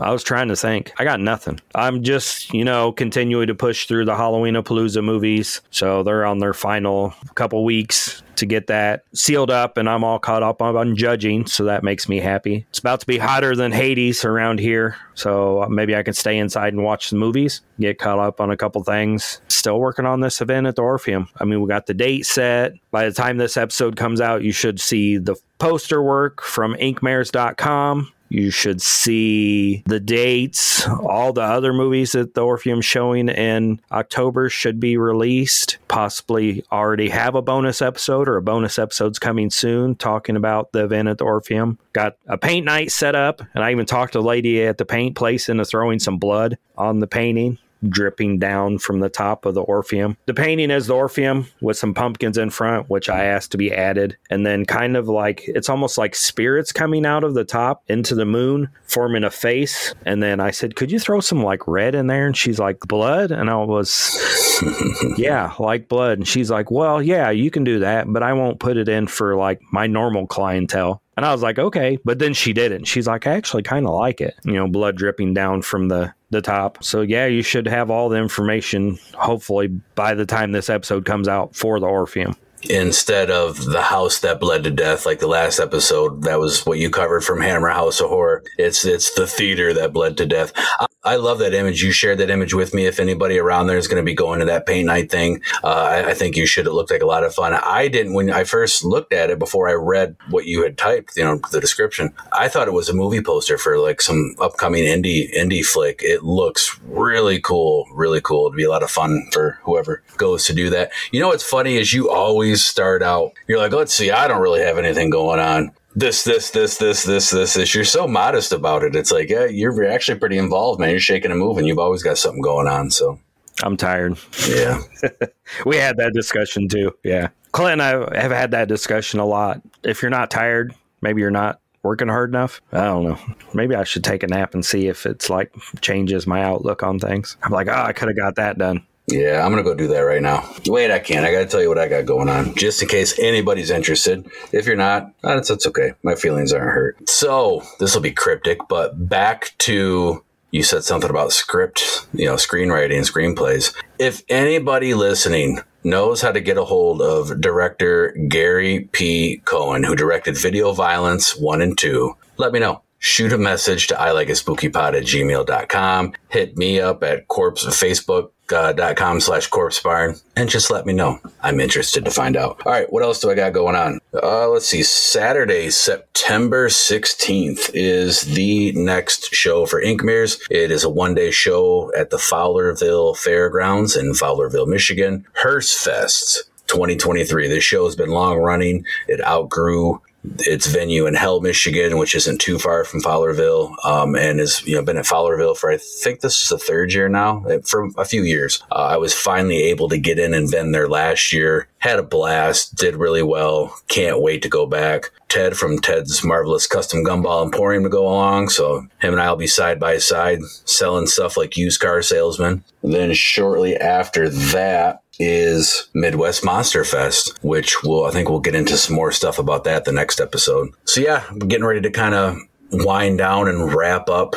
[0.05, 0.93] I was trying to think.
[0.99, 1.61] I got nothing.
[1.75, 5.63] I'm just, you know, continuing to push through the Halloween Palooza movies.
[5.71, 10.19] So they're on their final couple weeks to get that sealed up, and I'm all
[10.19, 11.47] caught up on, judging.
[11.47, 12.67] So that makes me happy.
[12.69, 14.97] It's about to be hotter than Hades around here.
[15.15, 18.59] So maybe I can stay inside and watch the movies, get caught up on a
[18.59, 19.41] couple things.
[19.49, 21.31] Still working on this event at the Orpheum.
[21.39, 22.75] I mean, we got the date set.
[22.91, 28.13] By the time this episode comes out, you should see the poster work from inkmares.com.
[28.35, 30.89] You should see the dates.
[30.89, 35.79] All the other movies that the Orpheum showing in October should be released.
[35.87, 40.83] Possibly already have a bonus episode or a bonus episode's coming soon talking about the
[40.83, 41.79] event at the Orpheum.
[41.93, 44.85] Got a paint night set up, and I even talked to a lady at the
[44.85, 47.59] paint place into throwing some blood on the painting
[47.89, 50.17] dripping down from the top of the Orpheum.
[50.27, 53.73] The painting is the Orpheum with some pumpkins in front, which I asked to be
[53.73, 54.17] added.
[54.31, 58.15] And then kind of like it's almost like spirits coming out of the top into
[58.15, 59.95] the moon, forming a face.
[60.05, 62.27] And then I said, Could you throw some like red in there?
[62.27, 63.31] And she's like, Blood?
[63.31, 64.19] And I was,
[65.17, 66.19] Yeah, like blood.
[66.19, 69.07] And she's like, Well, yeah, you can do that, but I won't put it in
[69.07, 71.03] for like my normal clientele.
[71.17, 71.99] And I was like, okay.
[72.05, 72.85] But then she didn't.
[72.85, 74.35] She's like, I actually kind of like it.
[74.45, 76.83] You know, blood dripping down from the the top.
[76.83, 81.29] So yeah, you should have all the information hopefully by the time this episode comes
[81.29, 82.37] out for the Orpheum
[82.71, 86.79] instead of the house that bled to death like the last episode that was what
[86.79, 88.43] you covered from hammer house of horror.
[88.59, 90.53] It's it's the theater that bled to death.
[90.57, 91.83] I, I love that image.
[91.83, 92.87] You shared that image with me.
[92.87, 95.69] If anybody around there is going to be going to that paint night thing uh,
[95.69, 96.67] I, I, think you should.
[96.67, 97.53] It looked like a lot of fun.
[97.53, 101.17] I didn't when i first looked at it before i read what you had typed
[101.17, 104.85] you know the description i thought it was a movie poster for like some upcoming
[104.85, 106.01] indie indie flick.
[106.03, 108.47] It looks really cool really cool.
[108.47, 110.91] It'd be a lot of fun for whoever goes to do that.
[111.13, 114.43] You know what's funny is you always start out, you're like, let's see, I don't
[114.43, 115.73] really have anything going on.
[115.97, 117.75] This, this, this, this, this, this, this.
[117.75, 118.97] You're so modest about it.
[118.97, 120.91] It's like, yeah, you're actually pretty involved, man.
[120.91, 121.67] You're shaking and moving.
[121.67, 122.91] You've always got something going on.
[122.91, 123.21] So
[123.63, 124.19] I'm tired.
[124.49, 124.81] Yeah.
[125.67, 126.93] we had that discussion too.
[127.05, 127.29] Yeah.
[127.53, 129.63] Clint and I have had that discussion a lot.
[129.85, 132.61] If you're not tired, maybe you're not working hard enough.
[132.73, 133.19] I don't know.
[133.53, 136.99] Maybe I should take a nap and see if it's like changes my outlook on
[136.99, 137.37] things.
[137.43, 138.85] I'm like, oh, I could have got that done.
[139.07, 140.49] Yeah, I'm gonna go do that right now.
[140.67, 141.27] Wait, I can't.
[141.27, 144.27] I gotta tell you what I got going on, just in case anybody's interested.
[144.51, 145.93] If you're not, uh, that's that's okay.
[146.03, 147.09] My feelings aren't hurt.
[147.09, 152.37] So this will be cryptic, but back to you said something about script, you know,
[152.37, 153.75] screenwriting, screenplays.
[153.99, 159.43] If anybody listening knows how to get a hold of director Gary P.
[159.45, 164.01] Cohen, who directed Video Violence 1 and 2, let me know shoot a message to
[164.01, 166.15] I like a spooky pod at gmail.com.
[166.31, 171.19] Hit me up at corpse Facebook uh, slash corpse barn and just let me know.
[171.43, 172.63] I'm interested to find out.
[172.65, 174.01] All right, what else do I got going on?
[174.13, 174.83] Uh, let's see.
[174.83, 180.41] Saturday, September 16th is the next show for Inkmares.
[180.51, 185.27] It is a one day show at the Fowlerville Fairgrounds in Fowlerville, Michigan.
[185.35, 187.49] Hearse Fest 2023.
[187.49, 188.85] This show has been long running.
[189.09, 190.01] It outgrew
[190.41, 194.75] its venue in Hell, Michigan, which isn't too far from Fowlerville, um, and has you
[194.75, 197.89] know been at Fowlerville for I think this is the third year now uh, for
[197.97, 198.63] a few years.
[198.73, 201.69] Uh, I was finally able to get in and been there last year.
[201.85, 203.77] Had a blast, did really well.
[203.89, 205.11] Can't wait to go back.
[205.29, 209.37] Ted from Ted's Marvelous Custom Gumball Emporium to go along, so him and I will
[209.37, 212.65] be side by side selling stuff like used car salesman.
[212.83, 218.79] Then shortly after that, is Midwest Monster Fest, which we'll, I think we'll get into
[218.79, 220.71] some more stuff about that the next episode.
[220.87, 222.39] So yeah, I'm getting ready to kind of
[222.83, 224.35] wind down and wrap up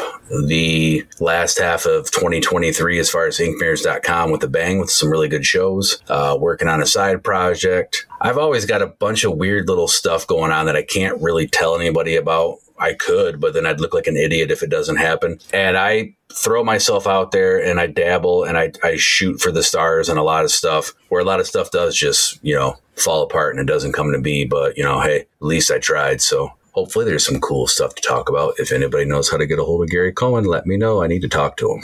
[0.48, 5.28] the last half of 2023 as far as inkmares.com with a bang with some really
[5.28, 9.68] good shows uh, working on a side project i've always got a bunch of weird
[9.68, 13.66] little stuff going on that i can't really tell anybody about I could, but then
[13.66, 15.40] I'd look like an idiot if it doesn't happen.
[15.52, 19.64] And I throw myself out there and I dabble and I, I shoot for the
[19.64, 22.78] stars and a lot of stuff where a lot of stuff does just, you know,
[22.96, 24.46] fall apart and it doesn't come to be.
[24.46, 26.22] But, you know, hey, at least I tried.
[26.22, 28.54] So hopefully there's some cool stuff to talk about.
[28.60, 31.02] If anybody knows how to get a hold of Gary Cohen, let me know.
[31.02, 31.82] I need to talk to him.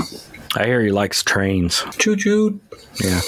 [0.55, 1.83] I hear he likes trains.
[1.97, 2.61] Choo choo.
[3.03, 3.19] Yeah.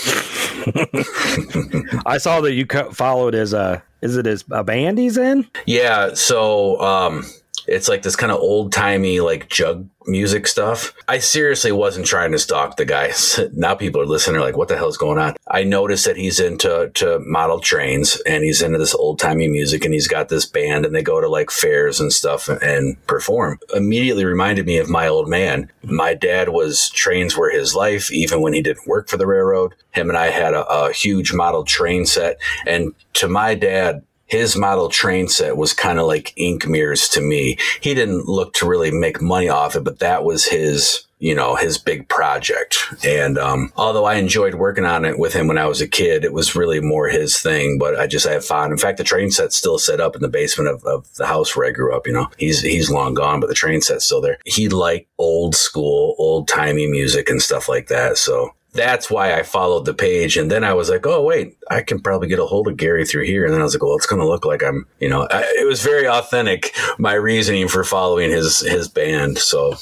[2.06, 5.48] I saw that you followed as uh, is it his a band he's in?
[5.66, 6.14] Yeah.
[6.14, 7.24] So, um,
[7.68, 10.94] it's like this kind of old timey like jug music stuff.
[11.08, 13.12] I seriously wasn't trying to stalk the guy.
[13.54, 15.36] now people are listening, like, what the hell's going on?
[15.48, 19.86] I noticed that he's into to model trains and he's into this old timey music
[19.86, 23.60] and he's got this band and they go to like fairs and stuff and perform.
[23.74, 25.72] Immediately reminded me of my old man.
[25.84, 29.76] My dad was trains were his life, even when he didn't work for the railroad.
[29.92, 32.40] Him and I had a, a huge model train set.
[32.68, 37.58] And to my dad, his model train set was kind of like Inkmares to me.
[37.82, 41.56] He didn't look to really make money off it, but that was his you know
[41.56, 42.78] his big project.
[43.04, 46.24] And um, although i enjoyed working on it with him when i was a kid
[46.24, 49.04] it was really more his thing but i just i have fun in fact the
[49.04, 51.96] train set's still set up in the basement of, of the house where i grew
[51.96, 52.28] up you know?
[52.38, 54.38] He's he's long gone but the train set's still there.
[54.46, 59.44] He liked old school old timey music and stuff like that so that's why I
[59.44, 60.38] followed the page.
[60.38, 63.06] And then I was like, oh, wait, I can probably get a hold of Gary
[63.06, 63.46] through here.
[63.46, 65.42] And then I was like, well, it's going to look like I'm, you know, I,
[65.58, 69.38] it was very authentic, my reasoning for following his, his band.
[69.38, 69.76] So.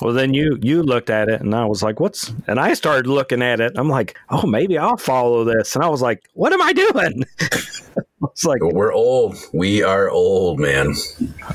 [0.00, 3.06] Well, then you you looked at it, and I was like, "What's?" And I started
[3.06, 3.74] looking at it.
[3.76, 7.24] I'm like, "Oh, maybe I'll follow this." And I was like, "What am I doing?"
[7.38, 9.36] it's like we're old.
[9.52, 10.94] We are old, man.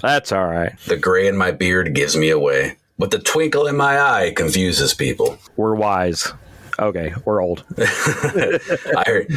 [0.01, 0.73] That's all right.
[0.87, 4.93] The gray in my beard gives me away, but the twinkle in my eye confuses
[4.93, 5.37] people.
[5.57, 6.31] We're wise.
[6.79, 7.65] Okay, we're old.
[7.77, 9.27] I heard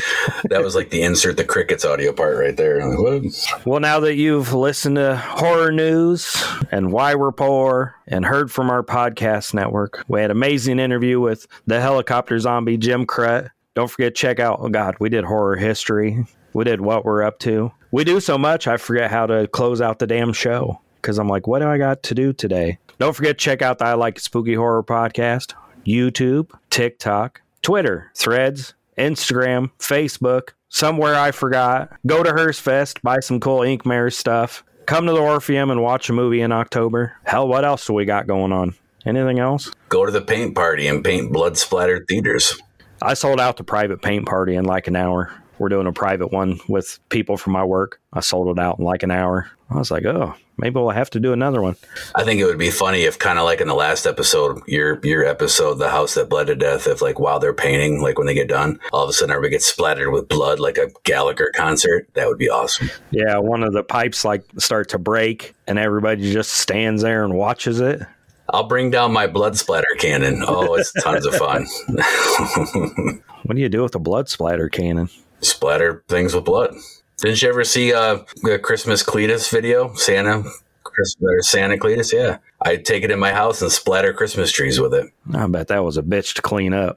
[0.48, 2.86] that was like the insert the crickets audio part right there.
[2.96, 3.32] Like,
[3.66, 6.40] well, now that you've listened to horror news
[6.70, 11.20] and why we're poor and heard from our podcast network, we had an amazing interview
[11.20, 13.50] with the helicopter zombie Jim Krut.
[13.74, 14.58] Don't forget check out.
[14.60, 16.24] Oh God, we did horror history.
[16.52, 17.72] We did what we're up to.
[17.90, 21.28] We do so much, I forget how to close out the damn show because I'm
[21.28, 22.78] like, what do I got to do today?
[22.98, 29.70] Don't forget check out the I Like Spooky Horror podcast YouTube, TikTok, Twitter, Threads, Instagram,
[29.78, 31.92] Facebook, somewhere I forgot.
[32.06, 34.64] Go to Hearse Fest, buy some cool Ink Mirror stuff.
[34.86, 37.14] Come to the Orpheum and watch a movie in October.
[37.24, 38.74] Hell, what else do we got going on?
[39.06, 39.70] Anything else?
[39.88, 42.60] Go to the paint party and paint blood splattered theaters.
[43.00, 45.32] I sold out the private paint party in like an hour.
[45.58, 48.00] We're doing a private one with people from my work.
[48.12, 49.50] I sold it out in like an hour.
[49.72, 51.76] I was like, oh, maybe we'll have to do another one.
[52.14, 55.00] I think it would be funny if kind of like in the last episode, your
[55.02, 58.26] your episode, the house that bled to death, if like while they're painting, like when
[58.26, 61.50] they get done, all of a sudden everybody gets splattered with blood like a Gallagher
[61.54, 62.06] concert.
[62.14, 62.90] That would be awesome.
[63.10, 67.34] Yeah, one of the pipes like start to break and everybody just stands there and
[67.34, 68.02] watches it.
[68.50, 70.44] I'll bring down my blood splatter cannon.
[70.46, 71.66] Oh, it's tons of fun.
[73.44, 75.08] what do you do with a blood splatter cannon?
[75.40, 76.74] Splatter things with blood.
[77.22, 78.18] Didn't you ever see uh,
[78.50, 79.94] a Christmas Cletus video?
[79.94, 80.42] Santa,
[80.82, 82.12] Christmas, Santa Cletus?
[82.12, 82.38] Yeah.
[82.60, 85.06] I take it in my house and splatter Christmas trees with it.
[85.32, 86.96] I bet that was a bitch to clean up.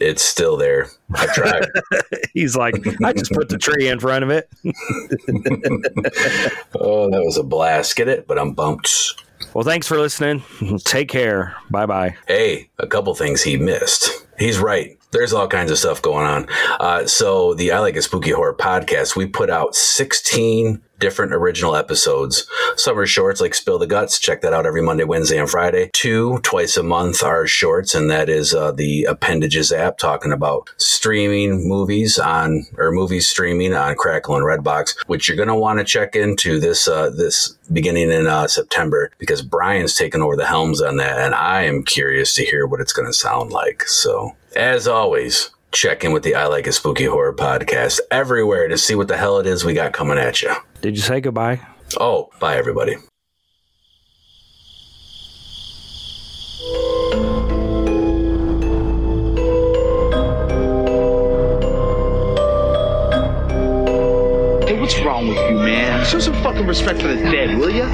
[0.00, 0.88] It's still there.
[1.14, 1.66] I tried.
[2.32, 4.48] He's like, I just put the tree in front of it.
[6.74, 7.94] oh, that was a blast.
[7.94, 8.26] Get it?
[8.26, 9.22] But I'm bumped.
[9.52, 10.42] Well, thanks for listening.
[10.84, 11.54] Take care.
[11.70, 12.16] Bye bye.
[12.26, 14.26] Hey, a couple things he missed.
[14.38, 16.46] He's right there's all kinds of stuff going on.
[16.80, 21.76] Uh, so the I Like It Spooky Horror podcast, we put out 16 different original
[21.76, 22.46] episodes.
[22.76, 24.18] Some are shorts like Spill the Guts.
[24.18, 25.90] Check that out every Monday, Wednesday, and Friday.
[25.92, 30.70] Two twice a month are shorts, and that is uh, the Appendages app talking about
[30.76, 35.78] streaming movies on or movies streaming on Crackle and Redbox, which you're going to want
[35.78, 40.46] to check into this uh, this beginning in uh, September because Brian's taking over the
[40.46, 43.84] helms on that, and I am curious to hear what it's going to sound like.
[43.86, 48.78] So as always, check in with the I Like It Spooky Horror podcast everywhere to
[48.78, 50.54] see what the hell it is we got coming at you.
[50.80, 51.60] Did you say goodbye?
[51.98, 52.96] Oh, bye, everybody.
[64.66, 66.04] Hey, what's wrong with you, man?
[66.04, 67.86] Show some fucking respect for the dead, will ya?